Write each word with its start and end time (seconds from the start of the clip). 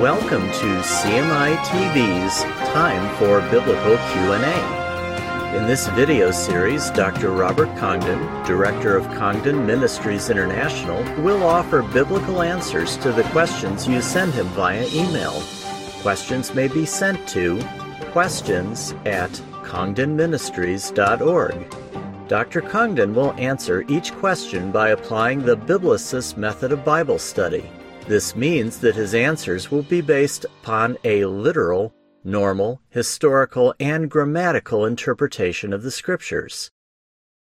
Welcome 0.00 0.42
to 0.42 0.80
CMI 0.82 1.56
TV's 1.56 2.42
Time 2.70 3.16
for 3.16 3.40
Biblical 3.50 3.96
Q&A. 3.96 5.56
In 5.56 5.66
this 5.66 5.88
video 5.88 6.30
series, 6.30 6.90
Dr. 6.90 7.30
Robert 7.30 7.74
Congdon, 7.78 8.44
Director 8.44 8.94
of 8.94 9.06
Congdon 9.16 9.64
Ministries 9.64 10.28
International, 10.28 11.02
will 11.22 11.42
offer 11.42 11.82
biblical 11.82 12.42
answers 12.42 12.98
to 12.98 13.10
the 13.10 13.22
questions 13.30 13.88
you 13.88 14.02
send 14.02 14.34
him 14.34 14.48
via 14.48 14.86
email. 14.92 15.40
Questions 16.02 16.52
may 16.52 16.68
be 16.68 16.84
sent 16.84 17.26
to 17.28 17.58
questions 18.12 18.92
at 19.06 19.30
congdonministries.org. 19.64 21.74
Dr. 22.28 22.60
Congdon 22.60 23.14
will 23.14 23.32
answer 23.38 23.82
each 23.88 24.12
question 24.12 24.70
by 24.70 24.90
applying 24.90 25.40
the 25.40 25.56
Biblicist 25.56 26.36
method 26.36 26.72
of 26.72 26.84
Bible 26.84 27.18
study. 27.18 27.70
This 28.08 28.36
means 28.36 28.78
that 28.78 28.94
his 28.94 29.14
answers 29.14 29.72
will 29.72 29.82
be 29.82 30.00
based 30.00 30.44
upon 30.44 30.96
a 31.02 31.24
literal, 31.24 31.92
normal, 32.22 32.80
historical, 32.88 33.74
and 33.80 34.08
grammatical 34.08 34.86
interpretation 34.86 35.72
of 35.72 35.82
the 35.82 35.90
Scriptures. 35.90 36.70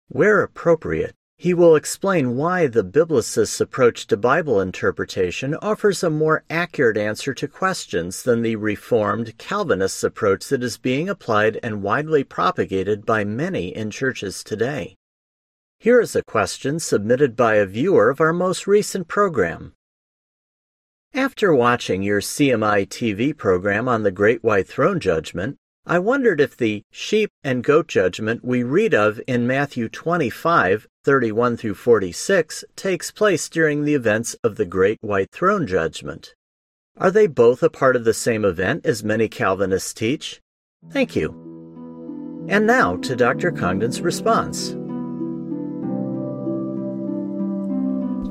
Where 0.08 0.42
appropriate, 0.42 1.16
he 1.38 1.54
will 1.54 1.76
explain 1.76 2.38
why 2.38 2.68
the 2.68 2.84
Biblicist's 2.84 3.60
approach 3.60 4.08
to 4.08 4.16
Bible 4.16 4.62
interpretation 4.62 5.54
offers 5.56 6.02
a 6.02 6.10
more 6.10 6.46
accurate 6.50 6.96
answer 6.96 7.34
to 7.34 7.48
questions 7.50 8.24
than 8.24 8.42
the 8.42 8.56
Reformed 8.56 9.38
Calvinist's 9.38 10.02
approach 10.02 10.48
that 10.48 10.64
is 10.64 10.78
being 10.78 11.10
applied 11.10 11.60
and 11.62 11.84
widely 11.84 12.24
propagated 12.24 13.06
by 13.06 13.26
many 13.26 13.76
in 13.76 13.92
churches 13.92 14.42
today. 14.46 14.96
Here 15.80 16.00
is 16.00 16.16
a 16.16 16.24
question 16.24 16.80
submitted 16.80 17.36
by 17.36 17.56
a 17.56 17.66
viewer 17.66 18.10
of 18.10 18.22
our 18.22 18.32
most 18.32 18.66
recent 18.66 19.10
program. 19.10 19.74
After 21.16 21.54
watching 21.54 22.02
your 22.02 22.22
CMI 22.22 22.88
TV 22.88 23.38
program 23.38 23.88
on 23.88 24.02
the 24.02 24.12
Great 24.12 24.44
White 24.44 24.68
Throne 24.68 25.00
Judgment, 25.00 25.58
I 25.86 26.00
wondered 26.00 26.42
if 26.42 26.58
the 26.58 26.82
sheep 26.90 27.30
and 27.44 27.64
goat 27.64 27.88
judgment 27.88 28.44
we 28.44 28.64
read 28.64 28.96
of 28.96 29.22
in 29.28 29.46
Matthew 29.46 29.90
25, 29.90 30.88
31 31.04 31.58
through 31.58 31.76
46 31.76 32.66
takes 32.76 33.12
place 33.12 33.48
during 33.48 33.84
the 33.84 33.94
events 33.94 34.36
of 34.44 34.56
the 34.56 34.66
Great 34.66 34.98
White 35.02 35.30
Throne 35.32 35.68
Judgment. 35.68 36.34
Are 36.98 37.12
they 37.12 37.28
both 37.28 37.62
a 37.62 37.70
part 37.70 37.96
of 37.96 38.06
the 38.06 38.14
same 38.16 38.44
event 38.44 38.84
as 38.84 39.04
many 39.04 39.28
Calvinists 39.28 39.94
teach? 39.94 40.42
Thank 40.90 41.16
you. 41.16 41.30
And 42.50 42.66
now 42.66 42.96
to 42.98 43.16
Dr. 43.16 43.52
Congdon's 43.52 44.02
response. 44.02 44.76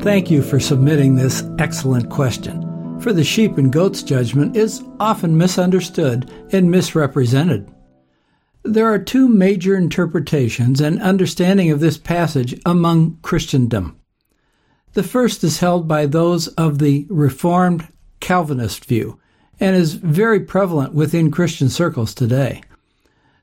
Thank 0.03 0.33
you 0.33 0.43
for 0.43 0.59
submitting 0.59 1.15
this 1.15 1.45
excellent 1.61 2.11
question 2.11 2.72
for 3.03 3.13
the 3.13 3.25
sheep 3.25 3.59
and 3.59 3.73
goats 3.73 4.03
judgment 4.03 4.57
is 4.57 4.83
often 5.01 5.37
misunderstood 5.37 6.31
and 6.53 6.71
misrepresented. 6.71 7.69
There 8.63 8.87
are 8.87 8.99
two 8.99 9.29
major 9.29 9.77
interpretations 9.77 10.81
and 10.81 11.03
understanding 11.03 11.73
of 11.73 11.81
this 11.81 11.99
passage 11.99 12.61
among 12.65 13.19
Christendom. 13.23 13.99
The 14.93 15.03
first 15.03 15.43
is 15.43 15.59
held 15.59 15.89
by 15.89 16.07
those 16.07 16.47
of 16.49 16.79
the 16.79 17.07
Reformed 17.11 17.89
Calvinist 18.21 18.85
view 18.85 19.19
and 19.59 19.75
is 19.75 19.95
very 19.95 20.39
prevalent 20.39 20.95
within 20.95 21.33
Christian 21.33 21.71
circles 21.71 22.15
today. 22.15 22.63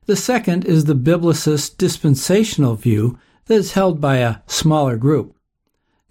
The 0.05 0.15
second 0.15 0.63
is 0.63 0.85
the 0.85 0.95
Biblicist 0.95 1.77
dispensational 1.77 2.75
view 2.75 3.19
that 3.47 3.55
is 3.55 3.73
held 3.73 3.99
by 3.99 4.17
a 4.17 4.37
smaller 4.47 4.95
group. 4.95 5.35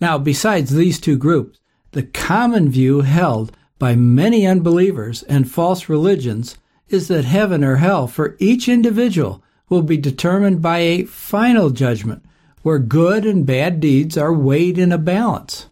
Now, 0.01 0.19
besides 0.19 0.75
these 0.75 1.01
two 1.01 1.17
groups, 1.17 1.59
the 1.93 2.03
common 2.03 2.71
view 2.71 3.01
held 3.01 3.53
by 3.79 3.95
many 3.95 4.47
unbelievers 4.47 5.23
and 5.25 5.51
false 5.51 5.89
religions 5.89 6.59
is 6.89 7.09
that 7.09 7.25
heaven 7.25 7.63
or 7.63 7.77
hell 7.77 8.07
for 8.07 8.37
each 8.39 8.69
individual 8.69 9.43
will 9.69 9.83
be 9.83 9.97
determined 9.97 10.63
by 10.63 10.79
a 10.79 11.05
final 11.05 11.71
judgment 11.71 12.25
where 12.63 12.79
good 12.79 13.25
and 13.25 13.47
bad 13.47 13.81
deeds 13.81 14.17
are 14.17 14.33
weighed 14.33 14.79
in 14.79 14.93
a 14.93 14.99
balance. 14.99 15.69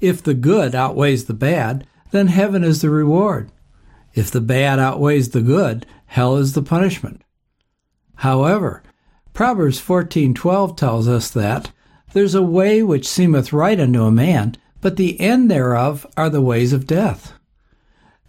If 0.00 0.22
the 0.22 0.34
good 0.34 0.74
outweighs 0.74 1.24
the 1.24 1.34
bad, 1.34 1.86
then 2.10 2.28
heaven 2.28 2.64
is 2.64 2.80
the 2.82 2.90
reward. 2.90 3.50
If 4.14 4.30
the 4.30 4.40
bad 4.40 4.78
outweighs 4.78 5.30
the 5.30 5.42
good, 5.42 5.86
hell 6.06 6.36
is 6.36 6.54
the 6.54 6.62
punishment. 6.62 7.22
However, 8.16 8.82
Proverbs 9.32 9.80
14:12 9.80 10.76
tells 10.76 11.08
us 11.08 11.30
that 11.30 11.70
there's 12.12 12.34
a 12.34 12.42
way 12.42 12.82
which 12.82 13.08
seemeth 13.08 13.52
right 13.52 13.78
unto 13.78 14.02
a 14.02 14.10
man, 14.10 14.56
but 14.80 14.96
the 14.96 15.20
end 15.20 15.50
thereof 15.50 16.06
are 16.16 16.30
the 16.30 16.40
ways 16.40 16.72
of 16.72 16.86
death. 16.86 17.32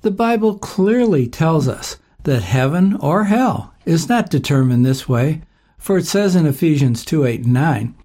The 0.01 0.11
Bible 0.11 0.57
clearly 0.57 1.27
tells 1.27 1.67
us 1.67 1.97
that 2.23 2.43
heaven 2.43 2.95
or 2.97 3.25
hell 3.25 3.73
is 3.85 4.09
not 4.09 4.29
determined 4.29 4.85
this 4.85 5.07
way, 5.07 5.41
for 5.77 5.97
it 5.97 6.05
says 6.05 6.35
in 6.35 6.45
Ephesians 6.45 7.05
2 7.05 7.25
8 7.25 7.43
and 7.43 7.53
9, 7.53 7.95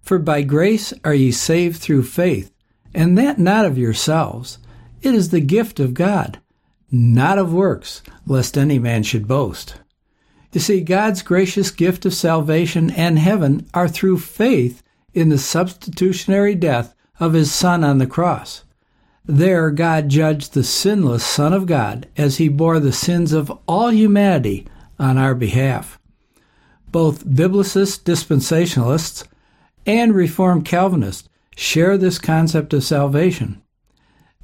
For 0.00 0.18
by 0.18 0.42
grace 0.42 0.92
are 1.04 1.14
ye 1.14 1.30
saved 1.30 1.80
through 1.80 2.04
faith, 2.04 2.52
and 2.94 3.16
that 3.18 3.38
not 3.38 3.64
of 3.64 3.78
yourselves. 3.78 4.58
It 5.00 5.14
is 5.14 5.30
the 5.30 5.40
gift 5.40 5.80
of 5.80 5.94
God, 5.94 6.40
not 6.90 7.38
of 7.38 7.52
works, 7.52 8.02
lest 8.26 8.56
any 8.56 8.78
man 8.78 9.02
should 9.02 9.26
boast. 9.26 9.76
You 10.52 10.60
see, 10.60 10.82
God's 10.82 11.22
gracious 11.22 11.70
gift 11.70 12.04
of 12.04 12.12
salvation 12.12 12.90
and 12.90 13.18
heaven 13.18 13.68
are 13.72 13.88
through 13.88 14.18
faith 14.18 14.82
in 15.14 15.30
the 15.30 15.38
substitutionary 15.38 16.54
death 16.54 16.94
of 17.22 17.34
his 17.34 17.52
Son 17.52 17.84
on 17.84 17.98
the 17.98 18.06
cross. 18.06 18.64
There, 19.24 19.70
God 19.70 20.08
judged 20.08 20.52
the 20.52 20.64
sinless 20.64 21.24
Son 21.24 21.52
of 21.52 21.66
God 21.66 22.08
as 22.16 22.38
he 22.38 22.48
bore 22.48 22.80
the 22.80 22.92
sins 22.92 23.32
of 23.32 23.52
all 23.68 23.92
humanity 23.92 24.66
on 24.98 25.16
our 25.16 25.36
behalf. 25.36 26.00
Both 26.90 27.24
Biblicist 27.24 28.02
dispensationalists 28.02 29.24
and 29.86 30.14
Reformed 30.14 30.64
Calvinists 30.64 31.28
share 31.54 31.96
this 31.96 32.18
concept 32.18 32.74
of 32.74 32.82
salvation. 32.82 33.62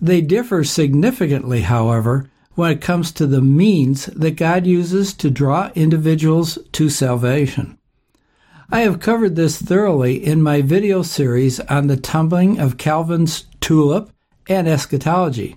They 0.01 0.21
differ 0.21 0.63
significantly, 0.63 1.63
however, 1.63 2.31
when 2.55 2.71
it 2.71 2.81
comes 2.81 3.11
to 3.13 3.27
the 3.27 3.43
means 3.43 4.07
that 4.07 4.37
God 4.37 4.69
uses 4.69 5.13
to 5.15 5.31
draw 5.31 5.73
individuals 5.75 6.59
to 6.73 6.89
salvation. 6.89 7.77
I 8.71 8.81
have 8.81 9.01
covered 9.01 9.35
this 9.35 9.61
thoroughly 9.61 10.23
in 10.23 10.43
my 10.43 10.61
video 10.61 11.01
series 11.01 11.59
on 11.59 11.87
the 11.87 11.97
tumbling 11.97 12.61
of 12.61 12.77
Calvin's 12.77 13.47
tulip 13.61 14.11
and 14.47 14.69
eschatology. 14.69 15.57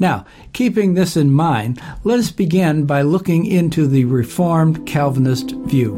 Now, 0.00 0.26
keeping 0.52 0.94
this 0.94 1.16
in 1.16 1.30
mind, 1.30 1.80
let 2.02 2.18
us 2.18 2.32
begin 2.32 2.86
by 2.86 3.02
looking 3.02 3.46
into 3.46 3.86
the 3.86 4.04
Reformed 4.04 4.84
Calvinist 4.84 5.52
view. 5.66 5.94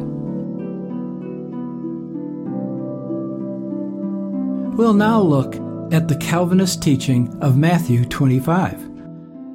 We'll 4.76 4.92
now 4.92 5.22
look 5.22 5.54
at 5.90 6.08
the 6.08 6.16
Calvinist 6.20 6.82
teaching 6.82 7.34
of 7.40 7.56
Matthew 7.56 8.04
25. 8.04 8.89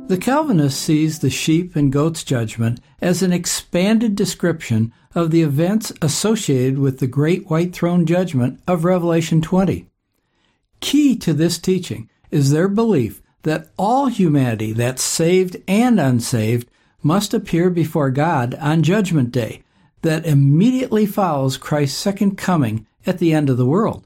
The 0.08 0.18
Calvinist 0.20 0.80
sees 0.80 1.18
the 1.18 1.32
sheep 1.32 1.76
and 1.76 1.92
goats 1.92 2.24
judgment 2.24 2.80
as 3.02 3.24
an 3.24 3.34
expanded 3.34 4.16
description 4.16 4.94
of 5.16 5.32
the 5.32 5.42
events 5.42 5.92
associated 6.00 6.78
with 6.78 7.00
the 7.00 7.08
great 7.08 7.50
white 7.50 7.74
throne 7.74 8.06
judgment 8.06 8.60
of 8.68 8.86
Revelation 8.86 9.42
20. 9.42 9.88
Key 10.80 11.16
to 11.16 11.34
this 11.34 11.58
teaching 11.58 12.08
is 12.30 12.52
their 12.52 12.68
belief 12.68 13.24
that 13.42 13.70
all 13.78 14.06
humanity 14.06 14.74
that's 14.74 15.02
saved 15.02 15.58
and 15.68 16.00
unsaved 16.00 16.70
must 17.02 17.34
appear 17.34 17.72
before 17.72 18.12
God 18.12 18.54
on 18.56 18.84
Judgment 18.84 19.32
Day 19.32 19.64
that 20.04 20.28
immediately 20.28 21.08
follows 21.08 21.58
Christ's 21.58 21.98
second 21.98 22.38
coming 22.38 22.86
at 23.08 23.18
the 23.18 23.34
end 23.34 23.50
of 23.50 23.58
the 23.58 23.66
world. 23.66 24.06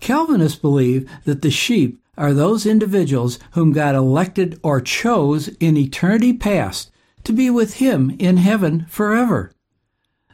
Calvinists 0.00 0.58
believe 0.58 1.10
that 1.24 1.40
the 1.40 1.50
sheep 1.50 1.98
are 2.20 2.34
those 2.34 2.66
individuals 2.66 3.38
whom 3.52 3.72
God 3.72 3.94
elected 3.94 4.60
or 4.62 4.78
chose 4.82 5.48
in 5.58 5.78
eternity 5.78 6.34
past 6.34 6.90
to 7.24 7.32
be 7.32 7.48
with 7.48 7.74
Him 7.74 8.14
in 8.18 8.36
heaven 8.36 8.84
forever. 8.90 9.52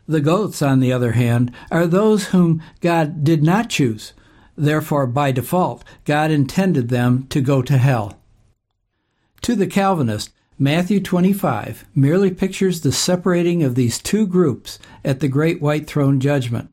The 0.09 0.21
goats, 0.21 0.63
on 0.63 0.81
the 0.81 0.93
other 0.93 1.13
hand, 1.13 1.53
are 1.71 1.87
those 1.87 2.27
whom 2.27 2.61
God 2.81 3.23
did 3.23 3.45
not 3.45 3.71
choose. 3.71 4.15
Therefore, 4.57 5.07
by 5.07 5.31
default, 5.31 5.85
God 6.05 6.33
intended 6.33 6.89
them 6.89 7.29
to 7.29 7.41
go 7.41 7.63
to 7.63 7.79
hell. 7.79 8.19
To 9.43 9.55
the 9.55 9.69
Calvinist, 9.69 10.33
Matthew 10.59 11.01
25 11.01 11.85
merely 11.95 12.33
pictures 12.33 12.81
the 12.81 12.91
separating 12.91 13.63
of 13.63 13.77
these 13.77 14.01
two 14.01 14.27
groups 14.27 14.81
at 15.05 15.21
the 15.21 15.29
great 15.29 15.63
white 15.63 15.87
throne 15.87 16.19
judgment. 16.19 16.71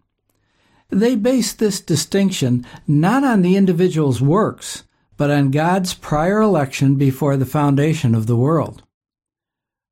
They 0.90 1.16
base 1.16 1.54
this 1.54 1.82
distinction 1.82 2.66
not 2.88 3.24
on 3.24 3.44
the 3.44 3.56
individual's 3.56 4.20
works, 4.20 4.84
but 5.18 5.30
on 5.30 5.52
God's 5.52 5.94
prior 5.94 6.42
election 6.42 6.96
before 6.96 7.38
the 7.38 7.46
foundation 7.46 8.16
of 8.16 8.28
the 8.28 8.36
world. 8.36 8.84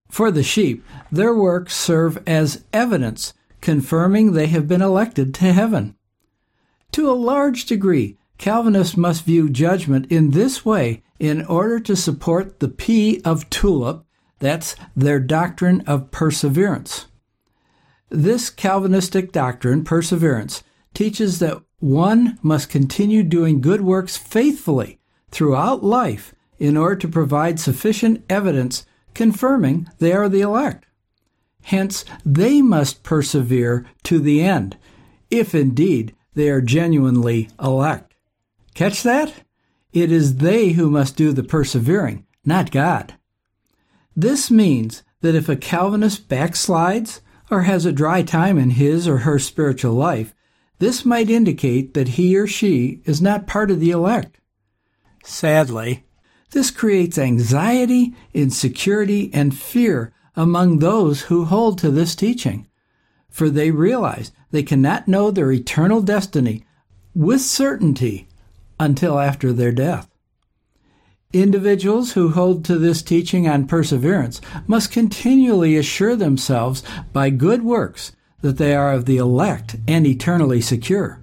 For 0.10 0.32
the 0.32 0.44
sheep, 0.44 0.84
their 1.12 1.34
works 1.34 1.76
serve 1.76 2.22
as 2.28 2.66
evidence 2.74 3.34
confirming 3.62 4.34
they 4.34 4.48
have 4.48 4.68
been 4.68 4.82
elected 4.82 5.34
to 5.36 5.54
heaven. 5.54 5.96
To 6.94 7.10
a 7.10 7.14
large 7.14 7.66
degree, 7.66 8.18
Calvinists 8.38 8.98
must 8.98 9.24
view 9.24 9.50
judgment 9.50 10.12
in 10.12 10.32
this 10.32 10.66
way 10.66 11.04
in 11.20 11.46
order 11.46 11.80
to 11.82 11.96
support 11.96 12.60
the 12.60 12.68
P 12.68 13.22
of 13.24 13.50
tulip, 13.52 14.04
that's 14.40 14.76
their 14.96 15.20
doctrine 15.20 15.82
of 15.82 16.10
perseverance. 16.10 17.06
This 18.10 18.50
Calvinistic 18.50 19.32
doctrine, 19.32 19.84
perseverance, 19.84 20.64
teaches 20.96 21.38
that 21.40 21.62
one 21.80 22.40
must 22.42 22.70
continue 22.70 23.22
doing 23.24 23.62
good 23.62 23.82
works 23.82 24.18
faithfully 24.18 25.00
throughout 25.32 25.84
life 25.84 26.36
in 26.60 26.78
order 26.78 26.96
to 26.96 27.08
provide 27.08 27.60
sufficient 27.60 28.24
evidence 28.30 28.86
confirming 29.14 29.88
they 30.00 30.14
are 30.14 30.30
the 30.30 30.42
elect. 30.42 30.86
Hence, 31.64 32.06
they 32.26 32.62
must 32.62 33.04
persevere 33.04 33.86
to 34.04 34.20
the 34.20 34.42
end, 34.42 34.78
if 35.30 35.54
indeed 35.54 36.16
they 36.34 36.50
are 36.50 36.62
genuinely 36.62 37.50
elect. 37.62 38.14
Catch 38.74 39.04
that? 39.04 39.34
It 39.94 40.12
is 40.12 40.38
they 40.38 40.70
who 40.70 40.90
must 40.90 41.16
do 41.16 41.34
the 41.34 41.44
persevering, 41.44 42.26
not 42.46 42.72
God. 42.72 43.16
This 44.16 44.50
means 44.50 45.04
that 45.22 45.36
if 45.36 45.50
a 45.50 45.56
Calvinist 45.56 46.28
backslides 46.28 47.22
or 47.50 47.64
has 47.64 47.86
a 47.86 47.92
dry 47.92 48.24
time 48.24 48.58
in 48.58 48.72
his 48.72 49.08
or 49.08 49.20
her 49.20 49.40
spiritual 49.40 49.94
life, 49.94 50.34
this 50.80 51.06
might 51.06 51.30
indicate 51.30 51.94
that 51.94 52.10
he 52.10 52.36
or 52.38 52.48
she 52.48 53.02
is 53.06 53.22
not 53.22 53.46
part 53.46 53.70
of 53.70 53.80
the 53.80 53.92
elect. 53.92 54.41
Sadly, 55.24 56.06
this 56.52 56.72
creates 56.72 57.18
anxiety, 57.18 58.14
insecurity, 58.34 59.30
and 59.34 59.58
fear 59.58 60.14
among 60.36 60.80
those 60.80 61.24
who 61.24 61.46
hold 61.46 61.78
to 61.80 61.92
this 61.92 62.16
teaching, 62.16 62.68
for 63.30 63.50
they 63.50 63.72
realize 63.72 64.32
they 64.52 64.64
cannot 64.64 65.08
know 65.08 65.32
their 65.32 65.52
eternal 65.52 66.02
destiny 66.02 66.66
with 67.16 67.42
certainty 67.42 68.28
until 68.80 69.20
after 69.20 69.54
their 69.54 69.72
death. 69.72 70.10
Individuals 71.34 72.14
who 72.14 72.30
hold 72.30 72.66
to 72.66 72.78
this 72.78 73.02
teaching 73.02 73.48
on 73.48 73.68
perseverance 73.68 74.42
must 74.68 74.92
continually 74.92 75.78
assure 75.78 76.16
themselves 76.16 76.84
by 77.14 77.30
good 77.30 77.64
works 77.64 78.12
that 78.42 78.58
they 78.58 78.76
are 78.76 78.92
of 78.92 79.06
the 79.06 79.18
elect 79.18 79.78
and 79.88 80.06
eternally 80.06 80.60
secure. 80.60 81.21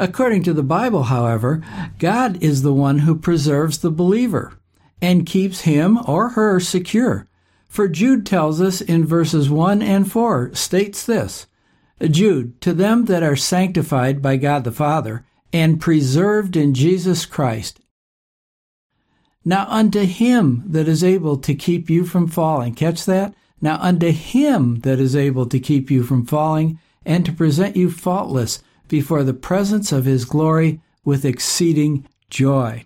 According 0.00 0.44
to 0.44 0.54
the 0.54 0.62
Bible, 0.62 1.04
however, 1.04 1.62
God 1.98 2.42
is 2.42 2.62
the 2.62 2.72
one 2.72 3.00
who 3.00 3.14
preserves 3.14 3.78
the 3.78 3.90
believer 3.90 4.54
and 5.02 5.26
keeps 5.26 5.60
him 5.60 5.98
or 6.06 6.30
her 6.30 6.58
secure. 6.58 7.26
For 7.68 7.86
Jude 7.86 8.24
tells 8.24 8.62
us 8.62 8.80
in 8.80 9.04
verses 9.04 9.50
1 9.50 9.82
and 9.82 10.10
4 10.10 10.54
states 10.54 11.04
this 11.04 11.46
Jude, 12.00 12.58
to 12.62 12.72
them 12.72 13.04
that 13.04 13.22
are 13.22 13.36
sanctified 13.36 14.22
by 14.22 14.38
God 14.38 14.64
the 14.64 14.72
Father 14.72 15.26
and 15.52 15.82
preserved 15.82 16.56
in 16.56 16.72
Jesus 16.72 17.26
Christ. 17.26 17.78
Now 19.44 19.66
unto 19.68 20.04
him 20.06 20.64
that 20.66 20.88
is 20.88 21.04
able 21.04 21.36
to 21.36 21.54
keep 21.54 21.90
you 21.90 22.06
from 22.06 22.26
falling. 22.26 22.74
Catch 22.74 23.04
that? 23.04 23.34
Now 23.60 23.76
unto 23.82 24.12
him 24.12 24.80
that 24.80 24.98
is 24.98 25.14
able 25.14 25.44
to 25.44 25.60
keep 25.60 25.90
you 25.90 26.04
from 26.04 26.24
falling 26.24 26.78
and 27.04 27.26
to 27.26 27.32
present 27.32 27.76
you 27.76 27.90
faultless 27.90 28.62
before 28.90 29.22
the 29.22 29.32
presence 29.32 29.92
of 29.92 30.04
his 30.04 30.26
glory 30.26 30.82
with 31.04 31.24
exceeding 31.24 32.06
joy. 32.28 32.84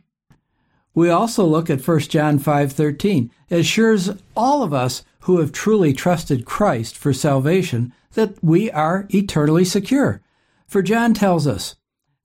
We 0.94 1.10
also 1.10 1.44
look 1.44 1.68
at 1.68 1.80
1 1.80 2.08
John 2.10 2.38
5:13. 2.38 3.30
It 3.50 3.58
Assures 3.58 4.10
all 4.36 4.62
of 4.62 4.72
us 4.72 5.02
who 5.22 5.38
have 5.38 5.50
truly 5.50 5.92
trusted 5.92 6.44
Christ 6.44 6.96
for 6.96 7.12
salvation 7.12 7.92
that 8.12 8.36
we 8.44 8.70
are 8.70 9.08
eternally 9.12 9.64
secure. 9.64 10.20
For 10.68 10.82
John 10.82 11.14
tells 11.14 11.48
us, 11.48 11.74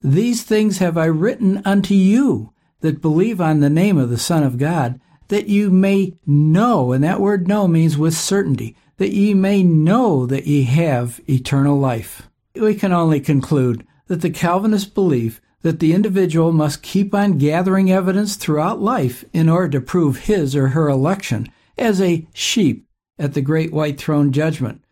"These 0.02 0.44
things 0.44 0.78
have 0.78 0.96
I 0.96 1.06
written 1.06 1.60
unto 1.64 1.94
you 1.94 2.50
that 2.80 3.02
believe 3.02 3.40
on 3.40 3.58
the 3.60 3.70
name 3.70 3.98
of 3.98 4.10
the 4.10 4.18
Son 4.18 4.44
of 4.44 4.58
God, 4.58 5.00
that 5.28 5.48
you 5.48 5.70
may 5.70 6.14
know, 6.26 6.92
and 6.92 7.02
that 7.02 7.20
word 7.20 7.48
know 7.48 7.66
means 7.66 7.98
with 7.98 8.14
certainty, 8.16 8.76
that 8.98 9.12
ye 9.12 9.34
may 9.34 9.62
know 9.62 10.26
that 10.26 10.46
ye 10.46 10.62
have 10.62 11.20
eternal 11.28 11.78
life." 11.78 12.29
We 12.54 12.74
can 12.74 12.92
only 12.92 13.20
conclude 13.20 13.86
that 14.06 14.22
the 14.22 14.30
Calvinist 14.30 14.94
belief 14.94 15.40
that 15.62 15.78
the 15.78 15.92
individual 15.92 16.52
must 16.52 16.82
keep 16.82 17.14
on 17.14 17.38
gathering 17.38 17.90
evidence 17.90 18.36
throughout 18.36 18.80
life 18.80 19.24
in 19.32 19.48
order 19.48 19.68
to 19.68 19.80
prove 19.80 20.20
his 20.20 20.56
or 20.56 20.68
her 20.68 20.88
election 20.88 21.46
as 21.76 22.00
a 22.00 22.26
sheep 22.32 22.86
at 23.18 23.34
the 23.34 23.42
great 23.42 23.72
white 23.72 24.00
throne 24.00 24.32
judgment. 24.32 24.82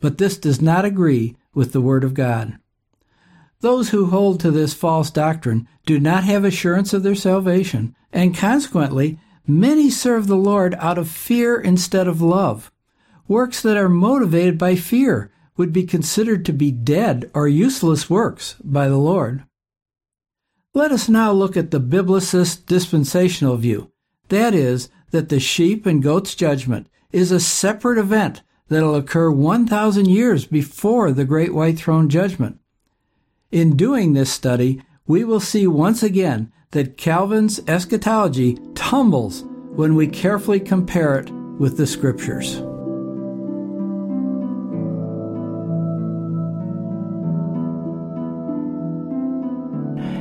But 0.00 0.18
this 0.18 0.36
does 0.36 0.60
not 0.60 0.84
agree 0.84 1.36
with 1.54 1.72
the 1.72 1.80
Word 1.80 2.04
of 2.04 2.14
God. 2.14 2.58
Those 3.60 3.90
who 3.90 4.06
hold 4.06 4.40
to 4.40 4.50
this 4.50 4.74
false 4.74 5.10
doctrine 5.10 5.68
do 5.86 6.00
not 6.00 6.24
have 6.24 6.44
assurance 6.44 6.92
of 6.92 7.02
their 7.02 7.14
salvation, 7.14 7.94
and 8.12 8.36
consequently, 8.36 9.18
many 9.46 9.90
serve 9.90 10.26
the 10.26 10.36
Lord 10.36 10.74
out 10.78 10.98
of 10.98 11.08
fear 11.08 11.60
instead 11.60 12.08
of 12.08 12.22
love. 12.22 12.72
Works 13.28 13.62
that 13.62 13.76
are 13.76 13.88
motivated 13.88 14.58
by 14.58 14.76
fear 14.76 15.30
would 15.56 15.72
be 15.72 15.84
considered 15.84 16.44
to 16.44 16.52
be 16.52 16.70
dead 16.70 17.30
or 17.34 17.48
useless 17.48 18.08
works 18.08 18.56
by 18.64 18.88
the 18.88 18.96
Lord. 18.96 19.44
Let 20.72 20.92
us 20.92 21.08
now 21.08 21.32
look 21.32 21.56
at 21.56 21.70
the 21.70 21.80
biblicist 21.80 22.66
dispensational 22.66 23.56
view. 23.56 23.90
That 24.28 24.54
is, 24.54 24.88
that 25.10 25.28
the 25.28 25.40
sheep 25.40 25.86
and 25.86 26.02
goats 26.02 26.34
judgment 26.34 26.88
is 27.12 27.32
a 27.32 27.40
separate 27.40 27.98
event 27.98 28.42
that 28.68 28.82
will 28.82 28.94
occur 28.94 29.30
1,000 29.30 30.06
years 30.06 30.46
before 30.46 31.12
the 31.12 31.24
great 31.24 31.52
white 31.52 31.78
throne 31.78 32.08
judgment. 32.08 32.60
In 33.50 33.76
doing 33.76 34.12
this 34.12 34.32
study, 34.32 34.82
we 35.06 35.24
will 35.24 35.40
see 35.40 35.66
once 35.66 36.04
again 36.04 36.52
that 36.70 36.96
Calvin's 36.96 37.60
eschatology 37.66 38.58
tumbles 38.76 39.42
when 39.74 39.96
we 39.96 40.06
carefully 40.06 40.60
compare 40.60 41.18
it 41.18 41.30
with 41.58 41.76
the 41.76 41.86
scriptures. 41.86 42.62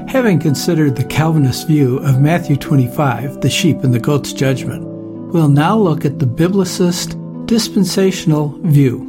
Having 0.09 0.39
considered 0.39 0.95
the 0.95 1.03
Calvinist 1.03 1.67
view 1.67 2.00
of 2.00 2.19
Matthew 2.19 2.56
25, 2.56 3.41
the 3.41 3.50
sheep 3.50 3.83
and 3.83 3.94
the 3.94 4.00
goat's 4.00 4.33
judgment, 4.33 4.83
we'll 5.31 5.50
now 5.50 5.77
look 5.77 6.03
at 6.03 6.17
the 6.17 6.25
biblicist 6.25 7.15
dispensational 7.45 8.59
view. 8.63 9.06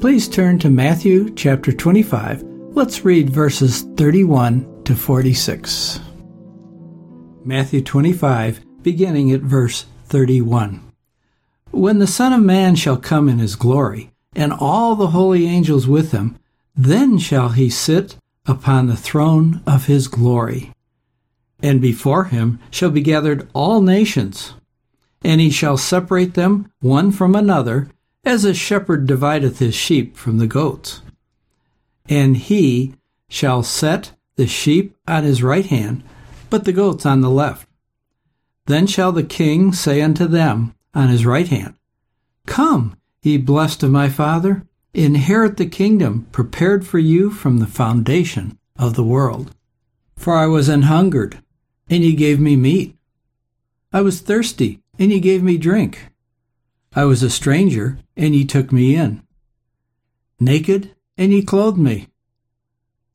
Please 0.00 0.26
turn 0.26 0.58
to 0.60 0.70
Matthew 0.70 1.28
chapter 1.34 1.70
25. 1.70 2.42
Let's 2.70 3.04
read 3.04 3.28
verses 3.28 3.82
31 3.98 4.84
to 4.84 4.96
46. 4.96 6.00
Matthew 7.44 7.82
25, 7.82 8.82
beginning 8.82 9.32
at 9.32 9.42
verse 9.42 9.84
31. 10.06 10.80
When 11.72 11.98
the 11.98 12.06
Son 12.06 12.32
of 12.32 12.40
Man 12.40 12.74
shall 12.74 12.96
come 12.96 13.28
in 13.28 13.38
his 13.38 13.54
glory, 13.54 14.12
and 14.34 14.50
all 14.50 14.96
the 14.96 15.08
holy 15.08 15.46
angels 15.46 15.86
with 15.86 16.12
him, 16.12 16.38
then 16.74 17.18
shall 17.18 17.50
he 17.50 17.68
sit 17.68 18.16
upon 18.46 18.86
the 18.86 18.96
throne 18.96 19.62
of 19.66 19.86
his 19.86 20.08
glory. 20.08 20.72
And 21.62 21.80
before 21.80 22.24
him 22.24 22.58
shall 22.70 22.90
be 22.90 23.00
gathered 23.00 23.48
all 23.54 23.80
nations, 23.80 24.54
and 25.22 25.40
he 25.40 25.50
shall 25.50 25.76
separate 25.76 26.34
them 26.34 26.70
one 26.80 27.10
from 27.10 27.34
another, 27.34 27.88
as 28.24 28.44
a 28.44 28.54
shepherd 28.54 29.06
divideth 29.06 29.58
his 29.58 29.74
sheep 29.74 30.16
from 30.16 30.38
the 30.38 30.46
goats. 30.46 31.02
And 32.08 32.36
he 32.36 32.94
shall 33.28 33.62
set 33.62 34.12
the 34.36 34.46
sheep 34.46 34.96
on 35.06 35.24
his 35.24 35.42
right 35.42 35.66
hand, 35.66 36.02
but 36.50 36.64
the 36.64 36.72
goats 36.72 37.06
on 37.06 37.20
the 37.20 37.30
left. 37.30 37.68
Then 38.66 38.86
shall 38.86 39.12
the 39.12 39.22
king 39.22 39.72
say 39.72 40.00
unto 40.00 40.26
them 40.26 40.74
on 40.94 41.08
his 41.08 41.26
right 41.26 41.48
hand, 41.48 41.74
Come, 42.46 42.96
ye 43.22 43.36
blessed 43.38 43.82
of 43.82 43.90
my 43.90 44.08
Father, 44.08 44.66
Inherit 44.94 45.56
the 45.56 45.66
kingdom 45.66 46.28
prepared 46.30 46.86
for 46.86 47.00
you 47.00 47.30
from 47.30 47.58
the 47.58 47.66
foundation 47.66 48.56
of 48.78 48.94
the 48.94 49.02
world. 49.02 49.52
For 50.16 50.36
I 50.36 50.46
was 50.46 50.68
an 50.68 50.82
hungered, 50.82 51.42
and 51.90 52.04
ye 52.04 52.14
gave 52.14 52.38
me 52.38 52.54
meat. 52.54 52.96
I 53.92 54.02
was 54.02 54.20
thirsty, 54.20 54.80
and 54.96 55.10
ye 55.10 55.18
gave 55.18 55.42
me 55.42 55.58
drink. 55.58 56.12
I 56.94 57.04
was 57.06 57.24
a 57.24 57.30
stranger, 57.30 57.98
and 58.16 58.36
ye 58.36 58.44
took 58.44 58.70
me 58.70 58.94
in. 58.94 59.22
Naked, 60.38 60.94
and 61.18 61.32
ye 61.32 61.42
clothed 61.42 61.78
me. 61.78 62.06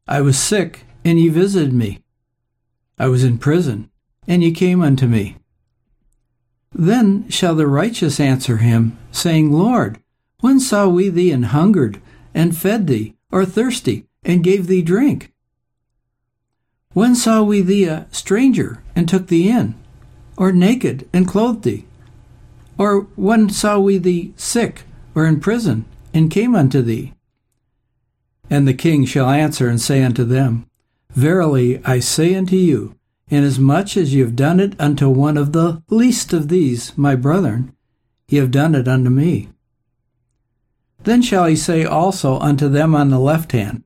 I 0.05 0.19
was 0.19 0.37
sick, 0.37 0.81
and 1.05 1.17
ye 1.17 1.29
visited 1.29 1.71
me. 1.71 2.03
I 2.97 3.07
was 3.07 3.23
in 3.23 3.37
prison, 3.37 3.89
and 4.27 4.43
ye 4.43 4.51
came 4.51 4.81
unto 4.81 5.07
me. 5.07 5.37
Then 6.73 7.29
shall 7.29 7.55
the 7.55 7.67
righteous 7.67 8.19
answer 8.19 8.57
him, 8.57 8.97
saying, 9.11 9.53
Lord, 9.53 9.99
when 10.41 10.59
saw 10.59 10.87
we 10.87 11.09
thee 11.09 11.31
an 11.31 11.43
hungered, 11.43 12.01
and 12.33 12.55
fed 12.55 12.87
thee, 12.87 13.15
or 13.31 13.45
thirsty, 13.45 14.05
and 14.23 14.43
gave 14.43 14.67
thee 14.67 14.81
drink? 14.81 15.33
When 16.93 17.15
saw 17.15 17.43
we 17.43 17.61
thee 17.61 17.85
a 17.85 18.07
stranger, 18.11 18.81
and 18.95 19.07
took 19.07 19.27
thee 19.27 19.49
in, 19.49 19.75
or 20.37 20.51
naked, 20.51 21.07
and 21.13 21.27
clothed 21.27 21.63
thee? 21.63 21.85
Or 22.77 23.01
when 23.15 23.49
saw 23.49 23.79
we 23.79 23.97
thee 23.97 24.33
sick, 24.37 24.83
or 25.13 25.25
in 25.25 25.39
prison, 25.39 25.85
and 26.13 26.31
came 26.31 26.55
unto 26.55 26.81
thee? 26.81 27.13
And 28.49 28.67
the 28.67 28.73
king 28.73 29.05
shall 29.05 29.29
answer 29.29 29.67
and 29.67 29.79
say 29.79 30.03
unto 30.03 30.23
them, 30.23 30.65
Verily 31.11 31.83
I 31.85 31.99
say 31.99 32.33
unto 32.35 32.55
you, 32.55 32.95
Inasmuch 33.29 33.95
as 33.95 34.13
ye 34.13 34.21
have 34.21 34.35
done 34.35 34.59
it 34.59 34.73
unto 34.79 35.07
one 35.07 35.37
of 35.37 35.51
the 35.51 35.83
least 35.89 36.33
of 36.33 36.47
these, 36.47 36.97
my 36.97 37.15
brethren, 37.15 37.75
ye 38.27 38.39
have 38.39 38.49
done 38.49 38.73
it 38.73 38.87
unto 38.87 39.11
me. 39.11 39.49
Then 41.03 41.21
shall 41.21 41.45
he 41.45 41.55
say 41.55 41.85
also 41.85 42.37
unto 42.39 42.67
them 42.67 42.93
on 42.93 43.09
the 43.09 43.19
left 43.19 43.51
hand, 43.51 43.83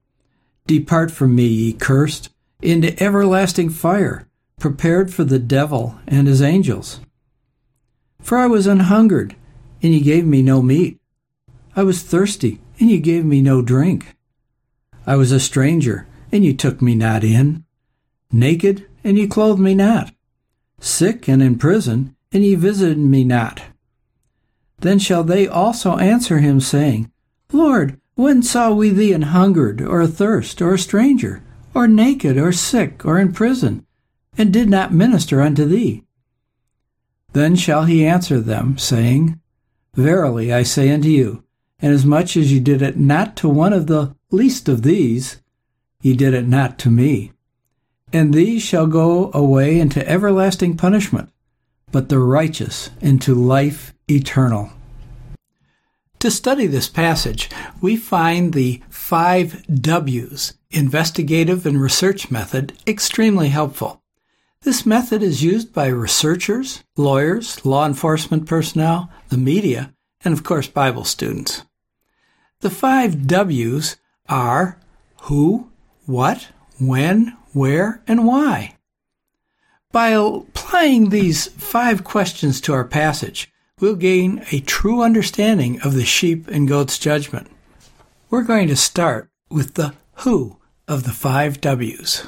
Depart 0.65 1.11
from 1.11 1.35
me, 1.35 1.45
ye 1.45 1.73
cursed, 1.73 2.29
into 2.61 3.01
everlasting 3.03 3.69
fire, 3.69 4.27
prepared 4.59 5.13
for 5.13 5.23
the 5.23 5.39
devil 5.39 5.99
and 6.07 6.27
his 6.27 6.41
angels. 6.41 7.01
For 8.21 8.37
I 8.37 8.47
was 8.47 8.67
an 8.67 8.81
hungered, 8.81 9.35
and 9.81 9.93
ye 9.93 9.99
gave 9.99 10.25
me 10.25 10.41
no 10.41 10.61
meat. 10.61 10.99
I 11.75 11.83
was 11.83 12.01
thirsty, 12.01 12.61
and 12.79 12.89
ye 12.89 12.99
gave 12.99 13.25
me 13.25 13.41
no 13.41 13.61
drink. 13.61 14.15
I 15.05 15.17
was 15.17 15.31
a 15.31 15.39
stranger, 15.39 16.07
and 16.31 16.45
ye 16.45 16.53
took 16.53 16.81
me 16.81 16.95
not 16.95 17.23
in. 17.23 17.65
Naked, 18.31 18.87
and 19.03 19.17
ye 19.17 19.27
clothed 19.27 19.59
me 19.59 19.75
not. 19.75 20.13
Sick 20.79 21.27
and 21.27 21.43
in 21.43 21.57
prison, 21.57 22.15
and 22.31 22.43
ye 22.43 22.55
visited 22.55 22.97
me 22.97 23.23
not. 23.23 23.61
Then 24.79 24.99
shall 24.99 25.23
they 25.23 25.47
also 25.47 25.97
answer 25.97 26.39
him, 26.39 26.59
saying, 26.59 27.11
Lord, 27.51 27.99
when 28.15 28.43
saw 28.43 28.71
we 28.71 28.89
thee 28.89 29.13
an 29.13 29.23
hungered, 29.23 29.81
or 29.81 30.01
athirst, 30.01 30.61
or 30.61 30.73
a 30.73 30.79
stranger, 30.79 31.43
or 31.73 31.87
naked, 31.87 32.37
or 32.37 32.51
sick, 32.51 33.05
or 33.05 33.19
in 33.19 33.33
prison, 33.33 33.85
and 34.37 34.53
did 34.53 34.69
not 34.69 34.93
minister 34.93 35.41
unto 35.41 35.65
thee? 35.65 36.03
Then 37.33 37.55
shall 37.55 37.85
he 37.85 38.05
answer 38.05 38.39
them, 38.39 38.77
saying, 38.77 39.39
Verily 39.95 40.53
I 40.53 40.63
say 40.63 40.91
unto 40.91 41.09
you, 41.09 41.43
inasmuch 41.79 42.37
as 42.37 42.51
ye 42.51 42.59
did 42.59 42.81
it 42.81 42.97
not 42.97 43.35
to 43.37 43.49
one 43.49 43.73
of 43.73 43.87
the 43.87 44.15
least 44.31 44.69
of 44.69 44.83
these, 44.83 45.41
ye 46.01 46.15
did 46.15 46.33
it 46.33 46.47
not 46.47 46.77
to 46.79 46.91
me. 46.91 47.31
And 48.11 48.33
these 48.33 48.61
shall 48.61 48.85
go 48.85 49.31
away 49.33 49.79
into 49.79 50.07
everlasting 50.07 50.77
punishment, 50.77 51.29
but 51.93 52.09
the 52.09 52.19
righteous 52.19 52.89
into 52.99 53.33
life 53.33 53.93
eternal. 54.09 54.71
To 56.19 56.31
study 56.31 56.67
this 56.67 56.89
passage, 56.89 57.49
we 57.81 57.95
find 57.95 58.53
the 58.53 58.81
five 58.89 59.63
W's 59.67 60.55
investigative 60.71 61.65
and 61.65 61.79
research 61.79 62.31
method 62.31 62.73
extremely 62.87 63.49
helpful. 63.49 64.01
This 64.61 64.85
method 64.85 65.21
is 65.21 65.43
used 65.43 65.73
by 65.73 65.87
researchers, 65.87 66.83
lawyers, 66.97 67.63
law 67.65 67.85
enforcement 67.85 68.47
personnel, 68.47 69.11
the 69.29 69.37
media, 69.37 69.93
and 70.23 70.33
of 70.33 70.43
course 70.43 70.67
Bible 70.67 71.03
students. 71.03 71.63
The 72.61 72.69
five 72.69 73.27
W's 73.27 73.97
are 74.29 74.79
who, 75.23 75.69
what, 76.05 76.47
when, 76.79 77.37
where, 77.51 78.01
and 78.07 78.25
why. 78.25 78.77
By 79.93 80.09
applying 80.09 81.09
these 81.09 81.49
five 81.49 82.03
questions 82.03 82.59
to 82.61 82.73
our 82.73 82.83
passage, 82.83 83.51
we'll 83.79 83.95
gain 83.95 84.43
a 84.51 84.59
true 84.61 85.03
understanding 85.03 85.79
of 85.83 85.93
the 85.93 86.03
sheep 86.03 86.47
and 86.47 86.67
goats 86.67 86.97
judgment. 86.97 87.47
We're 88.31 88.41
going 88.41 88.67
to 88.69 88.75
start 88.75 89.29
with 89.51 89.75
the 89.75 89.93
who 90.15 90.57
of 90.87 91.03
the 91.03 91.11
five 91.11 91.61
W's. 91.61 92.25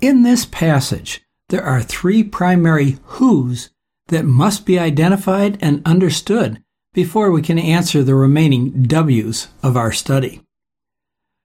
In 0.00 0.24
this 0.24 0.46
passage, 0.46 1.22
there 1.48 1.62
are 1.62 1.80
three 1.80 2.24
primary 2.24 2.98
who's 3.04 3.70
that 4.08 4.24
must 4.24 4.66
be 4.66 4.80
identified 4.80 5.58
and 5.60 5.80
understood 5.86 6.60
before 6.92 7.30
we 7.30 7.40
can 7.40 7.60
answer 7.60 8.02
the 8.02 8.16
remaining 8.16 8.82
W's 8.82 9.46
of 9.62 9.76
our 9.76 9.92
study. 9.92 10.42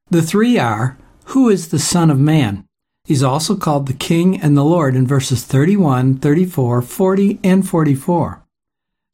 The 0.10 0.24
three 0.24 0.58
are 0.58 0.98
Who 1.25 1.50
is 1.50 1.67
the 1.67 1.77
Son 1.77 2.10
of 2.10 2.20
Man? 2.20 2.65
He's 3.06 3.24
also 3.24 3.56
called 3.56 3.88
the 3.88 3.94
King 3.94 4.40
and 4.42 4.56
the 4.56 4.64
Lord 4.64 4.96
in 4.96 5.06
verses 5.06 5.44
31, 5.44 6.20
34, 6.20 6.82
40, 6.82 7.40
and 7.44 7.68
44. 7.68 8.44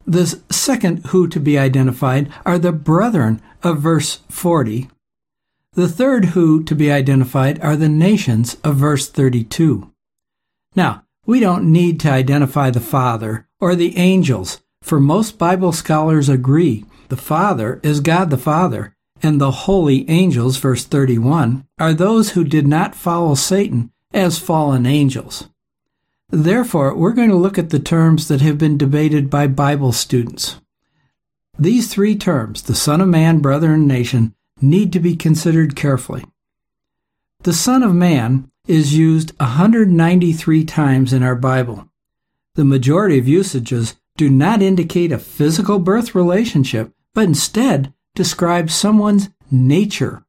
The 0.05 0.39
second 0.50 1.08
who 1.08 1.27
to 1.27 1.39
be 1.39 1.58
identified 1.58 2.31
are 2.46 2.60
the 2.60 2.72
brethren 2.72 3.41
of 3.63 3.79
verse 3.79 4.19
40, 4.29 4.89
the 5.74 5.88
third 5.88 6.25
who 6.25 6.63
to 6.63 6.75
be 6.75 6.91
identified 6.91 7.60
are 7.62 7.75
the 7.75 7.89
nations 7.89 8.58
of 8.63 8.75
verse 8.75 9.08
32. 9.08 9.91
Now, 10.75 11.03
we 11.25 11.39
don't 11.39 11.72
need 11.72 12.00
to 12.01 12.12
identify 12.12 12.69
the 12.69 12.79
Father 12.79 13.48
or 13.60 13.75
the 13.75 13.96
angels, 13.98 14.62
for 14.81 15.00
most 15.00 15.38
Bible 15.38 15.72
scholars 15.72 16.27
agree 16.27 16.86
the 17.10 17.17
Father 17.17 17.79
is 17.84 18.01
God 18.01 18.29
the 18.29 18.38
Father, 18.38 18.96
and 19.21 19.39
the 19.39 19.51
holy 19.51 20.09
angels, 20.09 20.57
verse 20.57 20.83
31, 20.85 21.65
are 21.77 21.93
those 21.93 22.31
who 22.31 22.43
did 22.43 22.67
not 22.67 22.95
follow 22.95 23.35
Satan 23.35 23.91
as 24.13 24.39
fallen 24.39 24.85
angels. 24.85 25.49
Therefore, 26.29 26.95
we're 26.95 27.13
going 27.13 27.29
to 27.29 27.35
look 27.35 27.57
at 27.57 27.71
the 27.71 27.79
terms 27.79 28.27
that 28.27 28.41
have 28.41 28.57
been 28.57 28.77
debated 28.77 29.29
by 29.29 29.47
Bible 29.47 29.91
students. 29.91 30.59
These 31.57 31.91
three 31.91 32.15
terms, 32.15 32.61
the 32.61 32.75
Son 32.75 33.01
of 33.01 33.07
Man, 33.07 33.39
brother, 33.39 33.73
and 33.73 33.88
nation, 33.88 34.35
need 34.61 34.93
to 34.93 34.99
be 34.99 35.15
considered 35.15 35.75
carefully. 35.75 36.23
The 37.43 37.53
Son 37.53 37.83
of 37.83 37.95
Man 37.95 38.49
is 38.67 38.95
used 38.95 39.33
193 39.39 40.65
times 40.65 41.13
in 41.13 41.23
our 41.23 41.35
Bible. 41.35 41.89
The 42.55 42.65
majority 42.65 43.17
of 43.17 43.27
usages 43.27 43.95
do 44.17 44.29
not 44.29 44.61
indicate 44.61 45.11
a 45.11 45.17
physical 45.17 45.79
birth 45.79 46.13
relationship, 46.13 46.93
but 47.13 47.23
instead 47.23 47.93
describe 48.19 48.69
someone's 48.69 49.29
nature. 49.49 50.25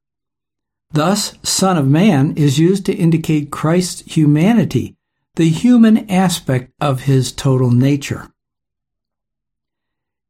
Thus, 0.93 1.35
Son 1.43 1.77
of 1.77 1.89
Man 1.89 2.37
is 2.37 2.57
used 2.57 2.87
to 2.87 2.95
indicate 2.95 3.51
Christ's 3.51 4.15
humanity, 4.15 4.95
the 5.35 5.49
human 5.49 6.09
aspect 6.09 6.73
of 6.81 7.01
his 7.01 7.33
total 7.33 7.73
nature. 7.73 8.31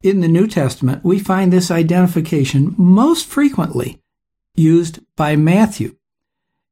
In 0.01 0.21
the 0.21 0.27
New 0.27 0.47
Testament, 0.47 1.05
we 1.05 1.19
find 1.19 1.53
this 1.53 1.69
identification 1.69 2.73
most 2.79 3.27
frequently 3.27 4.01
used 4.55 4.97
by 5.15 5.35
Matthew, 5.35 5.97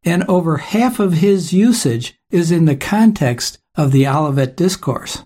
and 0.03 0.23
over 0.23 0.57
half 0.57 0.99
of 0.99 1.13
his 1.13 1.53
usage 1.53 2.19
is 2.31 2.49
in 2.51 2.65
the 2.65 2.75
context 2.75 3.59
of 3.75 3.91
the 3.91 4.07
Olivet 4.07 4.57
Discourse. 4.57 5.23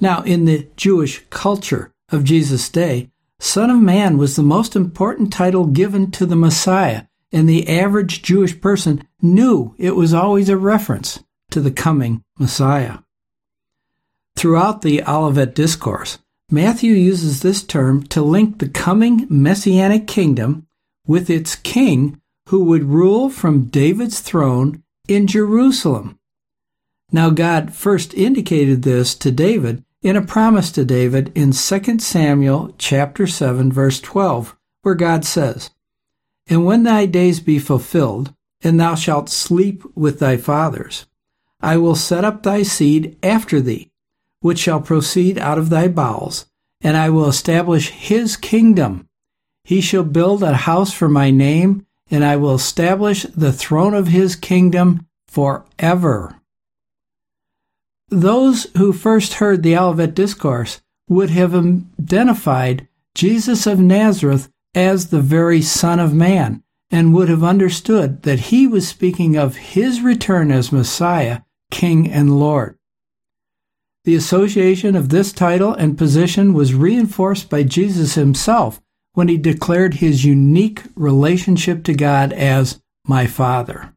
Now, 0.00 0.22
in 0.22 0.46
the 0.46 0.66
Jewish 0.76 1.26
culture 1.28 1.92
of 2.08 2.24
Jesus' 2.24 2.70
day, 2.70 3.10
Son 3.42 3.70
of 3.70 3.80
Man 3.80 4.18
was 4.18 4.36
the 4.36 4.42
most 4.42 4.76
important 4.76 5.32
title 5.32 5.66
given 5.66 6.10
to 6.10 6.26
the 6.26 6.36
Messiah, 6.36 7.04
and 7.32 7.48
the 7.48 7.68
average 7.68 8.20
Jewish 8.22 8.60
person 8.60 9.08
knew 9.22 9.74
it 9.78 9.96
was 9.96 10.12
always 10.12 10.50
a 10.50 10.58
reference 10.58 11.24
to 11.50 11.60
the 11.60 11.70
coming 11.70 12.22
Messiah. 12.38 12.98
Throughout 14.36 14.82
the 14.82 15.02
Olivet 15.04 15.54
Discourse, 15.54 16.18
Matthew 16.50 16.92
uses 16.92 17.40
this 17.40 17.62
term 17.62 18.02
to 18.08 18.20
link 18.20 18.58
the 18.58 18.68
coming 18.68 19.26
messianic 19.30 20.06
kingdom 20.06 20.66
with 21.06 21.30
its 21.30 21.56
king 21.56 22.20
who 22.48 22.64
would 22.64 22.84
rule 22.84 23.30
from 23.30 23.64
David's 23.64 24.20
throne 24.20 24.82
in 25.08 25.26
Jerusalem. 25.26 26.18
Now, 27.10 27.30
God 27.30 27.72
first 27.72 28.12
indicated 28.12 28.82
this 28.82 29.14
to 29.16 29.30
David 29.30 29.82
in 30.02 30.16
a 30.16 30.22
promise 30.22 30.72
to 30.72 30.84
David 30.84 31.30
in 31.34 31.52
2 31.52 31.98
Samuel 31.98 32.74
chapter 32.78 33.26
7 33.26 33.70
verse 33.70 34.00
12, 34.00 34.56
where 34.82 34.94
God 34.94 35.24
says, 35.24 35.70
And 36.46 36.64
when 36.64 36.84
thy 36.84 37.06
days 37.06 37.40
be 37.40 37.58
fulfilled, 37.58 38.34
and 38.62 38.80
thou 38.80 38.94
shalt 38.94 39.28
sleep 39.28 39.84
with 39.94 40.18
thy 40.18 40.36
fathers, 40.36 41.06
I 41.60 41.76
will 41.76 41.94
set 41.94 42.24
up 42.24 42.42
thy 42.42 42.62
seed 42.62 43.18
after 43.22 43.60
thee, 43.60 43.90
which 44.40 44.58
shall 44.58 44.80
proceed 44.80 45.38
out 45.38 45.58
of 45.58 45.68
thy 45.68 45.88
bowels, 45.88 46.46
and 46.80 46.96
I 46.96 47.10
will 47.10 47.28
establish 47.28 47.90
his 47.90 48.36
kingdom. 48.36 49.06
He 49.64 49.82
shall 49.82 50.04
build 50.04 50.42
a 50.42 50.54
house 50.54 50.92
for 50.92 51.08
my 51.08 51.30
name, 51.30 51.86
and 52.10 52.24
I 52.24 52.36
will 52.36 52.54
establish 52.54 53.24
the 53.24 53.52
throne 53.52 53.92
of 53.92 54.08
his 54.08 54.34
kingdom 54.34 55.06
forever. 55.28 56.39
Those 58.10 58.66
who 58.76 58.92
first 58.92 59.34
heard 59.34 59.62
the 59.62 59.76
Olivet 59.76 60.14
Discourse 60.14 60.82
would 61.08 61.30
have 61.30 61.54
identified 61.54 62.88
Jesus 63.14 63.66
of 63.66 63.78
Nazareth 63.78 64.50
as 64.74 65.08
the 65.08 65.20
very 65.20 65.62
Son 65.62 66.00
of 66.00 66.12
Man 66.12 66.62
and 66.90 67.14
would 67.14 67.28
have 67.28 67.44
understood 67.44 68.22
that 68.22 68.40
he 68.40 68.66
was 68.66 68.88
speaking 68.88 69.36
of 69.36 69.56
his 69.56 70.00
return 70.00 70.50
as 70.50 70.72
Messiah, 70.72 71.42
King, 71.70 72.10
and 72.10 72.38
Lord. 72.38 72.76
The 74.04 74.16
association 74.16 74.96
of 74.96 75.10
this 75.10 75.32
title 75.32 75.72
and 75.72 75.96
position 75.96 76.52
was 76.52 76.74
reinforced 76.74 77.48
by 77.48 77.62
Jesus 77.62 78.14
himself 78.14 78.80
when 79.12 79.28
he 79.28 79.36
declared 79.36 79.94
his 79.94 80.24
unique 80.24 80.82
relationship 80.96 81.84
to 81.84 81.94
God 81.94 82.32
as 82.32 82.80
my 83.04 83.26
Father. 83.26 83.94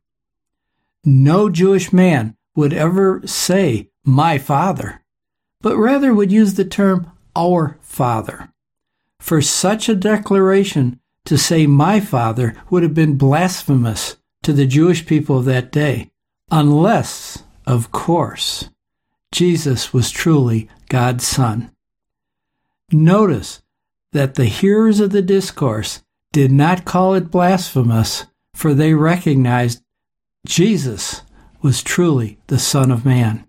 No 1.04 1.50
Jewish 1.50 1.92
man 1.92 2.36
would 2.56 2.74
ever 2.74 3.22
say 3.26 3.90
my 4.06 4.38
Father, 4.38 5.02
but 5.62 5.78
rather 5.78 6.14
would 6.14 6.32
use 6.32 6.56
the 6.56 6.66
term 6.66 7.12
our 7.36 7.78
Father. 7.82 8.50
For 9.20 9.42
such 9.42 9.88
a 9.88 9.96
declaration 9.96 11.00
to 11.26 11.38
say 11.38 11.66
my 11.66 12.00
Father 12.00 12.56
would 12.70 12.84
have 12.84 12.94
been 12.94 13.18
blasphemous 13.18 14.18
to 14.44 14.52
the 14.52 14.68
Jewish 14.68 15.06
people 15.06 15.38
of 15.38 15.46
that 15.46 15.72
day, 15.72 16.12
unless 16.52 17.44
of 17.66 17.92
course, 17.92 18.70
Jesus 19.32 19.94
was 19.94 20.12
truly 20.12 20.70
God's 20.90 21.26
Son. 21.26 21.72
Notice 22.92 23.62
that 24.12 24.36
the 24.36 24.46
hearers 24.46 25.00
of 25.00 25.12
the 25.12 25.22
discourse 25.22 26.04
did 26.32 26.52
not 26.52 26.86
call 26.86 27.14
it 27.14 27.32
blasphemous, 27.32 28.26
for 28.54 28.74
they 28.74 28.94
recognized 28.94 29.82
Jesus 30.46 31.22
was 31.62 31.82
truly 31.82 32.38
the 32.48 32.60
Son 32.60 32.92
of 32.92 33.06
Man. 33.06 33.46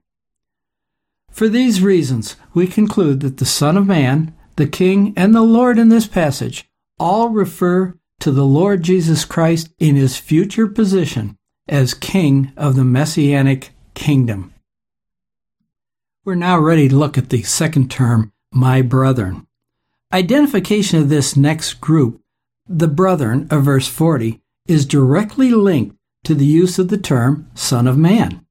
For 1.34 1.48
these 1.48 1.82
reasons, 1.82 2.36
we 2.54 2.68
conclude 2.68 3.18
that 3.20 3.38
the 3.38 3.44
Son 3.44 3.76
of 3.76 3.88
Man, 3.88 4.32
the 4.54 4.68
King, 4.68 5.12
and 5.16 5.34
the 5.34 5.42
Lord 5.42 5.80
in 5.80 5.88
this 5.88 6.06
passage 6.06 6.70
all 6.96 7.30
refer 7.30 7.98
to 8.20 8.30
the 8.30 8.44
Lord 8.44 8.84
Jesus 8.84 9.24
Christ 9.24 9.68
in 9.80 9.96
his 9.96 10.16
future 10.16 10.68
position 10.68 11.36
as 11.66 11.92
King 11.92 12.52
of 12.56 12.76
the 12.76 12.84
Messianic 12.84 13.70
kingdom. 13.94 14.54
We're 16.24 16.36
now 16.36 16.56
ready 16.60 16.88
to 16.88 16.94
look 16.94 17.18
at 17.18 17.30
the 17.30 17.42
second 17.42 17.90
term, 17.90 18.32
my 18.52 18.80
brethren. 18.80 19.48
Identification 20.12 21.00
of 21.00 21.08
this 21.08 21.36
next 21.36 21.80
group, 21.80 22.20
the 22.68 22.86
brethren 22.86 23.48
of 23.50 23.64
verse 23.64 23.88
40, 23.88 24.40
is 24.68 24.86
directly 24.86 25.50
linked 25.50 25.96
to 26.22 26.36
the 26.36 26.46
use 26.46 26.78
of 26.78 26.90
the 26.90 26.96
term 26.96 27.50
Son 27.56 27.88
of 27.88 27.98
Man. 27.98 28.43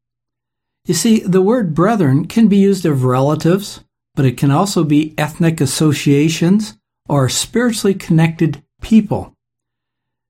You 0.86 0.94
see, 0.94 1.20
the 1.20 1.42
word 1.42 1.74
brethren 1.74 2.26
can 2.26 2.48
be 2.48 2.58
used 2.58 2.86
of 2.86 3.06
relatives, 3.06 3.84
but 4.16 4.26
it 4.26 4.38
can 4.38 4.52
also 4.52 4.84
be 4.84 5.14
ethnic 5.18 5.62
associations 5.62 6.78
or 7.08 7.30
spiritually 7.30 7.94
connected 7.94 8.64
people. 8.82 9.36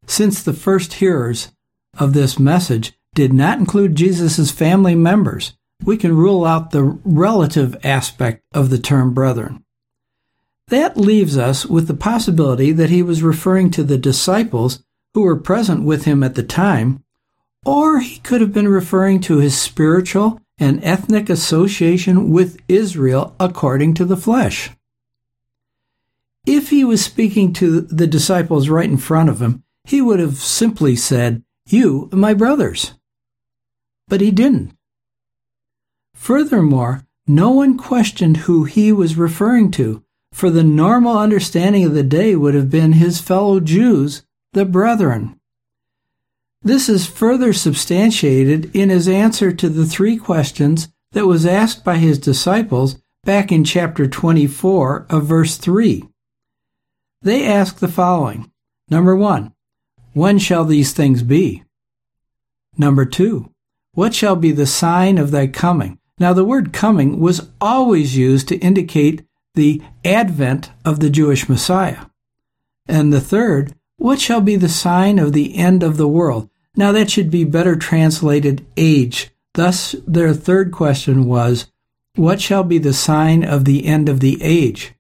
Since 0.06 0.44
the 0.44 0.54
first 0.54 0.94
hearers 0.94 1.52
of 1.98 2.14
this 2.14 2.38
message 2.38 2.94
did 3.16 3.34
not 3.34 3.58
include 3.58 3.96
Jesus' 3.96 4.52
family 4.52 4.96
members, 4.96 5.54
we 5.84 5.98
can 5.98 6.16
rule 6.16 6.46
out 6.46 6.72
the 6.72 6.84
relative 7.04 7.76
aspect 7.84 8.44
of 8.54 8.70
the 8.70 8.78
term 8.78 9.14
brethren. 9.14 9.64
That 10.68 10.98
leaves 10.98 11.38
us 11.38 11.66
with 11.66 11.88
the 11.88 11.94
possibility 11.94 12.72
that 12.72 12.90
he 12.90 13.04
was 13.04 13.24
referring 13.24 13.72
to 13.72 13.84
the 13.84 13.98
disciples 13.98 14.84
who 15.14 15.22
were 15.22 15.36
present 15.36 15.84
with 15.84 16.06
him 16.06 16.24
at 16.24 16.36
the 16.36 16.44
time, 16.44 17.04
or 17.66 18.00
he 18.00 18.20
could 18.20 18.42
have 18.42 18.54
been 18.54 18.68
referring 18.68 19.20
to 19.22 19.38
his 19.38 19.58
spiritual 19.58 20.40
and 20.64 20.82
ethnic 20.82 21.30
association 21.30 22.30
with 22.30 22.58
Israel 22.70 23.36
according 23.38 23.94
to 23.96 24.06
the 24.06 24.16
flesh. 24.16 24.72
If 26.46 26.70
he 26.70 26.86
was 26.86 27.04
speaking 27.04 27.52
to 27.54 27.82
the 27.82 28.08
disciples 28.08 28.70
right 28.70 28.90
in 28.90 28.96
front 28.98 29.30
of 29.30 29.42
him, 29.42 29.64
he 29.84 30.02
would 30.02 30.22
have 30.22 30.38
simply 30.38 30.96
said, 30.96 31.44
You, 31.66 32.08
my 32.14 32.34
brothers. 32.34 32.94
But 34.08 34.22
he 34.22 34.32
didn't. 34.32 34.72
Furthermore, 36.14 37.06
no 37.28 37.50
one 37.52 37.78
questioned 37.78 38.38
who 38.38 38.64
he 38.64 38.94
was 38.94 39.18
referring 39.18 39.70
to, 39.72 40.02
for 40.32 40.50
the 40.50 40.64
normal 40.64 41.18
understanding 41.18 41.84
of 41.84 41.94
the 41.94 42.04
day 42.04 42.38
would 42.38 42.56
have 42.56 42.70
been 42.70 42.94
his 42.94 43.20
fellow 43.20 43.60
Jews, 43.60 44.26
the 44.54 44.64
brethren. 44.64 45.38
This 46.64 46.88
is 46.88 47.06
further 47.06 47.52
substantiated 47.52 48.74
in 48.74 48.90
his 48.90 49.10
answer 49.10 49.52
to 49.52 49.68
the 49.68 49.86
three 49.86 50.16
questions 50.16 50.88
that 51.12 51.28
was 51.28 51.46
asked 51.46 51.84
by 51.84 51.98
his 51.98 52.18
disciples 52.18 52.98
back 53.26 53.52
in 53.52 53.66
chapter 53.66 54.08
24 54.08 55.08
of 55.10 55.26
verse 55.26 55.58
3. 55.58 56.04
They 57.22 57.46
ask 57.46 57.80
the 57.80 57.88
following 57.88 58.50
Number 58.90 59.16
one, 59.16 59.54
when 60.14 60.40
shall 60.40 60.64
these 60.64 60.94
things 60.94 61.24
be? 61.24 61.64
Number 62.78 63.06
two, 63.06 63.52
what 63.94 64.14
shall 64.14 64.36
be 64.36 64.52
the 64.52 64.66
sign 64.66 65.18
of 65.18 65.32
thy 65.32 65.48
coming? 65.48 66.00
Now, 66.20 66.34
the 66.34 66.46
word 66.46 66.74
coming 66.74 67.20
was 67.20 67.50
always 67.60 68.16
used 68.16 68.48
to 68.50 68.58
indicate 68.60 69.26
the 69.56 69.82
advent 70.06 70.72
of 70.86 71.00
the 71.00 71.10
Jewish 71.10 71.50
Messiah. 71.50 72.06
And 72.88 73.12
the 73.12 73.22
third, 73.22 73.74
what 73.98 74.20
shall 74.20 74.42
be 74.42 74.56
the 74.56 74.70
sign 74.70 75.20
of 75.20 75.34
the 75.34 75.58
end 75.58 75.84
of 75.84 75.98
the 75.98 76.08
world? 76.08 76.50
Now 76.76 76.92
that 76.92 77.12
should 77.12 77.30
be 77.30 77.44
better 77.44 77.76
translated 77.76 78.66
age. 78.78 79.32
Thus, 79.54 79.96
their 80.08 80.34
third 80.34 80.72
question 80.72 81.26
was, 81.26 81.72
What 82.16 82.42
shall 82.42 82.64
be 82.64 82.80
the 82.80 82.94
sign 82.94 83.44
of 83.44 83.66
the 83.66 83.86
end 83.86 84.10
of 84.10 84.20
the 84.20 84.42
age? 84.42 84.94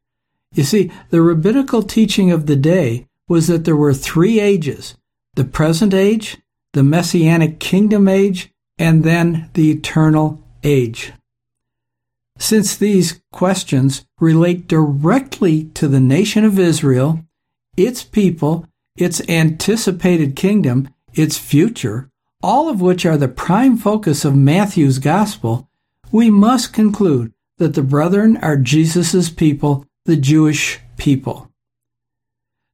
You 0.53 0.63
see, 0.63 0.91
the 1.09 1.21
rabbinical 1.21 1.81
teaching 1.81 2.31
of 2.31 2.45
the 2.45 2.55
day 2.55 3.07
was 3.27 3.47
that 3.47 3.65
there 3.65 3.75
were 3.75 3.93
three 3.93 4.39
ages 4.39 4.95
the 5.35 5.43
present 5.43 5.95
age, 5.95 6.37
the 6.73 6.83
messianic 6.83 7.59
kingdom 7.59 8.07
age, 8.07 8.53
and 8.77 9.03
then 9.03 9.49
the 9.55 9.71
eternal 9.71 10.43
age. 10.63 11.11
Since 12.37 12.77
these 12.77 13.21
questions 13.31 14.05
relate 14.19 14.67
directly 14.67 15.65
to 15.75 15.87
the 15.87 15.99
nation 15.99 16.45
of 16.45 16.59
Israel, 16.59 17.23
its 17.75 18.03
people, 18.03 18.67
its 18.95 19.27
anticipated 19.27 20.35
kingdom, 20.35 20.89
its 21.13 21.37
future, 21.37 22.09
all 22.41 22.69
of 22.69 22.81
which 22.81 23.05
are 23.05 23.17
the 23.17 23.27
prime 23.27 23.77
focus 23.77 24.25
of 24.25 24.35
Matthew's 24.35 24.99
gospel, 24.99 25.69
we 26.11 26.29
must 26.29 26.73
conclude 26.73 27.33
that 27.57 27.73
the 27.73 27.81
brethren 27.81 28.37
are 28.37 28.57
Jesus' 28.57 29.29
people, 29.29 29.85
the 30.05 30.17
Jewish 30.17 30.79
people. 30.97 31.49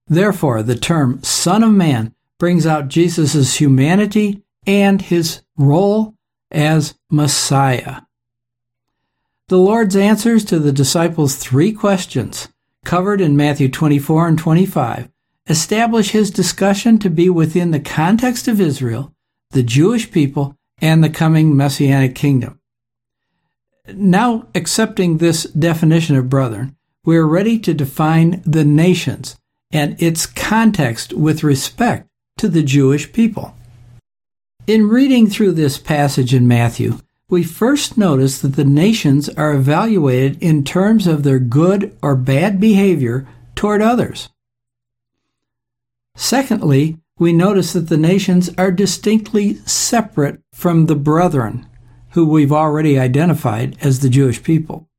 Therefore, 0.08 0.64
the 0.64 0.76
term 0.76 1.22
Son 1.24 1.64
of 1.64 1.72
Man 1.72 2.16
brings 2.40 2.66
out 2.66 2.88
Jesus' 2.88 3.58
humanity 3.58 4.44
and 4.66 5.02
his 5.02 5.42
role 5.58 6.16
as 6.52 6.96
Messiah. 7.12 8.02
The 9.50 9.58
Lord's 9.58 9.96
answers 9.96 10.46
to 10.46 10.60
the 10.60 10.72
disciples' 10.72 11.36
three 11.36 11.72
questions, 11.72 12.50
covered 12.86 13.22
in 13.22 13.38
Matthew 13.38 13.70
24 13.70 14.28
and 14.28 14.38
25, 14.38 15.10
establish 15.50 16.12
his 16.12 16.32
discussion 16.32 17.00
to 17.00 17.10
be 17.10 17.30
within 17.30 17.72
the 17.72 17.80
context 17.80 18.48
of 18.48 18.62
Israel, 18.62 19.12
the 19.52 19.64
Jewish 19.64 20.12
people, 20.12 20.56
and 20.82 21.04
the 21.04 21.10
coming 21.10 21.58
Messianic 21.58 22.16
kingdom. 22.16 22.60
Now, 23.94 24.48
accepting 24.54 25.18
this 25.18 25.44
definition 25.46 26.16
of 26.16 26.30
brethren, 26.30 26.76
we 27.04 27.18
are 27.18 27.28
ready 27.28 27.58
to 27.60 27.74
define 27.74 28.42
the 28.46 28.64
nations 28.64 29.38
and 29.72 30.02
its 30.02 30.26
context 30.26 31.14
with 31.14 31.44
respect 31.44 32.08
to 32.38 32.48
the 32.48 32.64
Jewish 32.64 33.12
people. 33.12 33.56
In 34.68 34.88
reading 34.88 35.28
through 35.28 35.54
this 35.54 35.80
passage 35.80 36.34
in 36.34 36.48
Matthew, 36.48 37.00
we 37.30 37.44
first 37.44 37.98
notice 37.98 38.40
that 38.40 38.56
the 38.56 38.64
nations 38.66 39.30
are 39.30 39.54
evaluated 39.54 40.42
in 40.42 40.64
terms 40.64 41.08
of 41.08 41.24
their 41.24 41.40
good 41.40 41.98
or 42.02 42.16
bad 42.16 42.60
behavior 42.60 43.28
toward 43.56 43.82
others. 43.82 44.30
Secondly, 46.22 46.98
we 47.18 47.32
notice 47.32 47.72
that 47.72 47.88
the 47.88 47.98
nations 47.98 48.50
are 48.58 48.72
distinctly 48.72 49.56
separate 49.66 50.42
from 50.54 50.86
the 50.86 50.96
brethren, 50.96 51.66
who 52.10 52.26
we've 52.28 52.52
already 52.52 53.00
identified 53.00 53.78
as 53.80 54.02
the 54.02 54.10
Jewish 54.10 54.44
people. 54.44 54.90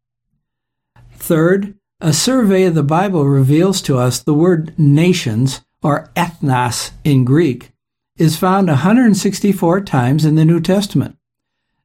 Third, 1.12 1.74
a 2.00 2.14
survey 2.14 2.64
of 2.64 2.74
the 2.74 2.83
Bible 2.83 3.26
reveals 3.26 3.83
to 3.83 3.98
us 3.98 4.18
the 4.18 4.33
word 4.33 4.72
nations, 4.78 5.61
or 5.83 6.11
ethnos 6.16 6.92
in 7.04 7.26
Greek, 7.26 7.72
is 8.16 8.38
found 8.38 8.68
164 8.68 9.83
times 9.83 10.24
in 10.24 10.37
the 10.37 10.46
New 10.46 10.59
Testament. 10.59 11.18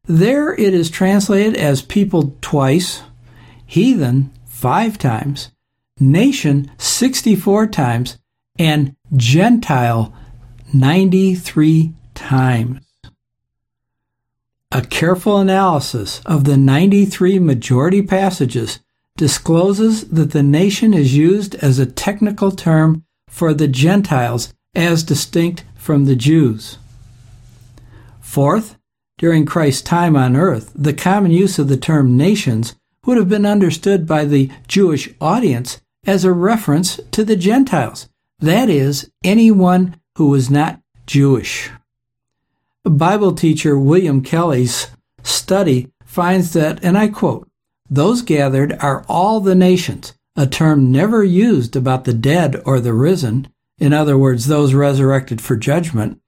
There 0.05 0.53
it 0.53 0.73
is 0.73 0.89
translated 0.89 1.57
as 1.57 1.81
people 1.81 2.37
twice, 2.39 3.03
heathen 3.65 4.31
five 4.45 4.97
times, 4.97 5.51
nation 5.99 6.71
64 6.77 7.67
times, 7.67 8.17
and 8.57 8.94
Gentile 9.13 10.13
93 10.73 11.93
times. 12.13 12.81
A 14.71 14.81
careful 14.81 15.37
analysis 15.37 16.21
of 16.25 16.43
the 16.43 16.57
93 16.57 17.39
majority 17.39 18.01
passages 18.01 18.79
discloses 19.15 20.09
that 20.09 20.31
the 20.31 20.43
nation 20.43 20.93
is 20.93 21.15
used 21.15 21.55
as 21.55 21.79
a 21.79 21.85
technical 21.85 22.51
term 22.51 23.05
for 23.29 23.53
the 23.53 23.67
Gentiles 23.67 24.53
as 24.75 25.03
distinct 25.03 25.63
from 25.75 26.05
the 26.05 26.15
Jews. 26.15 26.77
Fourth, 28.19 28.75
during 29.17 29.45
Christ's 29.45 29.81
time 29.81 30.17
on 30.17 30.35
earth, 30.35 30.73
the 30.75 30.93
common 30.93 31.31
use 31.31 31.57
of 31.57 31.69
the 31.69 31.77
term 31.77 32.17
nations 32.17 32.75
would 33.05 33.17
have 33.17 33.29
been 33.29 33.45
understood 33.45 34.05
by 34.05 34.25
the 34.25 34.51
Jewish 34.67 35.09
audience 35.21 35.79
as 36.05 36.25
a 36.25 36.33
reference 36.33 36.99
to 37.11 37.23
the 37.23 37.37
Gentiles, 37.37 38.09
that 38.39 38.69
is, 38.69 39.09
anyone 39.23 39.99
who 40.15 40.29
was 40.29 40.49
not 40.49 40.81
Jewish. 41.05 41.69
Bible 42.83 43.33
teacher 43.33 43.77
William 43.79 44.21
Kelly's 44.21 44.87
study 45.23 45.91
finds 46.05 46.53
that, 46.53 46.83
and 46.83 46.97
I 46.97 47.07
quote, 47.07 47.49
those 47.89 48.21
gathered 48.21 48.73
are 48.79 49.05
all 49.07 49.39
the 49.39 49.55
nations, 49.55 50.13
a 50.35 50.47
term 50.47 50.91
never 50.91 51.23
used 51.23 51.75
about 51.75 52.05
the 52.05 52.13
dead 52.13 52.61
or 52.65 52.79
the 52.79 52.93
risen, 52.93 53.47
in 53.77 53.93
other 53.93 54.17
words, 54.17 54.47
those 54.47 54.73
resurrected 54.73 55.41
for 55.41 55.55
judgment, 55.55 56.21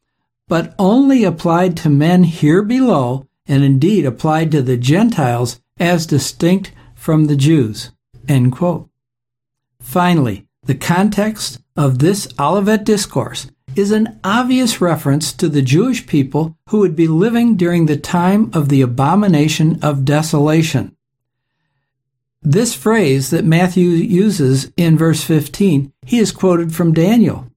but 0.48 0.76
only 0.78 1.24
applied 1.24 1.78
to 1.78 1.89
men 1.89 2.24
here 2.24 2.62
below 2.62 3.28
and 3.48 3.63
indeed 3.63 4.06
applied 4.06 4.52
to 4.52 4.62
the 4.62 4.78
Gentiles 4.78 5.60
as 5.80 6.06
distinct 6.06 6.72
from 6.96 7.26
the 7.26 7.36
Jews. 7.36 7.91
Finally, 9.80 10.46
the 10.65 10.76
context 10.76 11.60
of 11.78 12.00
this 12.00 12.28
Olivet 12.40 12.84
Discourse 12.84 13.50
is 13.76 13.92
an 13.92 14.20
obvious 14.24 14.82
reference 14.82 15.32
to 15.34 15.48
the 15.48 15.62
Jewish 15.62 16.08
people 16.08 16.58
who 16.70 16.80
would 16.80 16.96
be 16.96 17.08
living 17.08 17.56
during 17.56 17.86
the 17.86 17.98
time 17.98 18.50
of 18.54 18.70
the 18.70 18.82
abomination 18.82 19.80
of 19.84 20.04
desolation. 20.04 20.96
This 22.42 22.74
phrase 22.74 23.30
that 23.30 23.46
Matthew 23.46 23.90
uses 23.90 24.72
in 24.78 24.98
verse 24.98 25.24
15, 25.24 25.94
he 26.06 26.18
is 26.18 26.32
quoted 26.32 26.74
from 26.74 26.94
Daniel. 26.94 27.48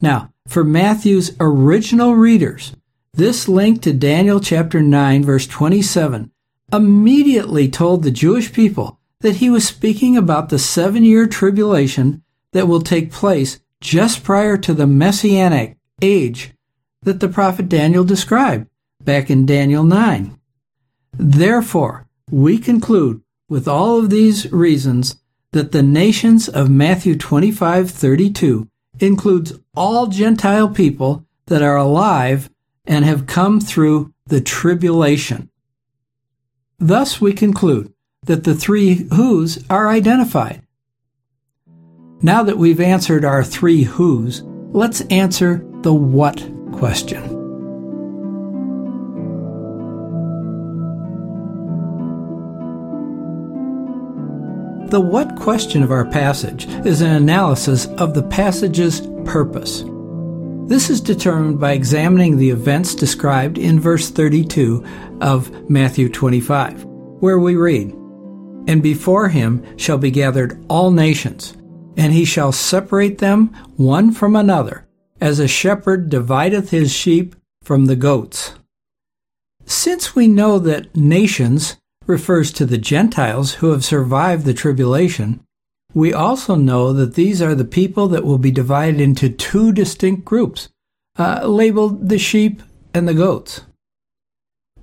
Now, 0.00 0.32
for 0.46 0.62
Matthew's 0.62 1.32
original 1.40 2.14
readers, 2.14 2.76
this 3.12 3.48
link 3.48 3.82
to 3.82 3.92
Daniel 3.92 4.38
chapter 4.38 4.80
9 4.80 5.24
verse 5.24 5.46
27 5.46 6.30
immediately 6.72 7.68
told 7.68 8.02
the 8.02 8.10
Jewish 8.12 8.52
people 8.52 9.00
that 9.20 9.36
he 9.36 9.50
was 9.50 9.66
speaking 9.66 10.16
about 10.16 10.48
the 10.48 10.58
seven 10.58 11.02
year 11.02 11.26
tribulation 11.26 12.22
that 12.52 12.68
will 12.68 12.80
take 12.80 13.12
place 13.12 13.60
just 13.80 14.22
prior 14.22 14.56
to 14.58 14.74
the 14.74 14.86
messianic 14.86 15.76
age 16.02 16.52
that 17.02 17.20
the 17.20 17.28
prophet 17.28 17.68
Daniel 17.68 18.04
described 18.04 18.66
back 19.02 19.30
in 19.30 19.46
Daniel 19.46 19.84
9. 19.84 20.38
Therefore, 21.12 22.06
we 22.30 22.58
conclude 22.58 23.22
with 23.48 23.66
all 23.66 23.98
of 23.98 24.10
these 24.10 24.50
reasons 24.52 25.16
that 25.52 25.72
the 25.72 25.82
nations 25.82 26.48
of 26.48 26.70
Matthew 26.70 27.16
25:32 27.16 28.68
includes 29.00 29.52
all 29.74 30.06
Gentile 30.06 30.68
people 30.68 31.24
that 31.46 31.62
are 31.62 31.76
alive 31.76 32.50
and 32.84 33.04
have 33.04 33.26
come 33.26 33.60
through 33.60 34.12
the 34.26 34.40
tribulation. 34.40 35.50
Thus 36.78 37.20
we 37.20 37.32
conclude 37.32 37.92
that 38.26 38.44
the 38.44 38.54
three 38.54 39.08
whos 39.12 39.64
are 39.68 39.88
identified. 39.88 40.62
Now 42.22 42.42
that 42.42 42.58
we've 42.58 42.80
answered 42.80 43.24
our 43.24 43.42
three 43.42 43.82
whos, 43.82 44.42
let's 44.72 45.00
answer 45.02 45.64
the 45.80 45.94
what 45.94 46.36
question. 46.72 47.22
The 54.88 55.00
what 55.00 55.34
question 55.36 55.82
of 55.82 55.90
our 55.90 56.04
passage 56.04 56.66
is 56.84 57.00
an 57.00 57.12
analysis 57.12 57.86
of 57.86 58.12
the 58.12 58.24
passage's 58.24 59.00
purpose. 59.24 59.82
This 60.66 60.90
is 60.90 61.00
determined 61.00 61.58
by 61.58 61.72
examining 61.72 62.36
the 62.36 62.50
events 62.50 62.94
described 62.94 63.56
in 63.56 63.80
verse 63.80 64.10
32 64.10 64.84
of 65.22 65.70
Matthew 65.70 66.10
25, 66.10 66.84
where 66.84 67.38
we 67.38 67.56
read, 67.56 67.92
And 68.66 68.82
before 68.82 69.30
him 69.30 69.64
shall 69.78 69.96
be 69.96 70.10
gathered 70.10 70.62
all 70.68 70.90
nations, 70.90 71.56
and 71.96 72.12
he 72.12 72.24
shall 72.24 72.52
separate 72.52 73.18
them 73.18 73.48
one 73.76 74.12
from 74.12 74.36
another, 74.36 74.86
as 75.20 75.38
a 75.38 75.48
shepherd 75.48 76.08
divideth 76.08 76.70
his 76.70 76.92
sheep 76.92 77.34
from 77.62 77.86
the 77.86 77.96
goats. 77.96 78.54
Since 79.64 80.14
we 80.14 80.26
know 80.26 80.58
that 80.58 80.96
nations 80.96 81.76
refers 82.06 82.52
to 82.52 82.66
the 82.66 82.78
Gentiles 82.78 83.54
who 83.54 83.70
have 83.70 83.84
survived 83.84 84.44
the 84.44 84.54
tribulation, 84.54 85.40
we 85.94 86.12
also 86.12 86.54
know 86.54 86.92
that 86.92 87.14
these 87.14 87.42
are 87.42 87.54
the 87.54 87.64
people 87.64 88.08
that 88.08 88.24
will 88.24 88.38
be 88.38 88.50
divided 88.50 89.00
into 89.00 89.28
two 89.28 89.72
distinct 89.72 90.24
groups, 90.24 90.68
uh, 91.18 91.46
labeled 91.46 92.08
the 92.08 92.18
sheep 92.18 92.62
and 92.94 93.06
the 93.06 93.14
goats. 93.14 93.62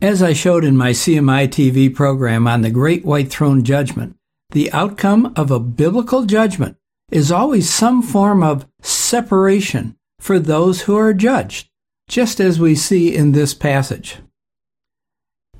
As 0.01 0.21
I 0.21 0.33
showed 0.33 0.63
in 0.63 0.77
my 0.77 0.91
CMI 0.91 1.47
TV 1.47 1.93
program 1.93 2.47
on 2.47 2.61
the 2.61 2.69
Great 2.69 3.03
White 3.03 3.29
Throne 3.29 3.63
Judgment, 3.63 4.15
the 4.51 4.71
outcome 4.71 5.33
of 5.35 5.49
a 5.49 5.59
biblical 5.59 6.25
judgment 6.25 6.77
is 7.11 7.31
always 7.31 7.69
some 7.69 8.01
form 8.01 8.43
of 8.43 8.67
separation 8.81 9.95
for 10.19 10.39
those 10.39 10.81
who 10.81 10.95
are 10.97 11.13
judged, 11.13 11.69
just 12.07 12.39
as 12.39 12.59
we 12.59 12.75
see 12.75 13.15
in 13.15 13.31
this 13.31 13.53
passage. 13.53 14.17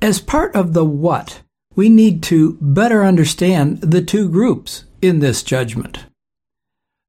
As 0.00 0.20
part 0.20 0.54
of 0.54 0.74
the 0.74 0.84
what, 0.84 1.42
we 1.74 1.88
need 1.88 2.22
to 2.24 2.58
better 2.60 3.04
understand 3.04 3.80
the 3.80 4.02
two 4.02 4.28
groups 4.28 4.84
in 5.00 5.20
this 5.20 5.42
judgment. 5.42 6.06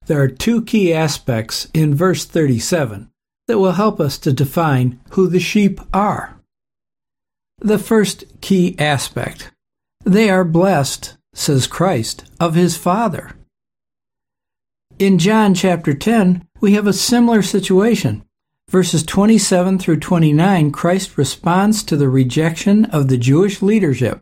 There 0.05 0.21
are 0.21 0.27
two 0.27 0.63
key 0.63 0.93
aspects 0.93 1.67
in 1.73 1.93
verse 1.93 2.25
37 2.25 3.09
that 3.47 3.59
will 3.59 3.73
help 3.73 3.99
us 3.99 4.17
to 4.19 4.33
define 4.33 4.99
who 5.11 5.27
the 5.27 5.39
sheep 5.39 5.79
are. 5.93 6.39
The 7.59 7.79
first 7.79 8.23
key 8.41 8.75
aspect 8.79 9.51
they 10.05 10.29
are 10.29 10.45
blessed, 10.45 11.17
says 11.33 11.67
Christ, 11.67 12.23
of 12.39 12.55
his 12.55 12.77
Father. 12.77 13.35
In 14.99 15.17
John 15.17 15.53
chapter 15.53 15.93
10, 15.93 16.45
we 16.59 16.73
have 16.73 16.85
a 16.85 16.91
similar 16.91 17.41
situation. 17.41 18.25
Verses 18.69 19.01
27 19.01 19.79
through 19.79 20.01
29, 20.01 20.71
Christ 20.71 21.17
responds 21.17 21.83
to 21.83 21.95
the 21.95 22.09
rejection 22.09 22.83
of 22.83 23.07
the 23.07 23.17
Jewish 23.17 23.61
leadership 23.61 24.21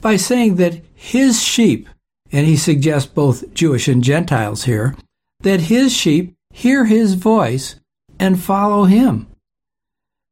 by 0.00 0.16
saying 0.16 0.56
that 0.56 0.80
his 0.94 1.42
sheep, 1.42 1.90
and 2.32 2.46
he 2.46 2.56
suggests 2.56 3.10
both 3.10 3.52
Jewish 3.52 3.86
and 3.86 4.02
Gentiles 4.02 4.64
here, 4.64 4.96
that 5.40 5.60
his 5.60 5.92
sheep 5.92 6.34
hear 6.54 6.86
his 6.86 7.12
voice 7.12 7.78
and 8.18 8.42
follow 8.42 8.84
him. 8.84 9.26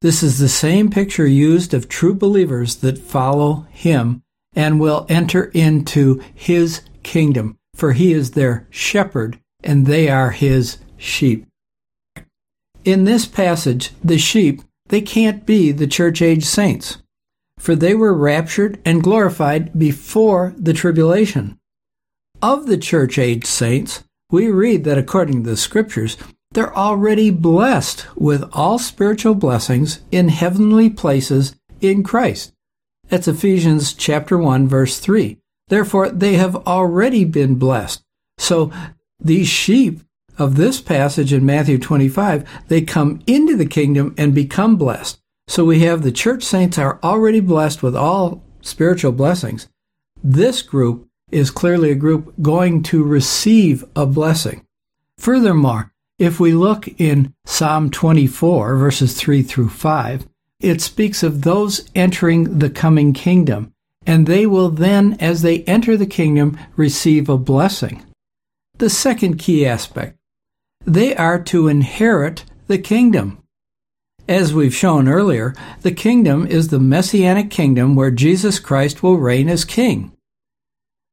This 0.01 0.23
is 0.23 0.39
the 0.39 0.49
same 0.49 0.89
picture 0.89 1.27
used 1.27 1.75
of 1.75 1.87
true 1.87 2.15
believers 2.15 2.77
that 2.77 2.97
follow 2.97 3.67
him 3.71 4.23
and 4.55 4.81
will 4.81 5.05
enter 5.11 5.45
into 5.53 6.23
his 6.35 6.81
kingdom, 7.03 7.59
for 7.75 7.93
he 7.93 8.15
is 8.15 8.31
their 8.31 8.67
shepherd 8.71 9.39
and 9.67 9.85
they 9.85 10.09
are 10.09 10.31
his 10.31 10.79
sheep. 10.97 11.47
In 12.85 13.05
this 13.05 13.27
passage, 13.27 13.91
the 14.03 14.17
sheep, 14.17 14.63
they 14.89 15.03
can't 15.03 15.45
be 15.45 15.73
the 15.73 15.87
church 15.87 16.23
age 16.23 16.45
saints 16.45 16.99
for 17.59 17.75
they 17.75 17.95
were 17.95 18.15
raptured 18.15 18.79
and 18.85 19.03
glorified 19.03 19.77
before 19.79 20.55
the 20.57 20.73
tribulation. 20.73 21.59
Of 22.43 22.67
the 22.67 22.79
church 22.79 23.19
age 23.19 23.47
saints, 23.47 24.05
we 24.31 24.51
read 24.51 24.85
that 24.85 24.99
according 24.99 25.45
to 25.45 25.51
the 25.51 25.57
scriptures, 25.57 26.17
they're 26.53 26.77
already 26.77 27.31
blessed 27.31 28.07
with 28.15 28.45
all 28.53 28.79
spiritual 28.79 29.35
blessings 29.35 30.01
in 30.11 30.29
heavenly 30.29 30.91
places 30.91 31.57
in 31.81 32.03
Christ. 32.03 32.53
That's 33.09 33.29
Ephesians 33.29 33.95
chapter 33.95 34.37
1 34.37 34.69
verse 34.69 34.99
3. 34.99 35.39
Therefore, 35.69 36.11
they 36.11 36.35
have 36.35 36.57
already 36.67 37.25
been 37.25 37.57
blessed. 37.57 38.03
So 38.39 38.71
these 39.21 39.49
sheep 39.49 40.01
of 40.39 40.57
this 40.57 40.81
passage 40.81 41.33
in 41.33 41.47
Matthew 41.47 41.79
25, 41.79 42.69
they 42.69 42.83
come 42.83 43.23
into 43.27 43.57
the 43.57 43.67
kingdom 43.67 44.15
and 44.19 44.35
become 44.35 44.77
blessed. 44.77 45.19
So 45.49 45.65
we 45.65 45.81
have 45.81 46.03
the 46.03 46.13
church 46.13 46.43
saints 46.43 46.79
are 46.79 46.99
already 47.03 47.41
blessed 47.41 47.83
with 47.83 47.97
all 47.97 48.43
spiritual 48.61 49.13
blessings. 49.13 49.69
This 50.23 50.63
group 50.63 51.09
is 51.31 51.51
clearly 51.51 51.91
a 51.91 51.97
group 51.97 52.35
going 52.43 52.83
to 52.85 53.03
receive 53.03 53.85
a 53.95 54.07
blessing. 54.07 54.65
Furthermore, 55.19 55.93
if 56.19 56.41
we 56.41 56.53
look 56.53 56.89
in 57.01 57.35
Psalm 57.45 57.91
24, 57.91 58.77
verses 58.77 59.15
3 59.15 59.43
through 59.43 59.69
5, 59.69 60.27
it 60.61 60.81
speaks 60.81 61.23
of 61.23 61.43
those 61.43 61.89
entering 61.95 62.59
the 62.59 62.71
coming 62.71 63.13
kingdom, 63.13 63.73
and 64.07 64.27
they 64.27 64.47
will 64.47 64.71
then, 64.71 65.17
as 65.21 65.43
they 65.43 65.63
enter 65.65 65.97
the 65.97 66.07
kingdom, 66.07 66.59
receive 66.77 67.29
a 67.29 67.37
blessing. 67.37 68.03
The 68.79 68.91
second 68.91 69.39
key 69.39 69.65
aspect 69.65 70.17
they 70.85 71.17
are 71.17 71.43
to 71.43 71.67
inherit 71.67 72.45
the 72.69 72.79
kingdom. 72.79 73.39
As 74.29 74.55
we've 74.55 74.75
shown 74.75 75.09
earlier, 75.09 75.55
the 75.83 75.93
kingdom 75.93 76.47
is 76.47 76.69
the 76.69 76.79
messianic 76.79 77.51
kingdom 77.51 77.97
where 77.97 78.11
Jesus 78.11 78.59
Christ 78.59 79.03
will 79.03 79.17
reign 79.17 79.49
as 79.49 79.65
king. 79.65 80.13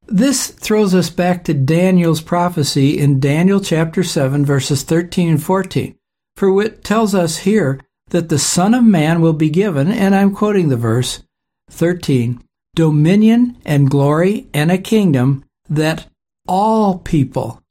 This 0.08 0.47
throws 0.47 0.93
us 0.93 1.10
back 1.10 1.43
to 1.45 1.54
Daniel's 1.54 2.21
prophecy 2.21 2.99
in 2.99 3.19
Daniel 3.19 3.60
chapter 3.60 4.04
7 4.04 4.45
verses 4.45 4.84
13 4.84 5.30
and 5.30 5.43
14, 5.43 5.95
for 6.36 6.62
it 6.62 6.84
tells 6.84 7.15
us 7.15 7.39
here 7.39 7.80
that 8.10 8.30
the 8.30 8.39
Son 8.39 8.73
of 8.73 8.84
Man 8.84 9.21
will 9.21 9.34
be 9.34 9.49
given, 9.49 9.91
and 9.91 10.13
I'm 10.13 10.36
quoting 10.36 10.69
the 10.69 10.78
verse 10.78 11.23
13, 11.71 12.43
dominion 12.76 13.58
and 13.63 13.89
glory 13.89 14.47
and 14.54 14.71
a 14.71 14.78
kingdom 14.78 15.45
that 15.69 16.08
all 16.47 16.99
people, 16.99 17.62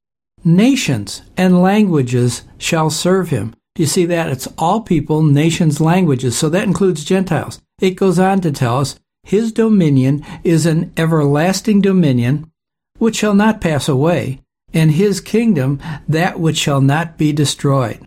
nations, 0.44 1.22
and 1.36 1.62
languages 1.62 2.42
shall 2.58 2.90
serve 2.90 3.30
him. 3.30 3.54
Do 3.74 3.82
you 3.82 3.86
see 3.86 4.06
that? 4.06 4.30
It's 4.30 4.48
all 4.58 4.80
people, 4.80 5.22
nations, 5.22 5.80
languages. 5.80 6.36
So 6.36 6.48
that 6.50 6.64
includes 6.64 7.04
Gentiles. 7.04 7.60
It 7.80 7.92
goes 7.92 8.18
on 8.18 8.40
to 8.42 8.52
tell 8.52 8.78
us 8.78 8.98
his 9.22 9.52
dominion 9.52 10.24
is 10.44 10.66
an 10.66 10.92
everlasting 10.96 11.80
dominion 11.80 12.50
which 12.98 13.16
shall 13.16 13.34
not 13.34 13.60
pass 13.60 13.88
away, 13.88 14.40
and 14.72 14.92
his 14.92 15.20
kingdom 15.20 15.80
that 16.08 16.38
which 16.38 16.56
shall 16.56 16.80
not 16.80 17.18
be 17.18 17.32
destroyed. 17.32 18.06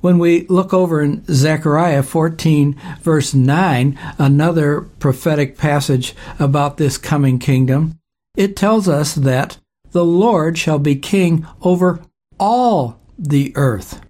When 0.00 0.18
we 0.18 0.46
look 0.46 0.72
over 0.72 1.02
in 1.02 1.24
Zechariah 1.26 2.02
14, 2.02 2.74
verse 3.02 3.34
9, 3.34 3.98
another 4.18 4.80
prophetic 4.98 5.58
passage 5.58 6.14
about 6.38 6.78
this 6.78 6.96
coming 6.96 7.38
kingdom, 7.38 7.99
it 8.36 8.56
tells 8.56 8.88
us 8.88 9.14
that 9.14 9.58
the 9.92 10.04
Lord 10.04 10.56
shall 10.56 10.78
be 10.78 10.96
king 10.96 11.46
over 11.62 12.00
all 12.38 13.00
the 13.18 13.52
earth. 13.56 14.00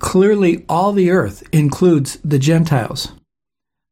Clearly, 0.00 0.64
all 0.68 0.92
the 0.92 1.10
earth 1.10 1.42
includes 1.52 2.18
the 2.24 2.38
Gentiles. 2.38 3.12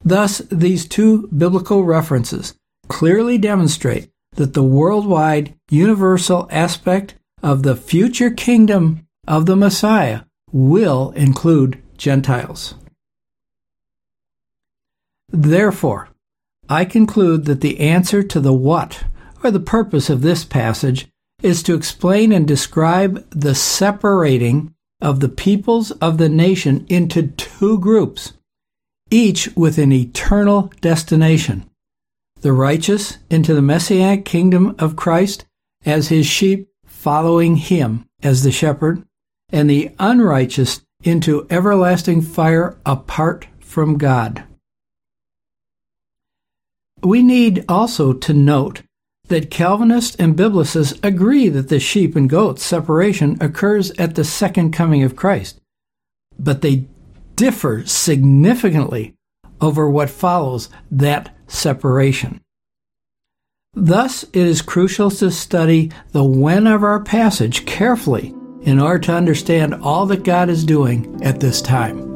Thus, 0.04 0.38
these 0.50 0.86
two 0.86 1.28
biblical 1.28 1.84
references 1.84 2.54
clearly 2.88 3.38
demonstrate 3.38 4.10
that 4.32 4.54
the 4.54 4.64
worldwide 4.64 5.54
universal 5.70 6.48
aspect 6.50 7.14
of 7.42 7.62
the 7.62 7.76
future 7.76 8.30
kingdom 8.30 9.06
of 9.26 9.46
the 9.46 9.56
Messiah 9.56 10.22
will 10.52 11.12
include 11.12 11.80
Gentiles. 11.96 12.74
Therefore, 15.28 16.08
I 16.68 16.84
conclude 16.84 17.44
that 17.44 17.60
the 17.60 17.80
answer 17.80 18.22
to 18.22 18.40
the 18.40 18.52
what 18.52 19.04
or 19.42 19.50
the 19.50 19.60
purpose 19.60 20.10
of 20.10 20.22
this 20.22 20.44
passage 20.44 21.08
is 21.42 21.62
to 21.62 21.74
explain 21.74 22.32
and 22.32 22.46
describe 22.46 23.28
the 23.30 23.54
separating 23.54 24.74
of 25.00 25.20
the 25.20 25.28
peoples 25.28 25.90
of 25.92 26.18
the 26.18 26.28
nation 26.28 26.86
into 26.88 27.28
two 27.28 27.78
groups, 27.78 28.34
each 29.10 29.54
with 29.56 29.78
an 29.78 29.92
eternal 29.92 30.72
destination. 30.80 31.68
The 32.40 32.52
righteous 32.52 33.18
into 33.30 33.54
the 33.54 33.62
messianic 33.62 34.24
kingdom 34.24 34.74
of 34.78 34.96
Christ 34.96 35.46
as 35.84 36.08
his 36.08 36.26
sheep 36.26 36.68
following 37.00 37.56
him 37.56 38.04
as 38.22 38.42
the 38.42 38.52
shepherd, 38.52 39.02
and 39.48 39.70
the 39.70 39.90
unrighteous 39.98 40.82
into 41.02 41.46
everlasting 41.48 42.20
fire 42.20 42.78
apart 42.84 43.46
from 43.58 43.96
God. 43.96 44.44
We 47.02 47.22
need 47.22 47.64
also 47.68 48.12
to 48.12 48.34
note 48.34 48.82
that 49.30 49.50
Calvinists 49.50 50.16
and 50.16 50.36
Biblicists 50.36 51.02
agree 51.02 51.48
that 51.48 51.68
the 51.68 51.80
sheep 51.80 52.14
and 52.14 52.28
goats 52.28 52.62
separation 52.62 53.38
occurs 53.40 53.90
at 53.92 54.14
the 54.14 54.24
second 54.24 54.72
coming 54.72 55.02
of 55.02 55.16
Christ, 55.16 55.58
but 56.38 56.60
they 56.60 56.86
differ 57.36 57.86
significantly 57.86 59.14
over 59.60 59.88
what 59.88 60.10
follows 60.10 60.68
that 60.90 61.34
separation. 61.46 62.40
Thus, 63.72 64.24
it 64.24 64.46
is 64.46 64.62
crucial 64.62 65.10
to 65.12 65.30
study 65.30 65.92
the 66.10 66.24
when 66.24 66.66
of 66.66 66.82
our 66.82 67.00
passage 67.00 67.64
carefully 67.66 68.34
in 68.62 68.80
order 68.80 68.98
to 68.98 69.14
understand 69.14 69.74
all 69.74 70.06
that 70.06 70.24
God 70.24 70.48
is 70.50 70.64
doing 70.64 71.20
at 71.22 71.40
this 71.40 71.62
time. 71.62 72.09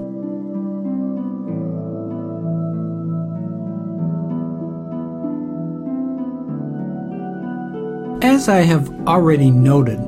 As 8.35 8.49
I 8.49 8.63
have 8.63 8.91
already 9.07 9.49
noted, 9.49 10.01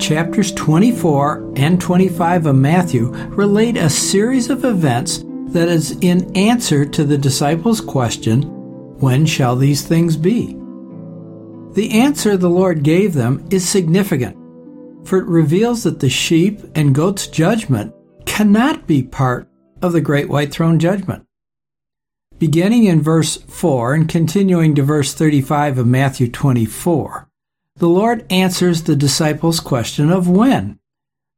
chapters 0.00 0.50
24 0.52 1.52
and 1.56 1.78
25 1.78 2.46
of 2.46 2.56
Matthew 2.56 3.10
relate 3.28 3.76
a 3.76 3.90
series 3.90 4.48
of 4.48 4.64
events 4.64 5.22
that 5.48 5.68
is 5.68 5.92
in 6.00 6.34
answer 6.34 6.86
to 6.86 7.04
the 7.04 7.18
disciples' 7.18 7.82
question, 7.82 8.44
When 8.98 9.26
shall 9.26 9.56
these 9.56 9.86
things 9.86 10.16
be? 10.16 10.56
The 11.74 11.90
answer 11.92 12.38
the 12.38 12.48
Lord 12.48 12.82
gave 12.82 13.12
them 13.12 13.46
is 13.50 13.68
significant 13.68 14.38
for 15.06 15.18
it 15.18 15.26
reveals 15.26 15.84
that 15.84 16.00
the 16.00 16.08
sheep 16.08 16.62
and 16.74 16.94
goat's 16.94 17.26
judgment 17.26 17.94
cannot 18.24 18.86
be 18.86 19.02
part 19.02 19.50
of 19.82 19.92
the 19.92 20.00
great 20.00 20.30
white 20.30 20.50
throne 20.50 20.78
judgment. 20.78 21.26
Beginning 22.38 22.84
in 22.84 23.02
verse 23.02 23.36
4 23.36 23.92
and 23.92 24.08
continuing 24.08 24.74
to 24.74 24.82
verse 24.82 25.12
35 25.12 25.78
of 25.78 25.86
Matthew 25.86 26.30
24, 26.30 27.25
the 27.76 27.88
Lord 27.88 28.24
answers 28.30 28.82
the 28.82 28.96
disciples' 28.96 29.60
question 29.60 30.10
of 30.10 30.28
when. 30.28 30.78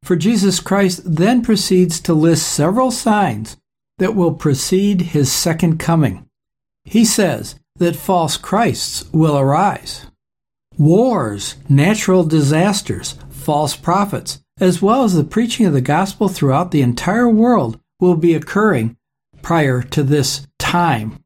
For 0.03 0.15
Jesus 0.15 0.59
Christ 0.59 1.01
then 1.05 1.41
proceeds 1.41 1.99
to 2.01 2.13
list 2.13 2.47
several 2.47 2.91
signs 2.91 3.57
that 3.97 4.15
will 4.15 4.33
precede 4.33 5.01
his 5.01 5.31
second 5.31 5.77
coming. 5.77 6.25
He 6.85 7.03
says 7.03 7.59
that 7.75 7.95
false 7.95 8.37
Christs 8.37 9.05
will 9.11 9.37
arise. 9.37 10.05
Wars, 10.77 11.55
natural 11.67 12.23
disasters, 12.23 13.15
false 13.29 13.75
prophets, 13.75 14.41
as 14.61 14.81
well 14.81 15.03
as 15.03 15.13
the 15.13 15.23
preaching 15.23 15.65
of 15.65 15.73
the 15.73 15.81
gospel 15.81 16.29
throughout 16.29 16.71
the 16.71 16.81
entire 16.81 17.27
world, 17.27 17.79
will 17.99 18.15
be 18.15 18.33
occurring 18.33 18.95
prior 19.41 19.81
to 19.81 20.03
this 20.03 20.47
time. 20.57 21.19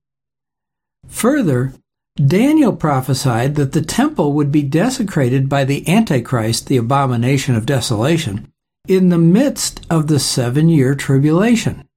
Further, 1.07 1.73
Daniel 2.15 2.75
prophesied 2.75 3.55
that 3.55 3.71
the 3.71 3.81
temple 3.81 4.33
would 4.33 4.51
be 4.51 4.61
desecrated 4.61 5.49
by 5.49 5.63
the 5.63 5.87
Antichrist, 5.87 6.67
the 6.67 6.77
abomination 6.77 7.55
of 7.55 7.65
desolation, 7.65 8.51
in 8.87 9.09
the 9.09 9.17
midst 9.17 9.85
of 9.89 10.07
the 10.07 10.19
seven 10.19 10.69
year 10.69 10.93
tribulation. 10.93 11.87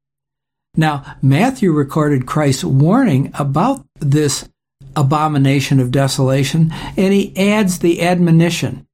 Now, 0.74 1.16
Matthew 1.20 1.72
recorded 1.72 2.26
Christ's 2.26 2.64
warning 2.64 3.30
about 3.34 3.84
this 3.98 4.48
abomination 4.94 5.80
of 5.80 5.90
desolation, 5.90 6.72
and 6.96 7.12
he 7.12 7.36
adds 7.36 7.78
the 7.78 8.02
admonition 8.02 8.86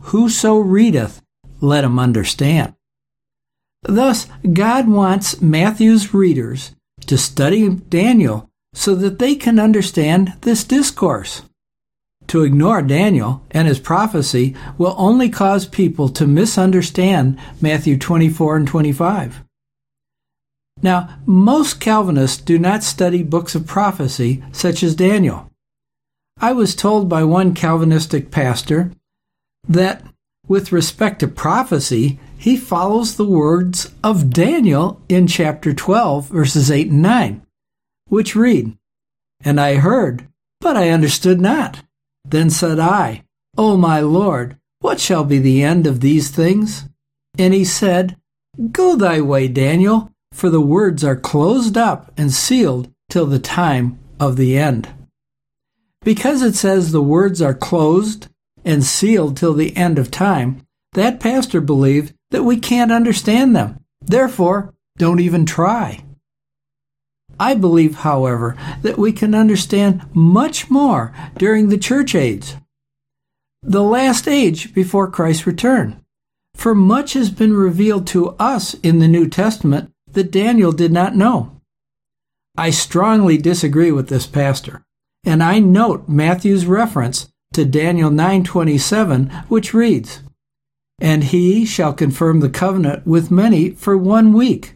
Whoso 0.00 0.56
readeth, 0.56 1.22
let 1.60 1.84
him 1.84 1.98
understand. 1.98 2.74
Thus, 3.82 4.26
God 4.52 4.88
wants 4.88 5.40
Matthew's 5.40 6.12
readers 6.14 6.74
to 7.06 7.18
study 7.18 7.68
Daniel 7.68 8.50
so 8.74 8.94
that 8.94 9.18
they 9.18 9.34
can 9.34 9.58
understand 9.58 10.34
this 10.42 10.64
discourse. 10.64 11.42
To 12.28 12.42
ignore 12.42 12.82
Daniel 12.82 13.44
and 13.50 13.68
his 13.68 13.78
prophecy 13.78 14.56
will 14.78 14.94
only 14.96 15.28
cause 15.28 15.66
people 15.66 16.08
to 16.10 16.26
misunderstand 16.26 17.38
Matthew 17.60 17.98
24 17.98 18.56
and 18.56 18.68
25. 18.68 19.42
Now, 20.82 21.18
most 21.26 21.80
Calvinists 21.80 22.42
do 22.42 22.58
not 22.58 22.82
study 22.82 23.22
books 23.22 23.54
of 23.54 23.66
prophecy 23.66 24.42
such 24.52 24.82
as 24.82 24.94
Daniel. 24.94 25.50
I 26.40 26.52
was 26.52 26.74
told 26.74 27.08
by 27.08 27.24
one 27.24 27.54
Calvinistic 27.54 28.30
pastor 28.30 28.92
that 29.68 30.02
with 30.48 30.72
respect 30.72 31.20
to 31.20 31.28
prophecy, 31.28 32.18
he 32.36 32.56
follows 32.56 33.14
the 33.14 33.24
words 33.24 33.92
of 34.02 34.30
Daniel 34.30 35.00
in 35.08 35.28
chapter 35.28 35.72
12, 35.72 36.28
verses 36.28 36.70
8 36.70 36.90
and 36.90 37.02
9, 37.02 37.46
which 38.12 38.36
read, 38.36 38.76
And 39.40 39.58
I 39.58 39.76
heard, 39.76 40.28
but 40.60 40.76
I 40.76 40.90
understood 40.90 41.40
not. 41.40 41.82
Then 42.26 42.50
said 42.50 42.78
I, 42.78 43.24
O 43.56 43.78
my 43.78 44.00
Lord, 44.00 44.58
what 44.80 45.00
shall 45.00 45.24
be 45.24 45.38
the 45.38 45.62
end 45.62 45.86
of 45.86 46.00
these 46.00 46.28
things? 46.28 46.90
And 47.38 47.54
he 47.54 47.64
said, 47.64 48.18
Go 48.70 48.96
thy 48.96 49.22
way, 49.22 49.48
Daniel, 49.48 50.10
for 50.30 50.50
the 50.50 50.60
words 50.60 51.02
are 51.02 51.16
closed 51.16 51.78
up 51.78 52.12
and 52.18 52.30
sealed 52.30 52.92
till 53.08 53.24
the 53.24 53.38
time 53.38 53.98
of 54.20 54.36
the 54.36 54.58
end. 54.58 54.90
Because 56.02 56.42
it 56.42 56.54
says 56.54 56.92
the 56.92 57.00
words 57.00 57.40
are 57.40 57.54
closed 57.54 58.28
and 58.62 58.84
sealed 58.84 59.38
till 59.38 59.54
the 59.54 59.74
end 59.74 59.98
of 59.98 60.10
time, 60.10 60.60
that 60.92 61.18
pastor 61.18 61.62
believed 61.62 62.12
that 62.30 62.44
we 62.44 62.58
can't 62.58 62.92
understand 62.92 63.56
them. 63.56 63.80
Therefore, 64.02 64.74
don't 64.98 65.20
even 65.20 65.46
try. 65.46 66.04
I 67.38 67.54
believe, 67.54 67.96
however, 67.96 68.56
that 68.82 68.98
we 68.98 69.12
can 69.12 69.34
understand 69.34 70.02
much 70.14 70.70
more 70.70 71.14
during 71.36 71.68
the 71.68 71.78
church 71.78 72.14
age, 72.14 72.54
the 73.62 73.82
last 73.82 74.28
age 74.28 74.74
before 74.74 75.10
Christ's 75.10 75.46
return. 75.46 76.02
For 76.54 76.74
much 76.74 77.14
has 77.14 77.30
been 77.30 77.54
revealed 77.54 78.06
to 78.08 78.30
us 78.38 78.74
in 78.82 78.98
the 78.98 79.08
New 79.08 79.28
Testament 79.28 79.90
that 80.12 80.30
Daniel 80.30 80.72
did 80.72 80.92
not 80.92 81.16
know. 81.16 81.60
I 82.56 82.70
strongly 82.70 83.38
disagree 83.38 83.90
with 83.90 84.08
this 84.08 84.26
pastor, 84.26 84.84
and 85.24 85.42
I 85.42 85.58
note 85.58 86.08
Matthew's 86.08 86.66
reference 86.66 87.32
to 87.54 87.64
Daniel 87.64 88.10
9:27 88.10 89.30
which 89.48 89.74
reads 89.74 90.22
and 91.00 91.24
he 91.24 91.64
shall 91.64 91.92
confirm 91.92 92.40
the 92.40 92.48
covenant 92.48 93.06
with 93.06 93.30
many 93.30 93.70
for 93.70 93.96
one 93.96 94.32
week 94.32 94.74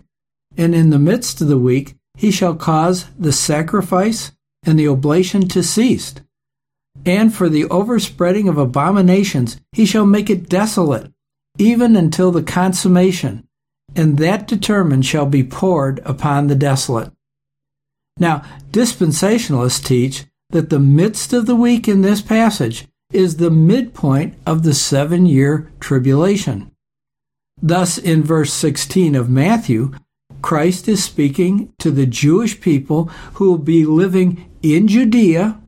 and 0.57 0.75
in 0.75 0.91
the 0.91 0.99
midst 0.99 1.41
of 1.41 1.49
the 1.49 1.59
week 1.59 1.96
he 2.17 2.31
shall 2.31 2.55
cause 2.55 3.07
the 3.19 3.33
sacrifice 3.33 4.33
and 4.65 4.79
the 4.79 4.89
oblation 4.89 5.47
to 5.49 5.63
cease. 5.63 6.15
And 7.05 7.33
for 7.33 7.49
the 7.49 7.67
overspreading 7.67 8.49
of 8.49 8.59
abominations 8.59 9.61
he 9.73 9.87
shall 9.87 10.07
make 10.07 10.29
it 10.29 10.49
desolate 10.49 11.13
even 11.59 11.97
until 11.97 12.31
the 12.31 12.43
consummation. 12.43 13.47
And 13.95 14.19
that 14.19 14.47
determined 14.47 15.07
shall 15.07 15.27
be 15.27 15.45
poured 15.45 16.01
upon 16.01 16.47
the 16.47 16.55
desolate. 16.55 17.13
Now 18.19 18.43
dispensationalists 18.73 19.85
teach 19.85 20.25
that 20.51 20.71
the 20.71 20.81
midst 20.81 21.33
of 21.33 21.47
the 21.47 21.57
week 21.57 21.89
in 21.89 22.03
this 22.03 22.23
passage 22.23 22.87
is 23.13 23.37
the 23.37 23.51
midpoint 23.51 24.35
of 24.47 24.63
the 24.63 24.75
seven 24.75 25.27
year 25.27 25.71
tribulation. 25.81 26.71
Thus, 27.61 27.97
in 27.97 28.23
verse 28.23 28.53
16 28.53 29.15
of 29.15 29.31
Matthew, 29.31 29.95
Christ 30.47 30.87
is 30.87 31.03
speaking 31.03 31.73
to 31.81 31.91
the 31.91 32.07
Jewish 32.07 32.61
people 32.61 33.07
who 33.35 33.51
will 33.51 33.59
be 33.59 33.85
living 33.85 34.49
in 34.63 34.87
Judea 34.87 35.61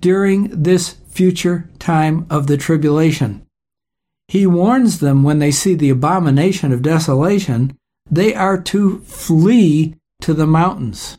during 0.00 0.48
this 0.62 0.96
future 1.10 1.68
time 1.78 2.24
of 2.30 2.46
the 2.46 2.56
tribulation. 2.56 3.44
He 4.26 4.46
warns 4.46 5.00
them 5.00 5.24
when 5.24 5.40
they 5.40 5.50
see 5.50 5.74
the 5.74 5.90
abomination 5.90 6.72
of 6.72 6.80
desolation, 6.80 7.76
they 8.10 8.34
are 8.34 8.58
to 8.72 9.00
flee 9.00 9.96
to 10.22 10.32
the 10.32 10.46
mountains. 10.46 11.18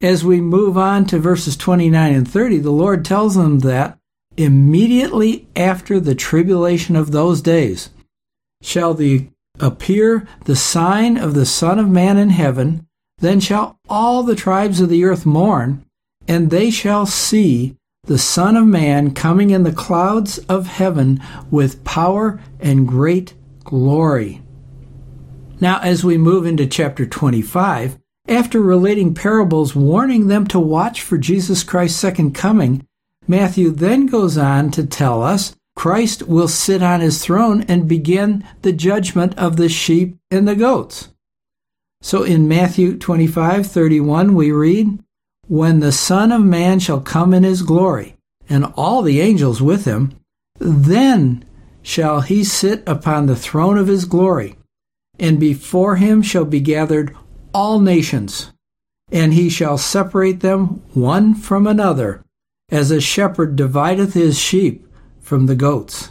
As 0.00 0.24
we 0.24 0.40
move 0.40 0.78
on 0.78 1.04
to 1.08 1.18
verses 1.18 1.58
29 1.58 2.14
and 2.14 2.26
30, 2.26 2.56
the 2.60 2.70
Lord 2.70 3.04
tells 3.04 3.34
them 3.34 3.58
that 3.58 3.98
immediately 4.34 5.46
after 5.54 6.00
the 6.00 6.14
tribulation 6.14 6.96
of 6.96 7.10
those 7.12 7.42
days 7.42 7.90
shall 8.62 8.94
the 8.94 9.28
appear 9.60 10.26
the 10.44 10.56
sign 10.56 11.16
of 11.16 11.34
the 11.34 11.46
Son 11.46 11.78
of 11.78 11.88
Man 11.88 12.16
in 12.16 12.30
heaven, 12.30 12.86
then 13.18 13.40
shall 13.40 13.78
all 13.88 14.22
the 14.22 14.34
tribes 14.34 14.80
of 14.80 14.88
the 14.88 15.04
earth 15.04 15.26
mourn, 15.26 15.84
and 16.26 16.50
they 16.50 16.70
shall 16.70 17.06
see 17.06 17.76
the 18.04 18.18
Son 18.18 18.56
of 18.56 18.66
Man 18.66 19.12
coming 19.12 19.50
in 19.50 19.62
the 19.62 19.72
clouds 19.72 20.38
of 20.48 20.66
heaven 20.66 21.20
with 21.50 21.84
power 21.84 22.40
and 22.58 22.88
great 22.88 23.34
glory. 23.64 24.42
Now, 25.60 25.80
as 25.80 26.02
we 26.02 26.16
move 26.16 26.46
into 26.46 26.66
chapter 26.66 27.04
25, 27.04 27.98
after 28.26 28.60
relating 28.60 29.14
parables 29.14 29.76
warning 29.76 30.28
them 30.28 30.46
to 30.48 30.58
watch 30.58 31.02
for 31.02 31.18
Jesus 31.18 31.62
Christ's 31.62 32.00
second 32.00 32.34
coming, 32.34 32.86
Matthew 33.28 33.70
then 33.70 34.06
goes 34.06 34.38
on 34.38 34.70
to 34.72 34.86
tell 34.86 35.22
us 35.22 35.54
Christ 35.76 36.24
will 36.28 36.48
sit 36.48 36.82
on 36.82 37.00
his 37.00 37.24
throne 37.24 37.62
and 37.68 37.88
begin 37.88 38.44
the 38.62 38.72
judgment 38.72 39.36
of 39.38 39.56
the 39.56 39.68
sheep 39.68 40.16
and 40.30 40.46
the 40.46 40.56
goats. 40.56 41.08
So 42.02 42.22
in 42.22 42.48
Matthew 42.48 42.96
25:31 42.96 44.34
we 44.34 44.52
read, 44.52 44.98
"When 45.48 45.80
the 45.80 45.92
Son 45.92 46.32
of 46.32 46.42
man 46.42 46.78
shall 46.78 47.00
come 47.00 47.34
in 47.34 47.44
his 47.44 47.62
glory, 47.62 48.16
and 48.48 48.64
all 48.76 49.02
the 49.02 49.20
angels 49.20 49.60
with 49.62 49.84
him, 49.84 50.12
then 50.58 51.44
shall 51.82 52.20
he 52.20 52.44
sit 52.44 52.82
upon 52.86 53.26
the 53.26 53.36
throne 53.36 53.78
of 53.78 53.86
his 53.86 54.04
glory, 54.04 54.56
and 55.18 55.38
before 55.38 55.96
him 55.96 56.22
shall 56.22 56.44
be 56.44 56.60
gathered 56.60 57.14
all 57.54 57.80
nations, 57.80 58.52
and 59.10 59.34
he 59.34 59.48
shall 59.48 59.78
separate 59.78 60.40
them 60.40 60.82
one 60.94 61.34
from 61.34 61.66
another, 61.66 62.22
as 62.70 62.90
a 62.90 63.00
shepherd 63.00 63.56
divideth 63.56 64.14
his 64.14 64.38
sheep 64.38 64.86
from 65.30 65.46
the 65.46 65.54
goats. 65.54 66.10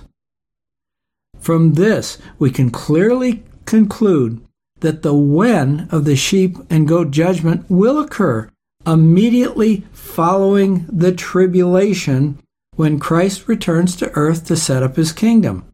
From 1.42 1.74
this, 1.74 2.18
we 2.40 2.52
can 2.52 2.70
clearly 2.70 3.44
conclude 3.66 4.40
that 4.80 5.02
the 5.02 5.14
when 5.14 5.90
of 5.92 6.06
the 6.06 6.16
sheep 6.16 6.56
and 6.70 6.88
goat 6.88 7.12
judgment 7.12 7.66
will 7.68 8.00
occur 8.00 8.50
immediately 8.88 9.84
following 9.92 10.86
the 10.88 11.12
tribulation 11.12 12.38
when 12.78 12.98
Christ 12.98 13.50
returns 13.50 13.94
to 13.98 14.10
earth 14.12 14.46
to 14.46 14.56
set 14.56 14.84
up 14.84 14.96
his 14.96 15.12
kingdom. 15.12 15.66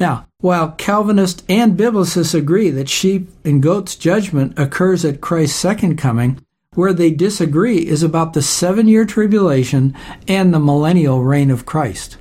Now, 0.00 0.26
while 0.40 0.72
Calvinists 0.72 1.44
and 1.48 1.78
Biblicists 1.78 2.34
agree 2.34 2.70
that 2.70 2.88
sheep 2.88 3.30
and 3.44 3.62
goats 3.62 3.94
judgment 3.94 4.58
occurs 4.58 5.04
at 5.04 5.20
Christ's 5.20 5.60
second 5.60 5.96
coming, 5.96 6.44
where 6.74 6.92
they 6.92 7.10
disagree 7.10 7.78
is 7.78 8.02
about 8.02 8.32
the 8.32 8.42
seven 8.42 8.86
year 8.88 9.04
tribulation 9.04 9.94
and 10.28 10.52
the 10.52 10.60
millennial 10.60 11.22
reign 11.22 11.50
of 11.50 11.66
Christ. 11.66 12.16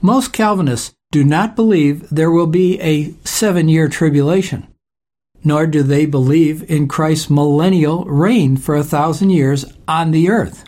Most 0.00 0.32
Calvinists 0.32 0.94
do 1.10 1.24
not 1.24 1.56
believe 1.56 2.08
there 2.10 2.30
will 2.30 2.46
be 2.46 2.80
a 2.80 3.14
seven 3.24 3.68
year 3.68 3.88
tribulation, 3.88 4.66
nor 5.42 5.66
do 5.66 5.82
they 5.82 6.06
believe 6.06 6.68
in 6.70 6.86
Christ's 6.86 7.30
millennial 7.30 8.04
reign 8.04 8.56
for 8.56 8.76
a 8.76 8.84
thousand 8.84 9.30
years 9.30 9.64
on 9.88 10.10
the 10.10 10.28
earth. 10.28 10.64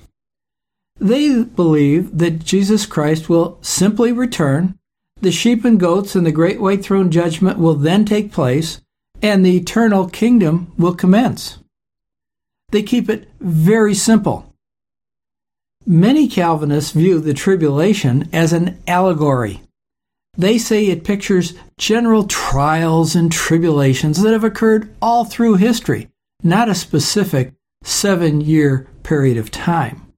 They 0.99 1.45
believe 1.45 2.19
that 2.19 2.45
Jesus 2.45 2.85
Christ 2.85 3.29
will 3.29 3.59
simply 3.63 4.13
return 4.13 4.79
the 5.21 5.31
sheep 5.31 5.65
and 5.65 5.79
goats 5.79 6.17
and 6.17 6.27
the 6.27 6.33
great 6.33 6.61
white 6.61 6.83
throne 6.83 7.11
judgment 7.11 7.59
will 7.59 7.75
then 7.75 8.05
take 8.05 8.33
place, 8.33 8.81
and 9.23 9.45
the 9.45 9.57
eternal 9.57 10.09
kingdom 10.09 10.73
will 10.79 10.95
commence. 10.95 11.60
They 12.71 12.83
keep 12.83 13.09
it 13.09 13.29
very 13.41 13.95
simple. 13.95 14.53
Many 15.87 16.29
Calvinists 16.29 16.93
view 16.93 17.21
the 17.21 17.35
tribulation 17.35 18.29
as 18.33 18.53
an 18.53 18.81
allegory. 18.87 19.63
They 20.37 20.59
say 20.59 20.87
it 20.87 21.05
pictures 21.05 21.55
general 21.79 22.25
trials 22.25 23.17
and 23.17 23.33
tribulations 23.33 24.23
that 24.23 24.33
have 24.33 24.45
occurred 24.45 24.95
all 25.03 25.25
through 25.25 25.55
history, 25.57 26.09
not 26.43 26.69
a 26.69 26.75
specific 26.75 27.55
seven 27.83 28.41
year 28.41 28.87
period 29.03 29.37
of 29.37 29.51
time. 29.51 30.13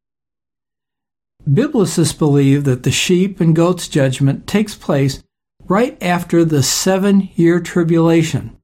Biblicists 1.49 2.17
believe 2.17 2.65
that 2.65 2.83
the 2.83 2.91
sheep 2.91 3.41
and 3.41 3.57
goats 3.57 3.89
judgment 3.89 4.47
takes 4.47 4.75
place 4.75 5.23
right 5.65 6.01
after 6.03 6.45
the 6.45 6.63
seven 6.63 7.31
year 7.35 7.61
tribulation. 7.61 8.57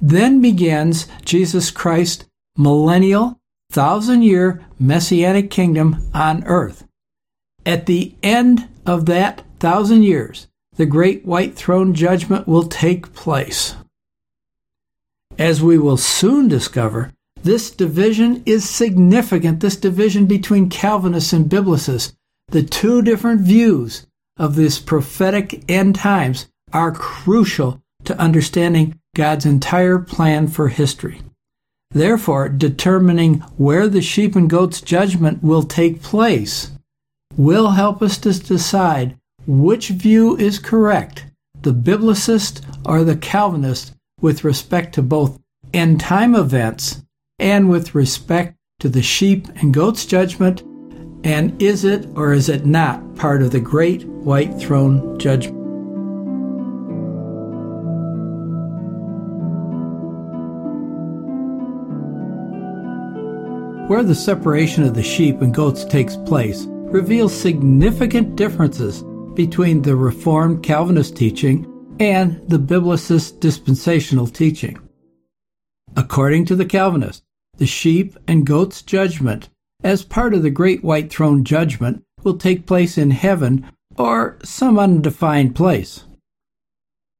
Then 0.00 0.40
begins 0.40 1.06
Jesus 1.24 1.70
Christ's 1.70 2.24
millennial, 2.56 3.38
thousand 3.70 4.22
year 4.22 4.64
messianic 4.78 5.50
kingdom 5.50 6.10
on 6.12 6.44
earth. 6.44 6.86
At 7.64 7.86
the 7.86 8.14
end 8.22 8.68
of 8.86 9.06
that 9.06 9.44
thousand 9.58 10.02
years, 10.02 10.48
the 10.76 10.86
great 10.86 11.24
white 11.26 11.54
throne 11.54 11.94
judgment 11.94 12.48
will 12.48 12.64
take 12.64 13.12
place. 13.12 13.74
As 15.38 15.62
we 15.62 15.78
will 15.78 15.96
soon 15.96 16.48
discover, 16.48 17.12
this 17.42 17.70
division 17.70 18.42
is 18.44 18.68
significant, 18.68 19.60
this 19.60 19.76
division 19.76 20.26
between 20.26 20.68
Calvinists 20.68 21.32
and 21.32 21.46
Biblicists. 21.46 22.14
The 22.48 22.62
two 22.62 23.00
different 23.00 23.40
views 23.42 24.06
of 24.36 24.56
this 24.56 24.78
prophetic 24.78 25.62
end 25.70 25.94
times 25.94 26.48
are 26.72 26.92
crucial 26.92 27.80
to 28.04 28.18
understanding 28.18 28.98
God's 29.14 29.46
entire 29.46 29.98
plan 29.98 30.48
for 30.48 30.68
history. 30.68 31.22
Therefore, 31.92 32.48
determining 32.48 33.40
where 33.56 33.88
the 33.88 34.02
sheep 34.02 34.36
and 34.36 34.48
goats 34.48 34.80
judgment 34.80 35.42
will 35.42 35.64
take 35.64 36.02
place 36.02 36.70
will 37.36 37.70
help 37.70 38.00
us 38.02 38.18
to 38.18 38.32
decide 38.32 39.16
which 39.46 39.88
view 39.88 40.36
is 40.36 40.58
correct, 40.58 41.26
the 41.62 41.72
Biblicist 41.72 42.62
or 42.84 43.02
the 43.02 43.16
Calvinist, 43.16 43.94
with 44.20 44.44
respect 44.44 44.94
to 44.94 45.02
both 45.02 45.38
end 45.72 46.00
time 46.00 46.34
events 46.34 47.02
and 47.38 47.68
with 47.68 47.94
respect 47.94 48.56
to 48.80 48.88
the 48.88 49.02
sheep 49.02 49.48
and 49.56 49.74
goats 49.74 50.06
judgment? 50.06 50.62
And 51.24 51.60
is 51.60 51.84
it 51.84 52.06
or 52.14 52.32
is 52.32 52.48
it 52.48 52.64
not 52.64 53.16
part 53.16 53.42
of 53.42 53.50
the 53.50 53.60
great 53.60 54.04
white 54.04 54.58
throne 54.58 55.18
judgment? 55.18 55.59
Where 63.90 64.04
the 64.04 64.14
separation 64.14 64.84
of 64.84 64.94
the 64.94 65.02
sheep 65.02 65.40
and 65.40 65.52
goats 65.52 65.84
takes 65.84 66.14
place 66.14 66.66
reveals 66.68 67.34
significant 67.34 68.36
differences 68.36 69.02
between 69.34 69.82
the 69.82 69.96
Reformed 69.96 70.62
Calvinist 70.62 71.16
teaching 71.16 71.66
and 71.98 72.40
the 72.48 72.60
Biblicist 72.60 73.40
dispensational 73.40 74.28
teaching. 74.28 74.78
According 75.96 76.44
to 76.44 76.54
the 76.54 76.66
Calvinist, 76.66 77.24
the 77.56 77.66
sheep 77.66 78.16
and 78.28 78.46
goats 78.46 78.80
judgment, 78.82 79.48
as 79.82 80.04
part 80.04 80.34
of 80.34 80.44
the 80.44 80.50
great 80.50 80.84
white 80.84 81.10
throne 81.10 81.42
judgment, 81.42 82.04
will 82.22 82.38
take 82.38 82.68
place 82.68 82.96
in 82.96 83.10
heaven 83.10 83.66
or 83.98 84.38
some 84.44 84.78
undefined 84.78 85.56
place. 85.56 86.04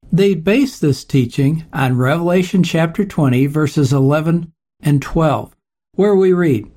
They 0.09 0.35
base 0.35 0.79
this 0.79 1.03
teaching 1.03 1.65
on 1.73 1.97
Revelation 1.97 2.63
chapter 2.63 3.03
20, 3.03 3.45
verses 3.47 3.91
11 3.91 4.53
and 4.79 5.01
12, 5.01 5.53
where 5.95 6.15
we 6.15 6.33
read, 6.33 6.71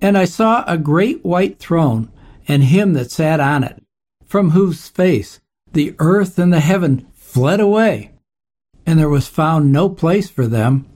And 0.00 0.16
I 0.18 0.24
saw 0.24 0.64
a 0.66 0.78
great 0.78 1.24
white 1.24 1.58
throne, 1.58 2.10
and 2.48 2.64
him 2.64 2.92
that 2.94 3.10
sat 3.10 3.40
on 3.40 3.64
it, 3.64 3.82
from 4.24 4.50
whose 4.50 4.88
face 4.88 5.40
the 5.72 5.94
earth 5.98 6.38
and 6.38 6.52
the 6.52 6.60
heaven 6.60 7.06
fled 7.14 7.60
away, 7.60 8.12
and 8.86 8.98
there 8.98 9.08
was 9.08 9.28
found 9.28 9.70
no 9.70 9.88
place 9.88 10.30
for 10.30 10.46
them. 10.46 10.86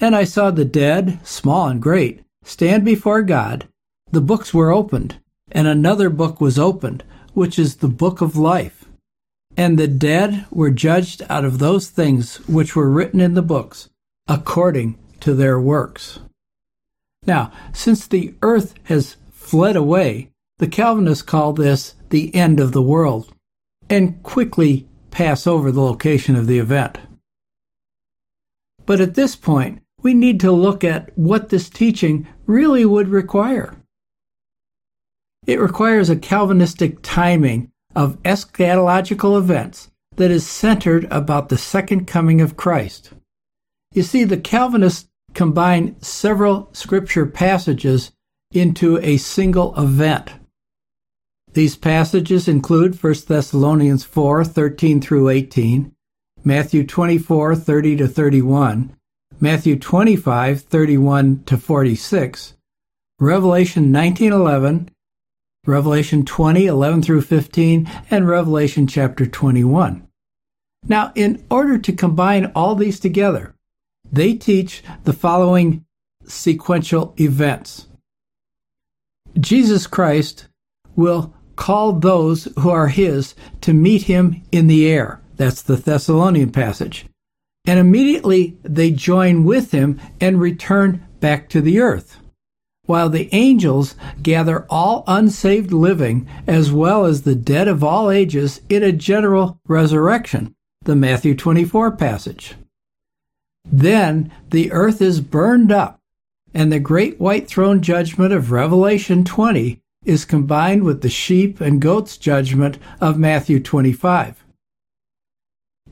And 0.00 0.16
I 0.16 0.24
saw 0.24 0.50
the 0.50 0.64
dead, 0.64 1.24
small 1.26 1.68
and 1.68 1.80
great, 1.80 2.22
stand 2.42 2.84
before 2.84 3.22
God. 3.22 3.68
The 4.10 4.20
books 4.20 4.54
were 4.54 4.72
opened, 4.72 5.18
and 5.50 5.66
another 5.68 6.10
book 6.10 6.40
was 6.40 6.58
opened, 6.58 7.04
which 7.34 7.58
is 7.58 7.76
the 7.76 7.88
book 7.88 8.20
of 8.20 8.36
life. 8.36 8.86
And 9.56 9.78
the 9.78 9.88
dead 9.88 10.46
were 10.50 10.70
judged 10.70 11.22
out 11.28 11.44
of 11.44 11.58
those 11.58 11.88
things 11.88 12.36
which 12.48 12.74
were 12.74 12.90
written 12.90 13.20
in 13.20 13.34
the 13.34 13.42
books, 13.42 13.90
according 14.26 14.98
to 15.20 15.34
their 15.34 15.60
works. 15.60 16.18
Now, 17.24 17.52
since 17.72 18.06
the 18.06 18.34
earth 18.42 18.74
has 18.84 19.16
fled 19.30 19.76
away, 19.76 20.30
the 20.58 20.66
Calvinists 20.66 21.22
call 21.22 21.52
this 21.52 21.94
the 22.10 22.34
end 22.34 22.60
of 22.60 22.72
the 22.72 22.82
world, 22.82 23.32
and 23.88 24.22
quickly 24.22 24.88
pass 25.10 25.46
over 25.46 25.70
the 25.70 25.80
location 25.80 26.36
of 26.36 26.46
the 26.46 26.58
event. 26.58 26.98
But 28.86 29.00
at 29.00 29.14
this 29.14 29.36
point, 29.36 29.82
we 30.02 30.14
need 30.14 30.40
to 30.40 30.50
look 30.50 30.82
at 30.82 31.16
what 31.16 31.48
this 31.48 31.68
teaching 31.68 32.26
really 32.46 32.84
would 32.84 33.08
require. 33.08 33.76
It 35.46 35.60
requires 35.60 36.10
a 36.10 36.16
Calvinistic 36.16 37.02
timing 37.02 37.70
of 37.94 38.20
eschatological 38.22 39.38
events 39.38 39.90
that 40.16 40.30
is 40.30 40.46
centered 40.46 41.06
about 41.10 41.48
the 41.48 41.58
second 41.58 42.06
coming 42.06 42.40
of 42.40 42.56
Christ. 42.56 43.12
You 43.92 44.02
see, 44.02 44.24
the 44.24 44.36
Calvinists 44.36 45.08
combine 45.34 46.00
several 46.00 46.68
scripture 46.72 47.26
passages 47.26 48.12
into 48.52 48.98
a 48.98 49.16
single 49.16 49.74
event. 49.80 50.32
These 51.54 51.76
passages 51.76 52.48
include 52.48 53.02
1 53.02 53.14
Thessalonians 53.28 54.04
4 54.04 54.44
13 54.44 55.00
through 55.00 55.28
18, 55.28 55.92
Matthew 56.44 56.86
24 56.86 57.56
30 57.56 57.96
to 57.96 58.08
31, 58.08 58.96
Matthew 59.40 59.78
25 59.78 60.62
31 60.62 61.44
to 61.44 61.58
46, 61.58 62.54
Revelation 63.20 63.92
19 63.92 64.32
11, 64.32 64.90
Revelation 65.66 66.24
20 66.24 66.66
11 66.66 67.02
through 67.02 67.22
15, 67.22 67.90
and 68.10 68.26
Revelation 68.26 68.86
chapter 68.86 69.26
21. 69.26 70.08
Now, 70.88 71.12
in 71.14 71.44
order 71.50 71.78
to 71.78 71.92
combine 71.92 72.46
all 72.54 72.74
these 72.74 72.98
together, 72.98 73.54
they 74.12 74.34
teach 74.34 74.84
the 75.04 75.12
following 75.12 75.84
sequential 76.24 77.14
events. 77.18 77.88
Jesus 79.40 79.86
Christ 79.86 80.48
will 80.94 81.34
call 81.56 81.94
those 81.94 82.48
who 82.58 82.70
are 82.70 82.88
his 82.88 83.34
to 83.62 83.72
meet 83.72 84.02
him 84.02 84.42
in 84.52 84.66
the 84.66 84.86
air. 84.88 85.20
That's 85.36 85.62
the 85.62 85.76
Thessalonian 85.76 86.52
passage. 86.52 87.06
And 87.64 87.78
immediately 87.78 88.58
they 88.62 88.90
join 88.90 89.44
with 89.44 89.70
him 89.70 90.00
and 90.20 90.40
return 90.40 91.06
back 91.20 91.48
to 91.50 91.60
the 91.60 91.80
earth. 91.80 92.18
While 92.86 93.08
the 93.08 93.28
angels 93.32 93.94
gather 94.22 94.66
all 94.68 95.04
unsaved 95.06 95.72
living 95.72 96.28
as 96.46 96.72
well 96.72 97.04
as 97.04 97.22
the 97.22 97.36
dead 97.36 97.68
of 97.68 97.84
all 97.84 98.10
ages 98.10 98.60
in 98.68 98.82
a 98.82 98.92
general 98.92 99.60
resurrection, 99.66 100.54
the 100.84 100.96
Matthew 100.96 101.36
24 101.36 101.92
passage. 101.92 102.56
Then 103.64 104.32
the 104.50 104.72
earth 104.72 105.00
is 105.00 105.20
burned 105.20 105.72
up, 105.72 105.98
and 106.52 106.72
the 106.72 106.80
great 106.80 107.20
white 107.20 107.48
throne 107.48 107.80
judgment 107.80 108.32
of 108.32 108.50
Revelation 108.50 109.24
20 109.24 109.80
is 110.04 110.24
combined 110.24 110.82
with 110.82 111.02
the 111.02 111.08
sheep 111.08 111.60
and 111.60 111.80
goats 111.80 112.16
judgment 112.16 112.78
of 113.00 113.18
Matthew 113.18 113.60
25. 113.60 114.44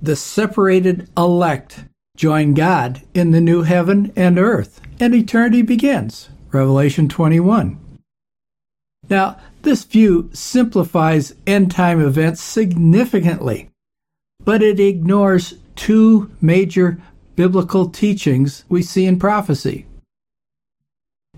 The 0.02 0.16
separated 0.16 1.08
elect 1.16 1.84
join 2.16 2.54
God 2.54 3.02
in 3.14 3.30
the 3.30 3.40
new 3.40 3.62
heaven 3.62 4.12
and 4.16 4.38
earth, 4.38 4.80
and 4.98 5.14
eternity 5.14 5.62
begins. 5.62 6.28
Revelation 6.52 7.08
21. 7.08 7.78
Now, 9.08 9.38
this 9.62 9.84
view 9.84 10.30
simplifies 10.32 11.34
end 11.46 11.70
time 11.70 12.00
events 12.00 12.40
significantly, 12.40 13.70
but 14.44 14.62
it 14.62 14.80
ignores 14.80 15.54
two 15.76 16.30
major 16.40 17.00
biblical 17.36 17.88
teachings 17.88 18.64
we 18.68 18.82
see 18.82 19.06
in 19.06 19.18
prophecy. 19.18 19.86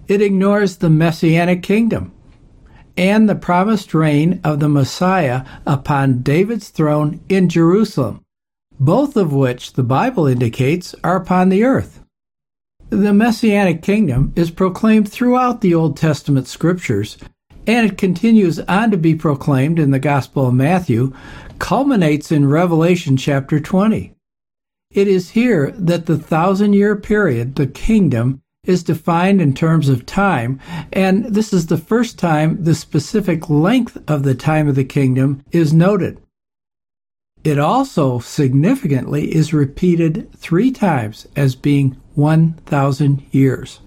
It 0.08 0.20
ignores 0.20 0.76
the 0.76 0.90
messianic 0.90 1.62
kingdom 1.62 2.12
and 2.96 3.28
the 3.28 3.34
promised 3.34 3.94
reign 3.94 4.40
of 4.44 4.60
the 4.60 4.68
Messiah 4.68 5.44
upon 5.66 6.22
David's 6.22 6.68
throne 6.68 7.20
in 7.28 7.48
Jerusalem, 7.48 8.22
both 8.78 9.16
of 9.16 9.32
which 9.32 9.74
the 9.74 9.82
Bible 9.82 10.26
indicates 10.26 10.94
are 11.02 11.16
upon 11.16 11.48
the 11.48 11.64
earth. 11.64 12.00
The 12.90 13.14
Messianic 13.14 13.80
kingdom 13.80 14.32
is 14.36 14.50
proclaimed 14.50 15.10
throughout 15.10 15.62
the 15.62 15.74
Old 15.74 15.96
Testament 15.96 16.46
scriptures, 16.46 17.16
and 17.66 17.90
it 17.90 17.96
continues 17.96 18.60
on 18.60 18.90
to 18.90 18.98
be 18.98 19.14
proclaimed 19.14 19.78
in 19.78 19.92
the 19.92 19.98
Gospel 19.98 20.48
of 20.48 20.54
Matthew, 20.54 21.14
culminates 21.58 22.30
in 22.30 22.48
Revelation 22.48 23.16
chapter 23.16 23.60
20. 23.60 24.14
It 24.92 25.08
is 25.08 25.30
here 25.30 25.70
that 25.72 26.06
the 26.06 26.18
thousand 26.18 26.74
year 26.74 26.96
period, 26.96 27.54
the 27.54 27.66
kingdom, 27.66 28.42
is 28.64 28.84
defined 28.84 29.40
in 29.40 29.54
terms 29.54 29.88
of 29.88 30.06
time, 30.06 30.60
and 30.92 31.24
this 31.34 31.52
is 31.52 31.66
the 31.66 31.78
first 31.78 32.18
time 32.18 32.62
the 32.62 32.74
specific 32.74 33.50
length 33.50 33.98
of 34.08 34.22
the 34.22 34.34
time 34.34 34.68
of 34.68 34.76
the 34.76 34.84
kingdom 34.84 35.42
is 35.50 35.72
noted. 35.72 36.20
It 37.42 37.58
also 37.58 38.20
significantly 38.20 39.34
is 39.34 39.52
repeated 39.52 40.30
three 40.36 40.70
times 40.70 41.26
as 41.34 41.56
being 41.56 41.96
1,000 42.14 43.22
years. 43.32 43.80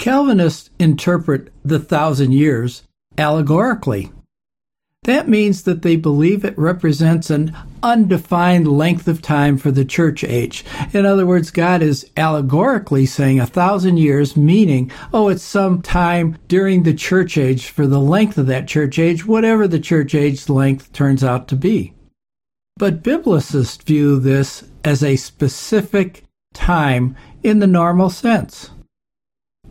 Calvinists 0.00 0.70
interpret 0.80 1.52
the 1.64 1.78
thousand 1.78 2.32
years 2.32 2.82
allegorically. 3.16 4.10
That 5.04 5.28
means 5.28 5.64
that 5.64 5.82
they 5.82 5.96
believe 5.96 6.44
it 6.44 6.56
represents 6.56 7.28
an 7.28 7.56
undefined 7.82 8.68
length 8.68 9.08
of 9.08 9.20
time 9.20 9.58
for 9.58 9.72
the 9.72 9.84
church 9.84 10.22
age. 10.22 10.64
In 10.92 11.04
other 11.04 11.26
words, 11.26 11.50
God 11.50 11.82
is 11.82 12.08
allegorically 12.16 13.06
saying 13.06 13.40
a 13.40 13.46
thousand 13.46 13.96
years, 13.96 14.36
meaning, 14.36 14.92
oh, 15.12 15.28
it's 15.28 15.42
some 15.42 15.82
time 15.82 16.38
during 16.46 16.84
the 16.84 16.94
church 16.94 17.36
age 17.36 17.66
for 17.66 17.88
the 17.88 17.98
length 17.98 18.38
of 18.38 18.46
that 18.46 18.68
church 18.68 18.96
age, 18.96 19.26
whatever 19.26 19.66
the 19.66 19.80
church 19.80 20.14
age 20.14 20.48
length 20.48 20.92
turns 20.92 21.24
out 21.24 21.48
to 21.48 21.56
be. 21.56 21.94
But 22.76 23.02
biblicists 23.02 23.82
view 23.82 24.20
this 24.20 24.62
as 24.84 25.02
a 25.02 25.16
specific 25.16 26.22
time 26.54 27.16
in 27.42 27.58
the 27.58 27.66
normal 27.66 28.08
sense. 28.08 28.70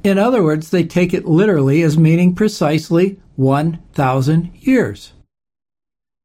In 0.04 0.18
other 0.18 0.44
words, 0.44 0.72
they 0.72 0.84
take 0.84 1.14
it 1.14 1.26
literally 1.26 1.82
as 1.84 1.98
meaning 1.98 2.36
precisely 2.36 3.22
1,000 3.38 4.52
years. 4.56 5.14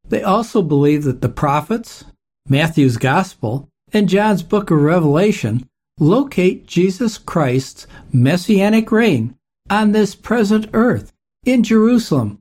They 0.08 0.22
also 0.22 0.62
believe 0.62 1.04
that 1.04 1.20
the 1.20 1.28
prophets, 1.28 2.04
Matthew's 2.48 2.96
Gospel, 2.96 3.68
and 3.92 4.08
John's 4.08 4.42
book 4.42 4.70
of 4.70 4.80
Revelation 4.80 5.68
locate 5.98 6.66
Jesus 6.66 7.18
Christ's 7.18 7.86
messianic 8.12 8.92
reign 8.92 9.34
on 9.70 9.92
this 9.92 10.14
present 10.14 10.68
earth 10.72 11.12
in 11.44 11.62
Jerusalem, 11.62 12.40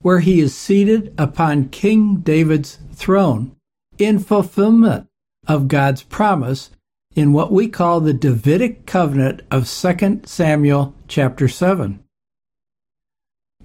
where 0.00 0.20
he 0.20 0.40
is 0.40 0.54
seated 0.54 1.14
upon 1.16 1.68
King 1.68 2.16
David's 2.16 2.78
throne 2.92 3.56
in 3.98 4.18
fulfillment 4.18 5.06
of 5.46 5.68
God's 5.68 6.02
promise 6.02 6.70
in 7.14 7.32
what 7.32 7.52
we 7.52 7.68
call 7.68 8.00
the 8.00 8.12
Davidic 8.12 8.84
covenant 8.84 9.40
of 9.50 9.68
2 9.68 10.22
Samuel 10.24 10.94
chapter 11.08 11.48
7. 11.48 12.00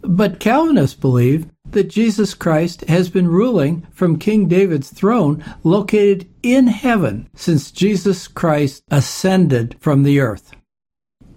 But 0.01 0.39
Calvinists 0.39 0.95
believe 0.95 1.47
that 1.71 1.89
Jesus 1.89 2.33
Christ 2.33 2.81
has 2.85 3.09
been 3.09 3.27
ruling 3.27 3.87
from 3.91 4.19
King 4.19 4.47
David's 4.47 4.89
throne 4.89 5.43
located 5.63 6.27
in 6.43 6.67
heaven 6.67 7.29
since 7.33 7.71
Jesus 7.71 8.27
Christ 8.27 8.83
ascended 8.91 9.75
from 9.79 10.03
the 10.03 10.19
earth. 10.19 10.51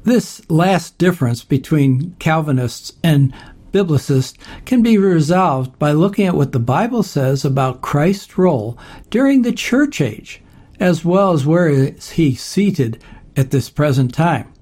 This 0.04 0.42
last 0.50 0.98
difference 0.98 1.44
between 1.44 2.14
Calvinists 2.18 2.92
and 3.02 3.32
biblicists 3.72 4.36
can 4.64 4.82
be 4.82 4.98
resolved 4.98 5.78
by 5.78 5.92
looking 5.92 6.26
at 6.26 6.36
what 6.36 6.52
the 6.52 6.60
Bible 6.60 7.02
says 7.02 7.44
about 7.44 7.80
Christ's 7.82 8.38
role 8.38 8.78
during 9.10 9.42
the 9.42 9.52
church 9.52 10.00
age 10.00 10.42
as 10.80 11.04
well 11.04 11.32
as 11.32 11.46
where 11.46 11.68
is 11.68 12.10
he 12.10 12.34
seated 12.34 13.02
at 13.36 13.50
this 13.50 13.70
present 13.70 14.12
time. 14.14 14.52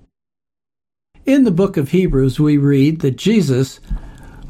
In 1.25 1.45
the 1.45 1.51
book 1.51 1.77
of 1.77 1.91
Hebrews, 1.91 2.41
we 2.41 2.57
read 2.57 3.01
that 3.01 3.17
Jesus, 3.17 3.81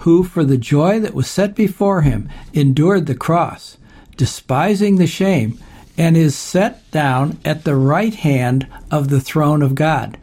who 0.03 0.25
for 0.25 0.45
the 0.45 0.59
joy 0.59 0.99
that 0.99 1.15
was 1.15 1.31
set 1.31 1.55
before 1.55 2.03
him 2.03 2.29
endured 2.53 3.07
the 3.07 3.15
cross, 3.15 3.79
despising 4.17 4.97
the 4.97 5.07
shame, 5.07 5.57
and 5.97 6.17
is 6.17 6.35
set 6.35 6.91
down 6.91 7.39
at 7.45 7.63
the 7.63 7.77
right 7.77 8.15
hand 8.15 8.67
of 8.91 9.09
the 9.09 9.21
throne 9.21 9.63
of 9.63 9.77
God. 9.77 10.19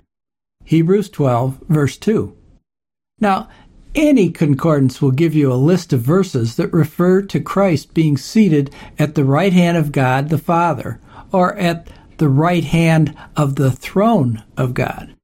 Hebrews 0.65 1.09
12, 1.09 1.59
verse 1.69 1.97
2. 1.97 2.36
Now, 3.21 3.47
any 3.95 4.30
concordance 4.30 5.01
will 5.01 5.11
give 5.11 5.34
you 5.34 5.51
a 5.51 5.55
list 5.55 5.93
of 5.93 6.01
verses 6.01 6.57
that 6.57 6.73
refer 6.73 7.21
to 7.23 7.39
Christ 7.39 7.93
being 7.93 8.17
seated 8.17 8.73
at 8.97 9.15
the 9.15 9.23
right 9.23 9.53
hand 9.53 9.77
of 9.77 9.93
God 9.93 10.27
the 10.27 10.38
Father, 10.38 10.99
or 11.32 11.55
at 11.55 11.88
the 12.17 12.30
right 12.30 12.65
hand 12.65 13.15
of 13.38 13.55
the 13.55 13.71
throne 13.71 14.43
of 14.57 14.73
God. 14.73 15.15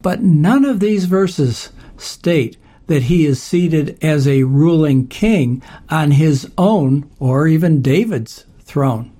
But 0.00 0.22
none 0.22 0.64
of 0.64 0.78
these 0.78 1.06
verses 1.06 1.70
state 1.96 2.56
that 2.86 3.04
he 3.04 3.26
is 3.26 3.42
seated 3.42 3.98
as 4.02 4.26
a 4.26 4.42
ruling 4.44 5.06
king 5.06 5.62
on 5.88 6.12
his 6.12 6.50
own 6.58 7.10
or 7.18 7.46
even 7.46 7.82
David's 7.82 8.44
throne. 8.60 9.12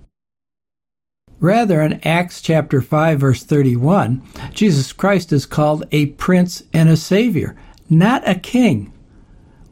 Rather, 1.40 1.80
in 1.80 2.00
Acts 2.06 2.40
chapter 2.40 2.80
5 2.80 3.18
verse 3.18 3.42
31, 3.42 4.22
Jesus 4.52 4.92
Christ 4.92 5.32
is 5.32 5.44
called 5.44 5.84
a 5.90 6.06
prince 6.06 6.62
and 6.72 6.88
a 6.88 6.96
savior, 6.96 7.56
not 7.90 8.26
a 8.28 8.36
king, 8.36 8.92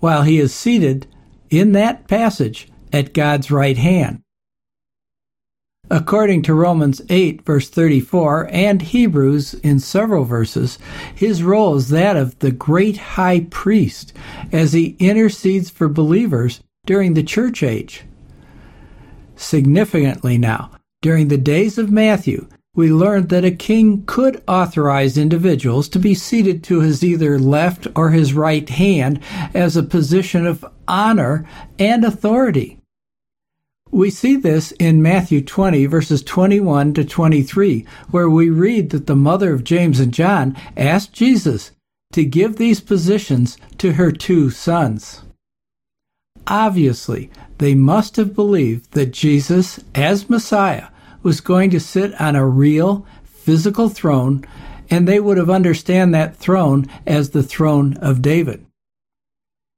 while 0.01 0.23
he 0.23 0.41
is 0.41 0.53
seated 0.53 1.07
in 1.49 1.73
that 1.73 2.09
passage 2.09 2.69
at 2.93 3.15
God's 3.15 3.51
right 3.51 3.79
hand. 3.79 4.23
According 5.93 6.43
to 6.43 6.55
Romans 6.55 7.03
8, 7.09 7.45
verse 7.45 7.69
34, 7.69 8.49
and 8.53 8.81
Hebrews 8.81 9.55
in 9.55 9.81
several 9.81 10.25
verses, 10.25 10.79
his 11.13 11.43
role 11.43 11.75
is 11.75 11.89
that 11.89 12.17
of 12.17 12.39
the 12.39 12.53
great 12.53 12.97
high 12.97 13.47
priest 13.51 14.13
as 14.53 14.73
he 14.73 14.95
intercedes 15.01 15.69
for 15.69 15.89
believers 15.89 16.61
during 16.87 17.15
the 17.15 17.25
church 17.25 17.65
age. 17.65 18.05
Significantly 19.35 20.39
now, 20.39 20.71
during 21.03 21.27
the 21.27 21.39
days 21.39 21.77
of 21.77 21.91
Matthew, 21.91 22.47
we 22.77 22.93
learned 22.93 23.31
that 23.31 23.45
a 23.45 23.51
king 23.51 24.05
could 24.07 24.45
authorize 24.47 25.19
individuals 25.19 25.89
to 25.89 25.99
be 25.99 26.15
seated 26.15 26.63
to 26.65 26.81
his 26.81 27.03
either 27.03 27.37
left 27.37 27.89
or 27.97 28.11
his 28.11 28.33
right 28.33 28.69
hand 28.69 29.19
as 29.55 29.77
a 29.77 29.83
position 29.83 30.47
of 30.47 30.65
honor 30.87 31.49
and 31.81 32.05
authority. 32.05 32.80
We 33.93 34.11
see 34.11 34.37
this 34.37 34.71
in 34.73 35.03
Matthew 35.03 35.43
20, 35.43 35.87
verses 35.87 36.23
21 36.23 36.95
to 36.95 37.05
23, 37.05 37.85
where 38.11 38.31
we 38.31 38.49
read 38.49 38.91
that 38.91 39.09
the 39.09 39.17
mother 39.17 39.53
of 39.53 39.65
James 39.65 39.99
and 39.99 40.15
John 40.15 40.57
asked 40.77 41.13
Jesus 41.13 41.73
to 42.13 42.25
give 42.25 42.57
these 42.57 42.81
positions 42.81 43.59
to 43.79 43.95
her 43.95 44.13
two 44.13 44.51
sons. 44.51 45.23
Obviously, 46.47 47.31
they 47.59 47.75
must 47.75 48.15
have 48.15 48.35
believed 48.35 48.93
that 48.93 49.13
Jesus, 49.13 49.81
as 49.95 50.31
Messiah, 50.31 50.89
was 51.23 51.41
going 51.41 51.71
to 51.71 51.81
sit 51.81 52.19
on 52.21 52.37
a 52.37 52.47
real, 52.47 53.05
physical 53.25 53.89
throne, 53.89 54.45
and 54.89 55.07
they 55.07 55.19
would 55.19 55.37
have 55.37 55.51
understood 55.51 56.13
that 56.13 56.37
throne 56.37 56.87
as 57.07 57.31
the 57.31 57.43
throne 57.43 57.97
of 57.97 58.23
David. 58.23 58.65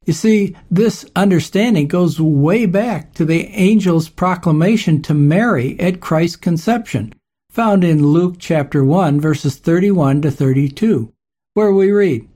You 0.04 0.12
see, 0.12 0.56
this 0.70 1.04
understanding 1.14 1.86
goes 1.86 2.20
way 2.20 2.66
back 2.66 3.14
to 3.14 3.24
the 3.24 3.46
angel's 3.48 4.08
proclamation 4.08 5.00
to 5.02 5.14
Mary 5.14 5.78
at 5.78 6.00
Christ's 6.00 6.36
conception, 6.36 7.14
found 7.50 7.84
in 7.84 8.06
Luke 8.06 8.36
chapter 8.38 8.84
1 8.84 9.20
verses 9.20 9.56
31 9.56 10.22
to 10.22 10.30
32, 10.30 11.12
where 11.54 11.72
we 11.72 11.92
read, 11.92 12.28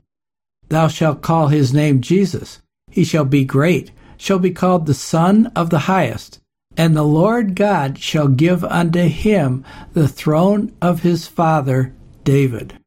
Thou 0.69 0.87
shalt 0.87 1.21
call 1.21 1.47
his 1.47 1.73
name 1.73 2.01
Jesus. 2.01 2.61
He 2.89 3.03
shall 3.03 3.25
be 3.25 3.43
great, 3.43 3.91
shall 4.15 4.39
be 4.39 4.51
called 4.51 4.85
the 4.85 4.93
Son 4.93 5.47
of 5.55 5.69
the 5.69 5.79
Highest, 5.79 6.39
and 6.77 6.95
the 6.95 7.03
Lord 7.03 7.55
God 7.55 7.99
shall 7.99 8.27
give 8.27 8.63
unto 8.63 9.01
him 9.01 9.65
the 9.93 10.07
throne 10.07 10.73
of 10.81 11.01
his 11.01 11.27
father 11.27 11.93
David. 12.23 12.79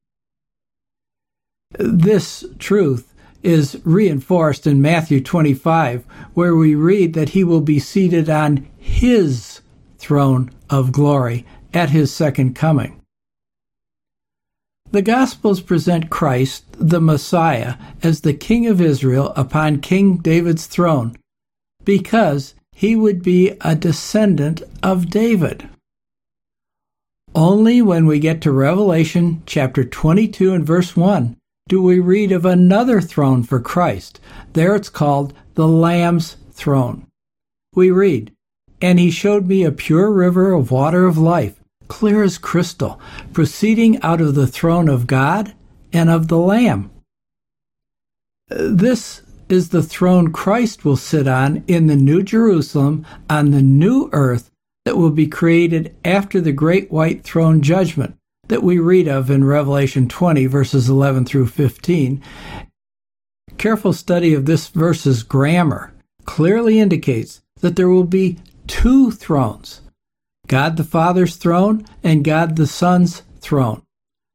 This 1.79 2.45
truth 2.59 3.10
is 3.43 3.81
reinforced 3.85 4.67
in 4.67 4.83
Matthew 4.83 5.21
25, 5.21 6.05
where 6.35 6.55
we 6.55 6.75
read 6.75 7.15
that 7.15 7.31
he 7.31 7.45
will 7.45 7.61
be 7.61 7.79
seated 7.79 8.29
on 8.29 8.69
his 8.77 9.61
throne 9.99 10.51
of 10.69 10.93
glory 10.93 11.47
at 11.73 11.91
his 11.91 12.13
second 12.13 12.55
coming. 12.55 13.01
The 14.91 15.03
Gospels 15.03 15.61
present 15.61 16.11
Christ, 16.11 16.65
the 16.73 17.01
Messiah, 17.01 17.77
as 18.03 18.23
the 18.23 18.35
King 18.35 18.67
of 18.67 18.81
Israel 18.81 19.33
upon 19.37 19.81
King 19.81 20.17
David's 20.17 20.67
throne 20.67 21.17
because 21.85 22.55
he 22.75 22.97
would 22.97 23.23
be 23.23 23.57
a 23.61 23.75
descendant 23.75 24.63
of 24.83 25.11
David. 25.11 25.69
Only 27.35 27.81
when 27.81 28.07
we 28.07 28.19
get 28.19 28.41
to 28.43 28.53
Revelation 28.53 29.43
chapter 29.47 29.85
22 29.85 30.53
and 30.53 30.67
verse 30.67 30.97
1 30.97 31.37
do 31.71 31.81
we 31.81 32.01
read 32.01 32.33
of 32.33 32.45
another 32.45 33.01
throne 33.01 33.45
for 33.45 33.61
Christ. 33.61 34.19
There 34.55 34.75
it's 34.75 34.89
called 34.89 35.33
the 35.55 35.69
Lamb's 35.69 36.37
throne. 36.51 37.07
We 37.75 37.93
read, 37.93 38.33
And 38.83 38.99
he 38.99 39.13
showed 39.13 39.47
me 39.47 39.63
a 39.63 39.71
pure 39.71 40.11
river 40.11 40.53
of 40.53 40.73
water 40.73 41.07
of 41.07 41.17
life, 41.17 41.61
clear 41.87 42.25
as 42.25 42.39
crystal, 42.39 43.01
proceeding 43.33 44.03
out 44.03 44.21
of 44.21 44.35
the 44.35 44.49
throne 44.49 44.89
of 44.89 45.07
God 45.07 45.55
and 45.93 46.11
of 46.11 46.27
the 46.27 46.39
Lamb. 46.39 46.91
This 48.49 49.23
is 49.49 49.69
the 49.69 49.83
throne 49.83 50.33
Christ 50.33 50.85
will 50.85 50.97
sit 50.97 51.29
on 51.29 51.63
in 51.69 51.87
the 51.87 51.95
New 51.95 52.25
Jerusalem 52.25 53.07
on 53.29 53.53
the 53.53 53.63
new 53.63 54.11
earth 54.11 54.51
that 54.85 54.97
will 54.97 55.11
be 55.11 55.29
created 55.29 55.95
after 56.05 56.41
the 56.41 56.53
great 56.53 56.91
white 56.91 57.23
throne 57.23 57.63
judgment 57.63 58.17
that 58.51 58.65
we 58.65 58.81
read 58.81 59.07
of 59.07 59.31
in 59.31 59.45
Revelation 59.45 60.09
20, 60.09 60.47
verses 60.47 60.89
11 60.89 61.25
through 61.25 61.47
15. 61.47 62.21
Careful 63.59 63.93
study 63.93 64.35
of 64.35 64.45
this 64.45 64.67
verse's 64.69 65.23
grammar 65.23 65.95
clearly 66.25 66.81
indicates 66.81 67.43
that 67.61 67.77
there 67.77 67.89
will 67.89 68.05
be 68.05 68.39
two 68.67 69.13
thrones 69.13 69.83
God 70.49 70.77
the 70.77 70.85
Father's 70.85 71.37
throne 71.37 71.87
and 72.03 72.25
God 72.25 72.57
the 72.57 72.67
Son's 72.67 73.23
throne. 73.39 73.83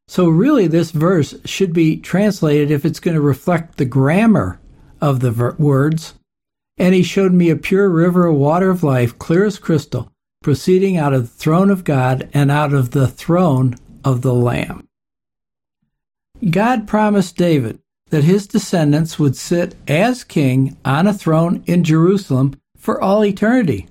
So, 0.08 0.30
really, 0.30 0.68
this 0.68 0.92
verse 0.92 1.36
should 1.44 1.74
be 1.74 1.98
translated 1.98 2.72
if 2.72 2.86
it's 2.86 3.02
going 3.02 3.16
to 3.16 3.22
reflect 3.22 3.76
the 3.76 3.84
grammar 3.84 4.62
of 5.02 5.20
the 5.20 5.32
ver- 5.32 5.56
words. 5.60 6.14
And 6.78 6.96
he 6.96 7.04
showed 7.04 7.34
me 7.34 7.50
a 7.50 7.58
pure 7.58 7.90
river 7.90 8.28
of 8.28 8.36
water 8.36 8.70
of 8.70 8.82
life, 8.82 9.20
clear 9.20 9.44
as 9.44 9.60
crystal, 9.60 10.10
proceeding 10.42 10.96
out 10.96 11.14
of 11.14 11.24
the 11.24 11.36
throne 11.36 11.70
of 11.70 11.84
God 11.84 12.30
and 12.34 12.50
out 12.50 12.74
of 12.74 12.92
the 12.92 13.08
throne 13.08 13.76
of 14.06 14.22
the 14.22 14.34
Lamb. 14.34 14.88
God 16.50 16.88
promised 16.88 17.36
David 17.36 17.80
that 18.12 18.24
his 18.24 18.48
descendants 18.48 19.18
would 19.18 19.36
sit 19.36 19.76
as 19.88 20.24
king 20.24 20.78
on 20.86 21.08
a 21.08 21.14
throne 21.14 21.64
in 21.66 21.84
Jerusalem 21.84 22.54
for 22.78 23.02
all 23.02 23.26
eternity. 23.26 23.88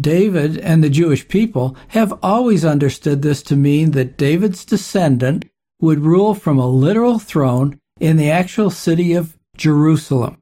David 0.00 0.58
and 0.58 0.82
the 0.82 0.90
Jewish 0.90 1.28
people 1.28 1.76
have 1.88 2.18
always 2.22 2.64
understood 2.64 3.22
this 3.22 3.42
to 3.44 3.56
mean 3.56 3.92
that 3.92 4.16
David's 4.16 4.64
descendant 4.64 5.44
would 5.80 6.00
rule 6.00 6.34
from 6.34 6.58
a 6.58 6.68
literal 6.68 7.18
throne 7.18 7.78
in 8.00 8.16
the 8.16 8.30
actual 8.30 8.70
city 8.70 9.12
of 9.12 9.36
Jerusalem. 9.56 10.41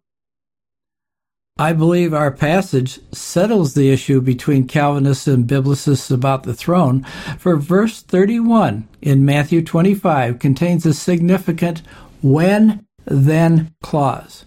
I 1.61 1.75
believe 1.75 2.15
our 2.15 2.31
passage 2.31 3.01
settles 3.13 3.75
the 3.75 3.91
issue 3.91 4.23
between 4.23 4.67
Calvinists 4.67 5.29
and 5.29 5.47
Biblicists 5.47 6.11
about 6.11 6.45
the 6.45 6.55
throne, 6.55 7.03
for 7.39 7.57
verse 7.57 8.01
31 8.01 8.89
in 9.03 9.27
Matthew 9.27 9.63
25 9.63 10.39
contains 10.39 10.87
a 10.87 10.95
significant 10.95 11.83
when 12.23 12.87
then 13.05 13.75
clause. 13.83 14.47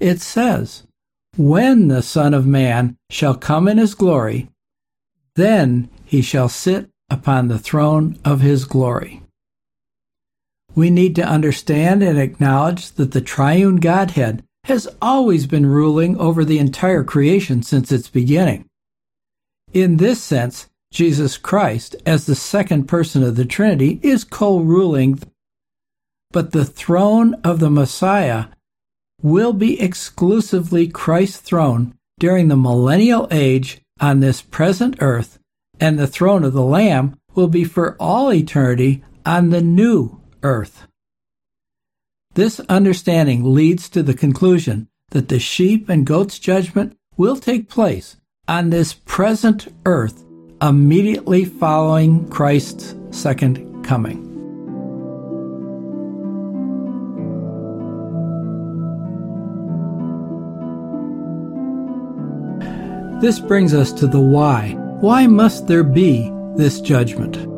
It 0.00 0.22
says, 0.22 0.84
When 1.36 1.88
the 1.88 2.02
Son 2.02 2.32
of 2.32 2.46
Man 2.46 2.96
shall 3.10 3.34
come 3.34 3.68
in 3.68 3.76
his 3.76 3.94
glory, 3.94 4.48
then 5.36 5.90
he 6.06 6.22
shall 6.22 6.48
sit 6.48 6.88
upon 7.10 7.48
the 7.48 7.58
throne 7.58 8.18
of 8.24 8.40
his 8.40 8.64
glory. 8.64 9.20
We 10.74 10.88
need 10.88 11.14
to 11.16 11.28
understand 11.28 12.02
and 12.02 12.18
acknowledge 12.18 12.92
that 12.92 13.12
the 13.12 13.20
triune 13.20 13.76
Godhead 13.76 14.42
has 14.64 14.88
always 15.00 15.46
been 15.46 15.66
ruling 15.66 16.18
over 16.18 16.44
the 16.44 16.58
entire 16.58 17.04
creation 17.04 17.62
since 17.62 17.92
its 17.92 18.08
beginning. 18.08 18.66
In 19.72 19.96
this 19.96 20.22
sense, 20.22 20.68
Jesus 20.90 21.36
Christ, 21.36 21.96
as 22.06 22.26
the 22.26 22.34
second 22.34 22.86
person 22.86 23.22
of 23.22 23.36
the 23.36 23.44
Trinity, 23.44 23.98
is 24.02 24.24
co 24.24 24.58
ruling, 24.58 25.20
but 26.30 26.52
the 26.52 26.64
throne 26.64 27.34
of 27.42 27.60
the 27.60 27.70
Messiah 27.70 28.46
will 29.20 29.52
be 29.52 29.80
exclusively 29.80 30.86
Christ's 30.86 31.38
throne 31.38 31.94
during 32.18 32.48
the 32.48 32.56
millennial 32.56 33.26
age 33.30 33.80
on 34.00 34.20
this 34.20 34.40
present 34.40 34.96
earth, 35.00 35.38
and 35.80 35.98
the 35.98 36.06
throne 36.06 36.44
of 36.44 36.52
the 36.52 36.62
Lamb 36.62 37.16
will 37.34 37.48
be 37.48 37.64
for 37.64 37.96
all 37.98 38.32
eternity 38.32 39.02
on 39.26 39.50
the 39.50 39.62
new 39.62 40.20
earth. 40.42 40.86
This 42.34 42.58
understanding 42.68 43.54
leads 43.54 43.88
to 43.90 44.02
the 44.02 44.12
conclusion 44.12 44.88
that 45.10 45.28
the 45.28 45.38
sheep 45.38 45.88
and 45.88 46.04
goats 46.04 46.40
judgment 46.40 46.96
will 47.16 47.36
take 47.36 47.68
place 47.68 48.16
on 48.48 48.70
this 48.70 48.92
present 48.92 49.72
earth 49.86 50.24
immediately 50.60 51.44
following 51.44 52.28
Christ's 52.28 52.96
second 53.12 53.84
coming. 53.84 54.30
This 63.20 63.38
brings 63.38 63.72
us 63.72 63.92
to 63.92 64.08
the 64.08 64.20
why. 64.20 64.72
Why 64.98 65.28
must 65.28 65.68
there 65.68 65.84
be 65.84 66.32
this 66.56 66.80
judgment? 66.80 67.53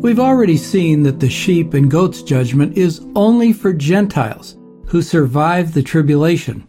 We've 0.00 0.20
already 0.20 0.56
seen 0.56 1.02
that 1.02 1.20
the 1.20 1.28
sheep 1.28 1.74
and 1.74 1.90
goats 1.90 2.22
judgment 2.22 2.78
is 2.78 3.04
only 3.14 3.52
for 3.52 3.72
Gentiles 3.72 4.56
who 4.86 5.02
survive 5.02 5.74
the 5.74 5.82
tribulation. 5.82 6.66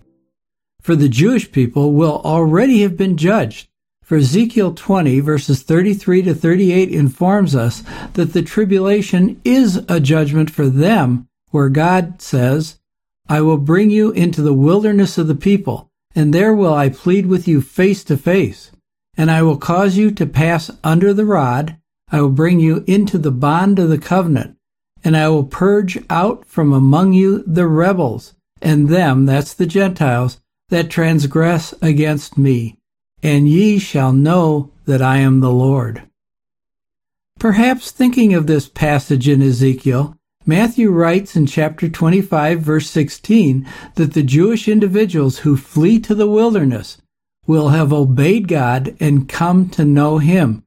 For 0.82 0.96
the 0.96 1.10
Jewish 1.10 1.52
people 1.52 1.94
will 1.94 2.22
already 2.24 2.82
have 2.82 2.98
been 2.98 3.18
judged. 3.18 3.70
For 4.04 4.18
Ezekiel 4.18 4.74
20 4.74 5.20
verses 5.20 5.62
33 5.62 6.24
to 6.24 6.34
38 6.34 6.90
informs 6.90 7.56
us 7.56 7.84
that 8.14 8.34
the 8.34 8.42
tribulation 8.42 9.40
is 9.44 9.78
a 9.88 10.00
judgment 10.00 10.50
for 10.50 10.68
them 10.68 11.28
where 11.52 11.70
God 11.70 12.22
says, 12.22 12.80
I 13.28 13.42
will 13.42 13.58
bring 13.58 13.90
you 13.92 14.12
into 14.12 14.42
the 14.42 14.54
wilderness 14.54 15.18
of 15.18 15.28
the 15.28 15.36
people 15.36 15.90
and 16.16 16.34
there 16.34 16.54
will 16.54 16.74
I 16.74 16.90
plead 16.90 17.28
with 17.28 17.48
you 17.48 17.62
face 17.62 18.04
to 18.06 18.18
face, 18.18 18.72
and 19.16 19.30
I 19.30 19.44
will 19.44 19.58
cause 19.58 19.98
you 19.98 20.12
to 20.12 20.26
pass 20.26 20.72
under 20.84 21.14
the 21.14 21.26
rod, 21.26 21.78
I 22.12 22.22
will 22.22 22.30
bring 22.30 22.60
you 22.60 22.84
into 22.88 23.18
the 23.18 23.32
bond 23.32 23.80
of 23.80 23.90
the 23.90 23.98
covenant, 23.98 24.58
and 25.04 25.16
I 25.16 25.30
will 25.30 25.44
purge 25.44 26.04
out 26.10 26.46
from 26.46 26.74
among 26.74 27.14
you 27.14 27.44
the 27.46 27.68
rebels, 27.68 28.34
and 28.62 28.90
them, 28.90 29.26
that's 29.26 29.54
the 29.54 29.66
Gentiles, 29.68 30.40
that 30.70 30.90
transgress 30.90 31.74
against 31.82 32.38
me, 32.38 32.78
and 33.22 33.48
ye 33.48 33.80
shall 33.80 34.12
know 34.12 34.72
that 34.86 35.02
I 35.02 35.18
am 35.18 35.40
the 35.40 35.52
Lord. 35.52 36.04
Perhaps 37.40 37.92
thinking 37.92 38.34
of 38.34 38.48
this 38.48 38.68
passage 38.68 39.28
in 39.28 39.42
Ezekiel, 39.42 40.18
Matthew 40.46 40.92
writes 40.92 41.36
in 41.36 41.46
chapter 41.46 41.88
25, 41.88 42.60
verse 42.60 42.90
16, 42.90 43.68
that 43.96 44.14
the 44.14 44.24
Jewish 44.24 44.68
individuals 44.68 45.40
who 45.40 45.56
flee 45.56 46.00
to 46.00 46.16
the 46.16 46.28
wilderness 46.28 46.98
will 47.46 47.70
have 47.70 47.94
obeyed 47.94 48.48
God 48.48 48.96
and 49.00 49.30
come 49.30 49.70
to 49.70 49.86
know 49.86 50.18
Him, 50.18 50.64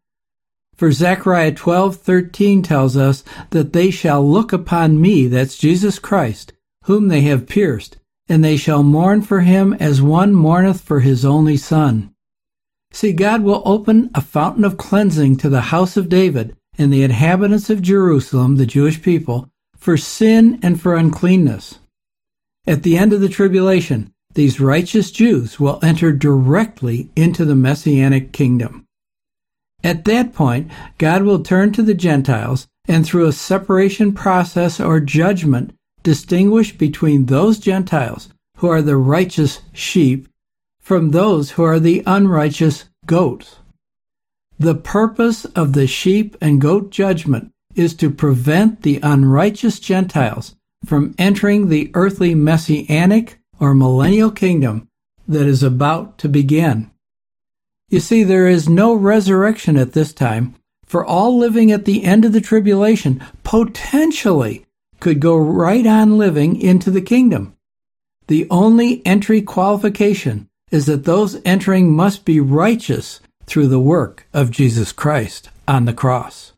for 0.76 0.90
Zechariah 0.92 1.52
12:13 1.52 2.62
tells 2.62 2.96
us 2.96 3.24
that 3.50 3.72
they 3.72 3.90
shall 3.90 4.28
look 4.28 4.52
upon 4.52 5.00
me, 5.00 5.26
that's 5.26 5.58
Jesus 5.58 5.98
Christ, 5.98 6.52
whom 6.84 7.08
they 7.08 7.22
have 7.22 7.46
pierced, 7.46 7.98
and 8.28 8.44
they 8.44 8.56
shall 8.56 8.82
mourn 8.82 9.22
for 9.22 9.40
him 9.40 9.74
as 9.74 10.00
one 10.02 10.34
mourneth 10.34 10.80
for 10.80 11.00
his 11.00 11.24
only 11.24 11.56
son. 11.56 12.10
See, 12.92 13.12
God 13.12 13.42
will 13.42 13.62
open 13.64 14.10
a 14.14 14.20
fountain 14.20 14.64
of 14.64 14.76
cleansing 14.76 15.36
to 15.38 15.48
the 15.48 15.62
house 15.72 15.96
of 15.96 16.08
David 16.08 16.56
and 16.78 16.92
the 16.92 17.02
inhabitants 17.02 17.70
of 17.70 17.82
Jerusalem, 17.82 18.56
the 18.56 18.66
Jewish 18.66 19.02
people, 19.02 19.48
for 19.76 19.96
sin 19.96 20.58
and 20.62 20.80
for 20.80 20.94
uncleanness. 20.94 21.78
At 22.66 22.82
the 22.82 22.96
end 22.96 23.12
of 23.12 23.20
the 23.20 23.28
tribulation, 23.28 24.12
these 24.34 24.60
righteous 24.60 25.10
Jews 25.10 25.58
will 25.58 25.78
enter 25.82 26.12
directly 26.12 27.10
into 27.16 27.44
the 27.44 27.56
messianic 27.56 28.32
kingdom. 28.32 28.86
At 29.84 30.04
that 30.04 30.32
point, 30.32 30.70
God 30.98 31.22
will 31.22 31.42
turn 31.42 31.72
to 31.72 31.82
the 31.82 31.94
Gentiles 31.94 32.68
and 32.86 33.04
through 33.04 33.26
a 33.26 33.32
separation 33.32 34.12
process 34.12 34.80
or 34.80 35.00
judgment 35.00 35.72
distinguish 36.02 36.76
between 36.76 37.26
those 37.26 37.58
Gentiles 37.58 38.28
who 38.58 38.68
are 38.68 38.82
the 38.82 38.96
righteous 38.96 39.60
sheep 39.72 40.28
from 40.80 41.10
those 41.10 41.52
who 41.52 41.62
are 41.62 41.80
the 41.80 42.02
unrighteous 42.06 42.84
goats. 43.06 43.56
The 44.58 44.74
purpose 44.76 45.44
of 45.44 45.72
the 45.72 45.86
sheep 45.86 46.36
and 46.40 46.60
goat 46.60 46.90
judgment 46.90 47.50
is 47.74 47.94
to 47.94 48.10
prevent 48.10 48.82
the 48.82 49.00
unrighteous 49.02 49.80
Gentiles 49.80 50.54
from 50.84 51.14
entering 51.18 51.68
the 51.68 51.90
earthly 51.94 52.34
messianic 52.34 53.38
or 53.58 53.74
millennial 53.74 54.30
kingdom 54.30 54.88
that 55.26 55.46
is 55.46 55.62
about 55.62 56.18
to 56.18 56.28
begin. 56.28 56.91
You 57.92 58.00
see, 58.00 58.24
there 58.24 58.48
is 58.48 58.70
no 58.70 58.94
resurrection 58.94 59.76
at 59.76 59.92
this 59.92 60.14
time, 60.14 60.54
for 60.86 61.04
all 61.04 61.36
living 61.36 61.70
at 61.70 61.84
the 61.84 62.04
end 62.04 62.24
of 62.24 62.32
the 62.32 62.40
tribulation 62.40 63.22
potentially 63.44 64.64
could 64.98 65.20
go 65.20 65.36
right 65.36 65.86
on 65.86 66.16
living 66.16 66.58
into 66.58 66.90
the 66.90 67.02
kingdom. 67.02 67.54
The 68.28 68.46
only 68.48 69.04
entry 69.04 69.42
qualification 69.42 70.48
is 70.70 70.86
that 70.86 71.04
those 71.04 71.38
entering 71.44 71.92
must 71.92 72.24
be 72.24 72.40
righteous 72.40 73.20
through 73.44 73.66
the 73.66 73.78
work 73.78 74.26
of 74.32 74.50
Jesus 74.50 74.90
Christ 74.90 75.50
on 75.68 75.84
the 75.84 75.92
cross. 75.92 76.54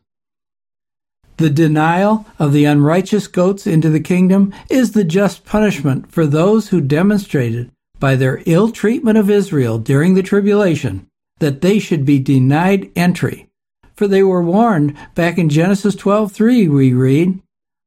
The 1.35 1.49
denial 1.49 2.25
of 2.39 2.53
the 2.53 2.63
unrighteous 2.63 3.27
goats 3.27 3.67
into 3.67 3.89
the 3.89 3.99
kingdom 3.99 4.53
is 4.69 4.93
the 4.93 5.03
just 5.03 5.43
punishment 5.43 6.09
for 6.09 6.25
those 6.25 6.69
who 6.69 6.79
demonstrated 6.79 7.71
by 7.99 8.15
their 8.15 8.41
ill 8.45 8.71
treatment 8.71 9.17
of 9.17 9.29
Israel 9.29 9.77
during 9.79 10.13
the 10.13 10.23
tribulation 10.23 11.09
that 11.39 11.61
they 11.61 11.79
should 11.79 12.05
be 12.05 12.19
denied 12.19 12.89
entry. 12.95 13.49
For 13.95 14.07
they 14.07 14.23
were 14.23 14.41
warned 14.41 14.95
back 15.15 15.37
in 15.37 15.49
Genesis 15.49 15.95
12:3 15.95 16.67
we 16.67 16.93
read, 16.93 17.39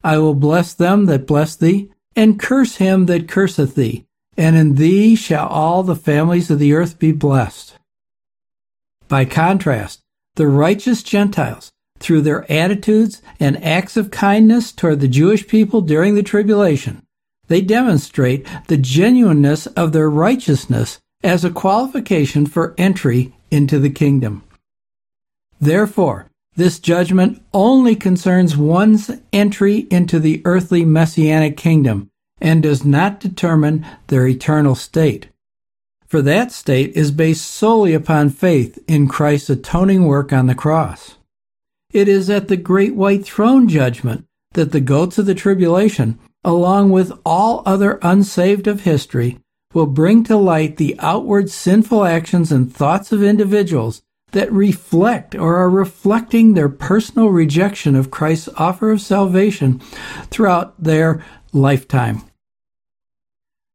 I 0.02 0.18
will 0.18 0.34
bless 0.34 0.74
them 0.74 1.06
that 1.06 1.26
bless 1.26 1.56
thee, 1.56 1.90
and 2.14 2.38
curse 2.38 2.76
him 2.76 3.06
that 3.06 3.28
curseth 3.28 3.74
thee, 3.74 4.06
and 4.36 4.56
in 4.56 4.76
thee 4.76 5.14
shall 5.16 5.48
all 5.48 5.82
the 5.82 5.96
families 5.96 6.50
of 6.50 6.58
the 6.58 6.72
earth 6.72 6.98
be 6.98 7.12
blessed. 7.12 7.74
By 9.08 9.24
contrast, 9.24 10.00
the 10.36 10.46
righteous 10.46 11.02
Gentiles, 11.02 11.72
through 11.98 12.22
their 12.22 12.50
attitudes 12.50 13.22
and 13.40 13.62
acts 13.64 13.96
of 13.96 14.10
kindness 14.10 14.72
toward 14.72 15.00
the 15.00 15.08
Jewish 15.08 15.46
people 15.48 15.80
during 15.80 16.14
the 16.14 16.22
tribulation, 16.22 17.02
they 17.48 17.60
demonstrate 17.60 18.46
the 18.68 18.76
genuineness 18.76 19.66
of 19.68 19.92
their 19.92 20.08
righteousness 20.08 21.00
as 21.24 21.44
a 21.44 21.50
qualification 21.50 22.46
for 22.46 22.74
entry 22.78 23.34
into 23.50 23.78
the 23.78 23.90
kingdom. 23.90 24.42
Therefore, 25.60 26.30
this 26.56 26.78
judgment 26.78 27.42
only 27.54 27.94
concerns 27.94 28.56
one's 28.56 29.10
entry 29.32 29.86
into 29.90 30.18
the 30.18 30.42
earthly 30.44 30.84
messianic 30.84 31.56
kingdom 31.56 32.10
and 32.40 32.62
does 32.62 32.84
not 32.84 33.20
determine 33.20 33.86
their 34.08 34.26
eternal 34.26 34.74
state. 34.74 35.28
For 36.06 36.22
that 36.22 36.52
state 36.52 36.96
is 36.96 37.10
based 37.10 37.44
solely 37.44 37.92
upon 37.94 38.30
faith 38.30 38.78
in 38.88 39.08
Christ's 39.08 39.50
atoning 39.50 40.06
work 40.06 40.32
on 40.32 40.46
the 40.46 40.54
cross. 40.54 41.16
It 41.92 42.08
is 42.08 42.28
at 42.30 42.48
the 42.48 42.56
great 42.56 42.94
white 42.94 43.24
throne 43.24 43.68
judgment 43.68 44.26
that 44.52 44.72
the 44.72 44.80
goats 44.80 45.18
of 45.18 45.26
the 45.26 45.34
tribulation, 45.34 46.18
along 46.42 46.90
with 46.90 47.12
all 47.24 47.62
other 47.66 47.98
unsaved 48.02 48.66
of 48.66 48.82
history, 48.82 49.38
will 49.74 49.86
bring 49.86 50.24
to 50.24 50.36
light 50.36 50.76
the 50.76 50.96
outward 50.98 51.50
sinful 51.50 52.04
actions 52.04 52.50
and 52.50 52.72
thoughts 52.72 53.12
of 53.12 53.22
individuals 53.22 54.02
that 54.32 54.52
reflect 54.52 55.34
or 55.34 55.56
are 55.56 55.70
reflecting 55.70 56.54
their 56.54 56.68
personal 56.68 57.28
rejection 57.28 57.96
of 57.96 58.10
Christ's 58.10 58.48
offer 58.56 58.90
of 58.90 59.00
salvation 59.00 59.80
throughout 60.30 60.82
their 60.82 61.24
lifetime. 61.52 62.22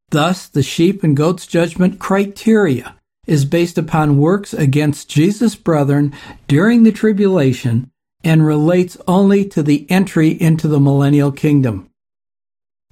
Thus, 0.10 0.48
the 0.48 0.62
sheep 0.62 1.04
and 1.04 1.18
goats 1.18 1.48
judgment 1.48 2.00
criteria 2.00 2.96
is 3.26 3.46
based 3.46 3.78
upon 3.78 4.18
works 4.18 4.54
against 4.54 5.10
Jesus' 5.10 5.56
brethren 5.56 6.14
during 6.48 6.84
the 6.84 6.92
tribulation 6.92 7.90
and 8.24 8.46
relates 8.46 8.98
only 9.08 9.46
to 9.46 9.64
the 9.64 9.90
entry 9.90 10.30
into 10.30 10.68
the 10.68 10.80
millennial 10.80 11.32
kingdom. 11.32 11.90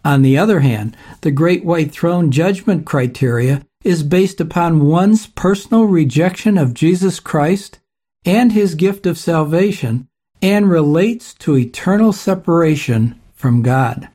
On 0.03 0.21
the 0.21 0.37
other 0.37 0.61
hand, 0.61 0.97
the 1.21 1.31
Great 1.31 1.63
White 1.63 1.91
Throne 1.91 2.31
judgment 2.31 2.85
criteria 2.85 3.63
is 3.83 4.03
based 4.03 4.39
upon 4.39 4.87
one's 4.87 5.27
personal 5.27 5.85
rejection 5.85 6.57
of 6.57 6.73
Jesus 6.73 7.19
Christ 7.19 7.79
and 8.25 8.51
his 8.51 8.75
gift 8.75 9.05
of 9.05 9.17
salvation 9.17 10.07
and 10.41 10.69
relates 10.69 11.33
to 11.35 11.57
eternal 11.57 12.13
separation 12.13 13.19
from 13.33 13.61
God. 13.61 14.09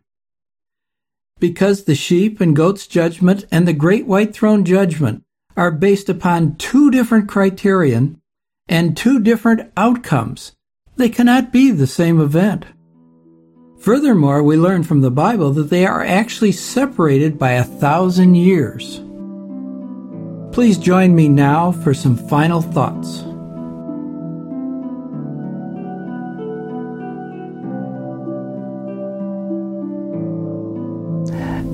Because 1.38 1.84
the 1.84 1.94
sheep 1.94 2.40
and 2.40 2.56
goats 2.56 2.86
judgment 2.86 3.44
and 3.50 3.66
the 3.66 3.72
great 3.72 4.06
white 4.06 4.34
throne 4.34 4.64
judgment 4.64 5.22
are 5.56 5.70
based 5.70 6.08
upon 6.08 6.56
two 6.56 6.90
different 6.90 7.28
criterion 7.28 8.20
and 8.68 8.96
two 8.96 9.20
different 9.20 9.70
outcomes, 9.76 10.52
they 10.96 11.08
cannot 11.08 11.52
be 11.52 11.70
the 11.70 11.86
same 11.86 12.20
event. 12.20 12.64
Furthermore, 13.78 14.42
we 14.42 14.56
learn 14.56 14.82
from 14.82 15.00
the 15.00 15.10
Bible 15.10 15.52
that 15.52 15.70
they 15.70 15.86
are 15.86 16.04
actually 16.04 16.52
separated 16.52 17.38
by 17.38 17.52
a 17.52 17.64
thousand 17.64 18.34
years. 18.34 19.00
Please 20.52 20.78
join 20.78 21.14
me 21.14 21.28
now 21.28 21.70
for 21.70 21.94
some 21.94 22.16
final 22.16 22.62
thoughts. 22.62 23.22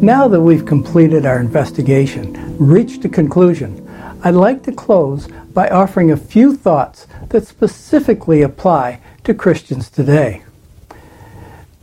Now 0.03 0.27
that 0.27 0.41
we've 0.41 0.67
completed 0.67 1.25
our 1.25 1.39
investigation, 1.39 2.57
reached 2.59 3.05
a 3.05 3.09
conclusion, 3.09 3.89
I'd 4.25 4.35
like 4.35 4.65
to 4.65 4.73
close 4.73 5.29
by 5.55 5.69
offering 5.69 6.11
a 6.11 6.17
few 6.17 6.57
thoughts 6.57 7.07
that 7.29 7.47
specifically 7.47 8.43
apply 8.43 9.01
to 9.23 9.33
Christians 9.33 9.89
today. 9.89 10.43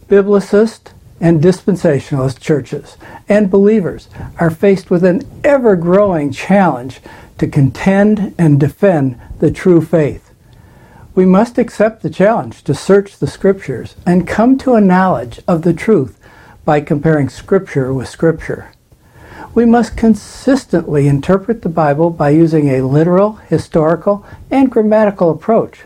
Biblicist 0.09 0.91
and 1.21 1.39
dispensationalist 1.39 2.39
churches 2.39 2.97
and 3.27 3.51
believers 3.51 4.09
are 4.39 4.49
faced 4.49 4.89
with 4.89 5.03
an 5.03 5.21
ever 5.43 5.75
growing 5.75 6.31
challenge 6.31 6.99
to 7.37 7.47
contend 7.47 8.33
and 8.37 8.59
defend 8.59 9.21
the 9.37 9.51
true 9.51 9.81
faith. 9.81 10.33
We 11.13 11.25
must 11.25 11.59
accept 11.59 12.01
the 12.01 12.09
challenge 12.09 12.63
to 12.63 12.73
search 12.73 13.19
the 13.19 13.27
scriptures 13.27 13.95
and 14.03 14.27
come 14.27 14.57
to 14.59 14.73
a 14.73 14.81
knowledge 14.81 15.41
of 15.47 15.61
the 15.61 15.73
truth 15.73 16.19
by 16.65 16.81
comparing 16.81 17.29
scripture 17.29 17.93
with 17.93 18.09
scripture. 18.09 18.71
We 19.53 19.65
must 19.65 19.95
consistently 19.95 21.07
interpret 21.07 21.61
the 21.61 21.69
Bible 21.69 22.09
by 22.09 22.29
using 22.29 22.69
a 22.69 22.81
literal, 22.81 23.33
historical, 23.33 24.25
and 24.49 24.71
grammatical 24.71 25.29
approach. 25.29 25.81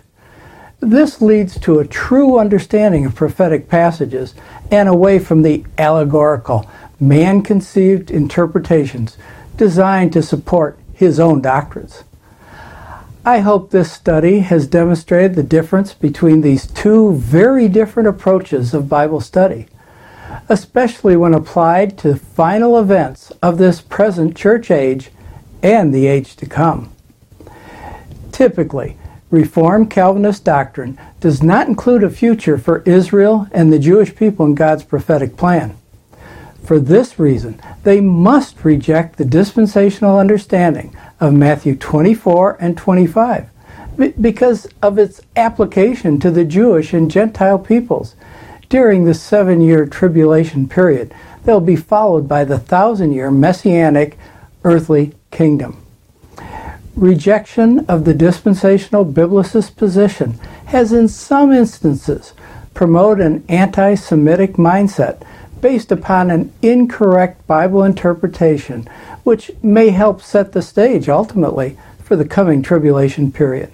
This 0.83 1.21
leads 1.21 1.57
to 1.61 1.79
a 1.79 1.87
true 1.87 2.37
understanding 2.37 3.05
of 3.05 3.15
prophetic 3.15 3.69
passages 3.69 4.35
and 4.69 4.89
away 4.89 5.17
from 5.17 5.41
the 5.41 5.63
allegorical, 5.77 6.69
man 6.99 7.41
conceived 7.41 8.11
interpretations 8.11 9.17
designed 9.55 10.11
to 10.11 10.21
support 10.21 10.77
his 10.93 11.21
own 11.21 11.41
doctrines. 11.41 12.03
I 13.23 13.39
hope 13.39 13.71
this 13.71 13.93
study 13.93 14.39
has 14.39 14.67
demonstrated 14.67 15.35
the 15.35 15.43
difference 15.43 15.93
between 15.93 16.41
these 16.41 16.67
two 16.67 17.13
very 17.13 17.69
different 17.69 18.09
approaches 18.09 18.73
of 18.73 18.89
Bible 18.89 19.21
study, 19.21 19.67
especially 20.49 21.15
when 21.15 21.33
applied 21.33 21.97
to 21.99 22.17
final 22.17 22.77
events 22.77 23.31
of 23.41 23.57
this 23.57 23.79
present 23.79 24.35
church 24.35 24.69
age 24.69 25.11
and 25.61 25.93
the 25.93 26.07
age 26.07 26.35
to 26.35 26.45
come. 26.45 26.93
Typically, 28.33 28.97
Reformed 29.33 29.89
Calvinist 29.89 30.43
doctrine 30.43 30.95
does 31.19 31.41
not 31.41 31.67
include 31.67 32.03
a 32.03 32.11
future 32.11 32.59
for 32.59 32.83
Israel 32.85 33.47
and 33.51 33.73
the 33.73 33.79
Jewish 33.79 34.15
people 34.15 34.45
in 34.45 34.53
God's 34.53 34.83
prophetic 34.83 35.35
plan. 35.35 35.75
For 36.63 36.79
this 36.79 37.17
reason, 37.17 37.59
they 37.81 37.99
must 37.99 38.63
reject 38.63 39.17
the 39.17 39.25
dispensational 39.25 40.19
understanding 40.19 40.95
of 41.19 41.33
Matthew 41.33 41.75
24 41.75 42.57
and 42.59 42.77
25 42.77 43.49
because 44.21 44.67
of 44.83 44.99
its 44.99 45.19
application 45.35 46.19
to 46.19 46.29
the 46.29 46.45
Jewish 46.45 46.93
and 46.93 47.09
Gentile 47.09 47.57
peoples. 47.57 48.13
During 48.69 49.05
the 49.05 49.15
seven 49.15 49.61
year 49.61 49.87
tribulation 49.87 50.69
period, 50.69 51.11
they'll 51.43 51.59
be 51.59 51.75
followed 51.75 52.27
by 52.27 52.43
the 52.43 52.59
thousand 52.59 53.13
year 53.13 53.31
messianic 53.31 54.15
earthly 54.63 55.15
kingdom. 55.31 55.82
Rejection 56.95 57.85
of 57.87 58.05
the 58.05 58.13
dispensational 58.13 59.03
biblicist 59.03 59.75
position 59.75 60.33
has, 60.65 60.93
in 60.93 61.07
some 61.07 61.51
instances, 61.51 62.33
promoted 62.75 63.25
an 63.25 63.43
anti 63.49 63.95
Semitic 63.95 64.53
mindset 64.53 65.23
based 65.59 65.91
upon 65.91 66.29
an 66.29 66.53
incorrect 66.61 67.47
Bible 67.47 67.83
interpretation, 67.83 68.87
which 69.23 69.49
may 69.63 69.89
help 69.89 70.21
set 70.21 70.51
the 70.51 70.61
stage 70.61 71.09
ultimately 71.09 71.77
for 72.03 72.15
the 72.15 72.27
coming 72.27 72.61
tribulation 72.61 73.31
period. 73.31 73.73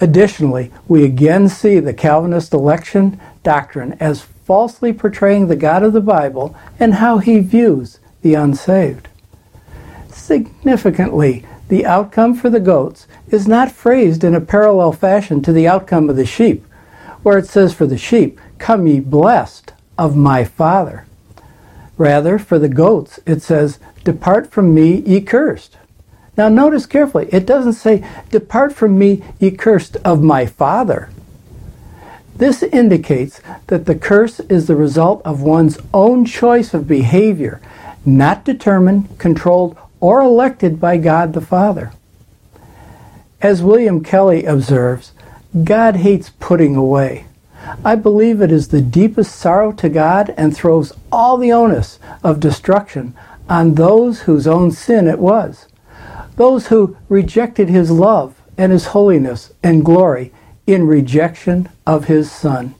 Additionally, 0.00 0.72
we 0.88 1.04
again 1.04 1.48
see 1.48 1.80
the 1.80 1.92
Calvinist 1.92 2.54
election 2.54 3.20
doctrine 3.42 3.92
as 4.00 4.22
falsely 4.22 4.92
portraying 4.92 5.48
the 5.48 5.56
God 5.56 5.82
of 5.82 5.92
the 5.92 6.00
Bible 6.00 6.56
and 6.80 6.94
how 6.94 7.18
he 7.18 7.40
views 7.40 7.98
the 8.22 8.34
unsaved. 8.34 9.08
Significantly, 10.08 11.44
the 11.68 11.86
outcome 11.86 12.34
for 12.34 12.50
the 12.50 12.60
goats 12.60 13.06
is 13.28 13.48
not 13.48 13.72
phrased 13.72 14.22
in 14.22 14.34
a 14.34 14.40
parallel 14.40 14.92
fashion 14.92 15.42
to 15.42 15.52
the 15.52 15.66
outcome 15.66 16.10
of 16.10 16.16
the 16.16 16.26
sheep, 16.26 16.64
where 17.22 17.38
it 17.38 17.46
says 17.46 17.72
for 17.72 17.86
the 17.86 17.98
sheep, 17.98 18.40
Come 18.58 18.86
ye 18.86 19.00
blessed 19.00 19.72
of 19.96 20.16
my 20.16 20.44
Father. 20.44 21.06
Rather, 21.96 22.38
for 22.38 22.58
the 22.58 22.68
goats, 22.68 23.20
it 23.24 23.42
says, 23.42 23.78
Depart 24.02 24.50
from 24.50 24.74
me, 24.74 25.00
ye 25.00 25.20
cursed. 25.20 25.78
Now, 26.36 26.48
notice 26.48 26.86
carefully, 26.86 27.28
it 27.30 27.46
doesn't 27.46 27.74
say, 27.74 28.04
Depart 28.30 28.72
from 28.72 28.98
me, 28.98 29.22
ye 29.38 29.50
cursed 29.50 29.96
of 30.04 30.22
my 30.22 30.46
Father. 30.46 31.10
This 32.36 32.64
indicates 32.64 33.40
that 33.68 33.86
the 33.86 33.94
curse 33.94 34.40
is 34.40 34.66
the 34.66 34.74
result 34.74 35.22
of 35.24 35.40
one's 35.40 35.78
own 35.94 36.24
choice 36.24 36.74
of 36.74 36.88
behavior, 36.88 37.60
not 38.04 38.44
determined, 38.44 39.18
controlled, 39.18 39.78
or 40.04 40.20
elected 40.20 40.78
by 40.78 40.98
God 40.98 41.32
the 41.32 41.40
Father. 41.40 41.90
As 43.40 43.62
William 43.62 44.04
Kelly 44.04 44.44
observes, 44.44 45.12
God 45.64 45.96
hates 45.96 46.28
putting 46.28 46.76
away. 46.76 47.24
I 47.82 47.94
believe 47.94 48.42
it 48.42 48.52
is 48.52 48.68
the 48.68 48.82
deepest 48.82 49.34
sorrow 49.34 49.72
to 49.72 49.88
God 49.88 50.34
and 50.36 50.54
throws 50.54 50.92
all 51.10 51.38
the 51.38 51.52
onus 51.52 51.98
of 52.22 52.38
destruction 52.38 53.14
on 53.48 53.76
those 53.76 54.20
whose 54.20 54.46
own 54.46 54.72
sin 54.72 55.08
it 55.08 55.20
was, 55.20 55.68
those 56.36 56.66
who 56.66 56.98
rejected 57.08 57.70
his 57.70 57.90
love 57.90 58.34
and 58.58 58.72
his 58.72 58.88
holiness 58.88 59.54
and 59.62 59.86
glory 59.86 60.34
in 60.66 60.86
rejection 60.86 61.70
of 61.86 62.08
his 62.08 62.30
Son. 62.30 62.74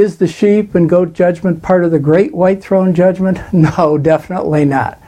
Is 0.00 0.16
the 0.16 0.26
sheep 0.26 0.74
and 0.74 0.88
goat 0.88 1.12
judgment 1.12 1.62
part 1.62 1.84
of 1.84 1.90
the 1.90 1.98
great 1.98 2.34
white 2.34 2.62
throne 2.62 2.94
judgment? 2.94 3.38
No, 3.52 3.98
definitely 3.98 4.64
not. 4.64 4.98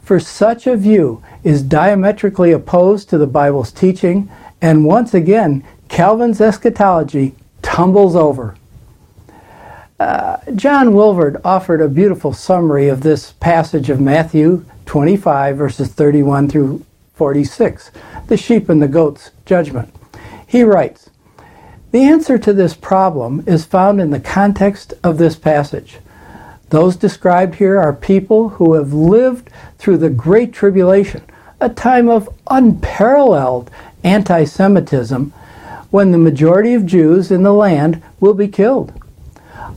For 0.00 0.18
such 0.18 0.66
a 0.66 0.78
view 0.78 1.22
is 1.44 1.60
diametrically 1.60 2.50
opposed 2.50 3.10
to 3.10 3.18
the 3.18 3.26
Bible's 3.26 3.70
teaching 3.70 4.30
and 4.62 4.86
once 4.86 5.12
again 5.12 5.62
Calvin's 5.90 6.40
eschatology 6.40 7.34
tumbles 7.60 8.16
over. 8.16 8.56
Uh, 9.98 10.38
John 10.56 10.94
Walvoord 10.94 11.42
offered 11.44 11.82
a 11.82 11.88
beautiful 11.88 12.32
summary 12.32 12.88
of 12.88 13.02
this 13.02 13.32
passage 13.32 13.90
of 13.90 14.00
Matthew 14.00 14.64
25, 14.86 15.58
verses 15.58 15.88
31 15.88 16.48
through 16.48 16.86
46, 17.12 17.90
the 18.28 18.38
sheep 18.38 18.70
and 18.70 18.80
the 18.80 18.88
goats 18.88 19.32
judgment. 19.44 19.94
He 20.46 20.62
writes, 20.62 21.09
The 21.90 22.04
answer 22.04 22.38
to 22.38 22.52
this 22.52 22.74
problem 22.74 23.42
is 23.46 23.64
found 23.64 24.00
in 24.00 24.10
the 24.10 24.20
context 24.20 24.94
of 25.02 25.18
this 25.18 25.34
passage. 25.34 25.98
Those 26.68 26.94
described 26.94 27.56
here 27.56 27.80
are 27.80 27.92
people 27.92 28.50
who 28.50 28.74
have 28.74 28.92
lived 28.92 29.50
through 29.78 29.98
the 29.98 30.10
Great 30.10 30.52
Tribulation, 30.52 31.22
a 31.60 31.68
time 31.68 32.08
of 32.08 32.28
unparalleled 32.48 33.70
anti 34.04 34.44
Semitism 34.44 35.32
when 35.90 36.12
the 36.12 36.18
majority 36.18 36.74
of 36.74 36.86
Jews 36.86 37.32
in 37.32 37.42
the 37.42 37.52
land 37.52 38.00
will 38.20 38.34
be 38.34 38.46
killed. 38.46 38.92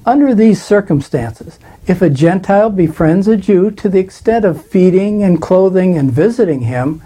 Under 0.06 0.36
these 0.36 0.62
circumstances, 0.62 1.58
if 1.88 2.02
a 2.02 2.10
Gentile 2.10 2.70
befriends 2.70 3.28
a 3.28 3.36
Jew 3.36 3.72
to 3.72 3.90
the 3.90 4.00
extent 4.00 4.46
of 4.46 4.64
feeding 4.64 5.24
and 5.24 5.42
clothing 5.42 5.98
and 5.98 6.12
visiting 6.12 6.62
him, 6.62 7.02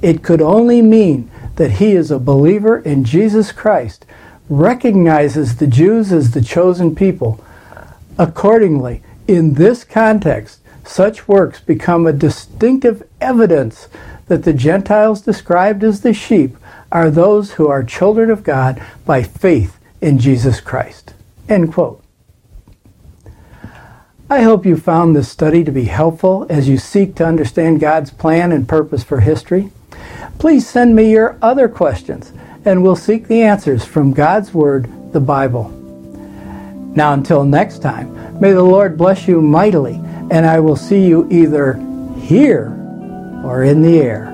it 0.00 0.22
could 0.22 0.40
only 0.40 0.82
mean 0.82 1.30
that 1.56 1.72
he 1.72 1.92
is 1.92 2.10
a 2.10 2.18
believer 2.18 2.78
in 2.78 3.04
Jesus 3.04 3.50
Christ, 3.50 4.06
recognizes 4.58 5.56
the 5.56 5.66
Jews 5.66 6.12
as 6.12 6.32
the 6.32 6.42
chosen 6.42 6.94
people. 6.94 7.42
Accordingly, 8.18 9.02
in 9.26 9.54
this 9.54 9.84
context, 9.84 10.60
such 10.84 11.26
works 11.26 11.60
become 11.60 12.06
a 12.06 12.12
distinctive 12.12 13.02
evidence 13.20 13.88
that 14.26 14.44
the 14.44 14.52
Gentiles 14.52 15.22
described 15.22 15.82
as 15.82 16.00
the 16.00 16.12
sheep 16.12 16.56
are 16.90 17.10
those 17.10 17.52
who 17.52 17.68
are 17.68 17.82
children 17.82 18.30
of 18.30 18.44
God 18.44 18.82
by 19.06 19.22
faith 19.22 19.78
in 20.00 20.18
Jesus 20.18 20.60
Christ. 20.60 21.14
End 21.48 21.72
quote. 21.72 22.02
I 24.28 24.42
hope 24.42 24.64
you 24.66 24.76
found 24.76 25.14
this 25.14 25.28
study 25.28 25.62
to 25.64 25.70
be 25.70 25.84
helpful 25.84 26.46
as 26.48 26.68
you 26.68 26.78
seek 26.78 27.14
to 27.16 27.26
understand 27.26 27.80
God's 27.80 28.10
plan 28.10 28.52
and 28.52 28.68
purpose 28.68 29.04
for 29.04 29.20
history. 29.20 29.70
Please 30.38 30.68
send 30.68 30.96
me 30.96 31.10
your 31.10 31.38
other 31.42 31.68
questions 31.68 32.32
and 32.64 32.82
we'll 32.82 32.96
seek 32.96 33.26
the 33.26 33.42
answers 33.42 33.84
from 33.84 34.12
God's 34.12 34.54
Word, 34.54 34.88
the 35.12 35.20
Bible. 35.20 35.68
Now, 36.94 37.12
until 37.14 37.44
next 37.44 37.78
time, 37.78 38.40
may 38.40 38.52
the 38.52 38.62
Lord 38.62 38.96
bless 38.96 39.26
you 39.26 39.40
mightily, 39.40 39.94
and 40.30 40.46
I 40.46 40.60
will 40.60 40.76
see 40.76 41.04
you 41.06 41.28
either 41.30 41.74
here 42.20 42.68
or 43.44 43.64
in 43.64 43.82
the 43.82 43.98
air. 43.98 44.31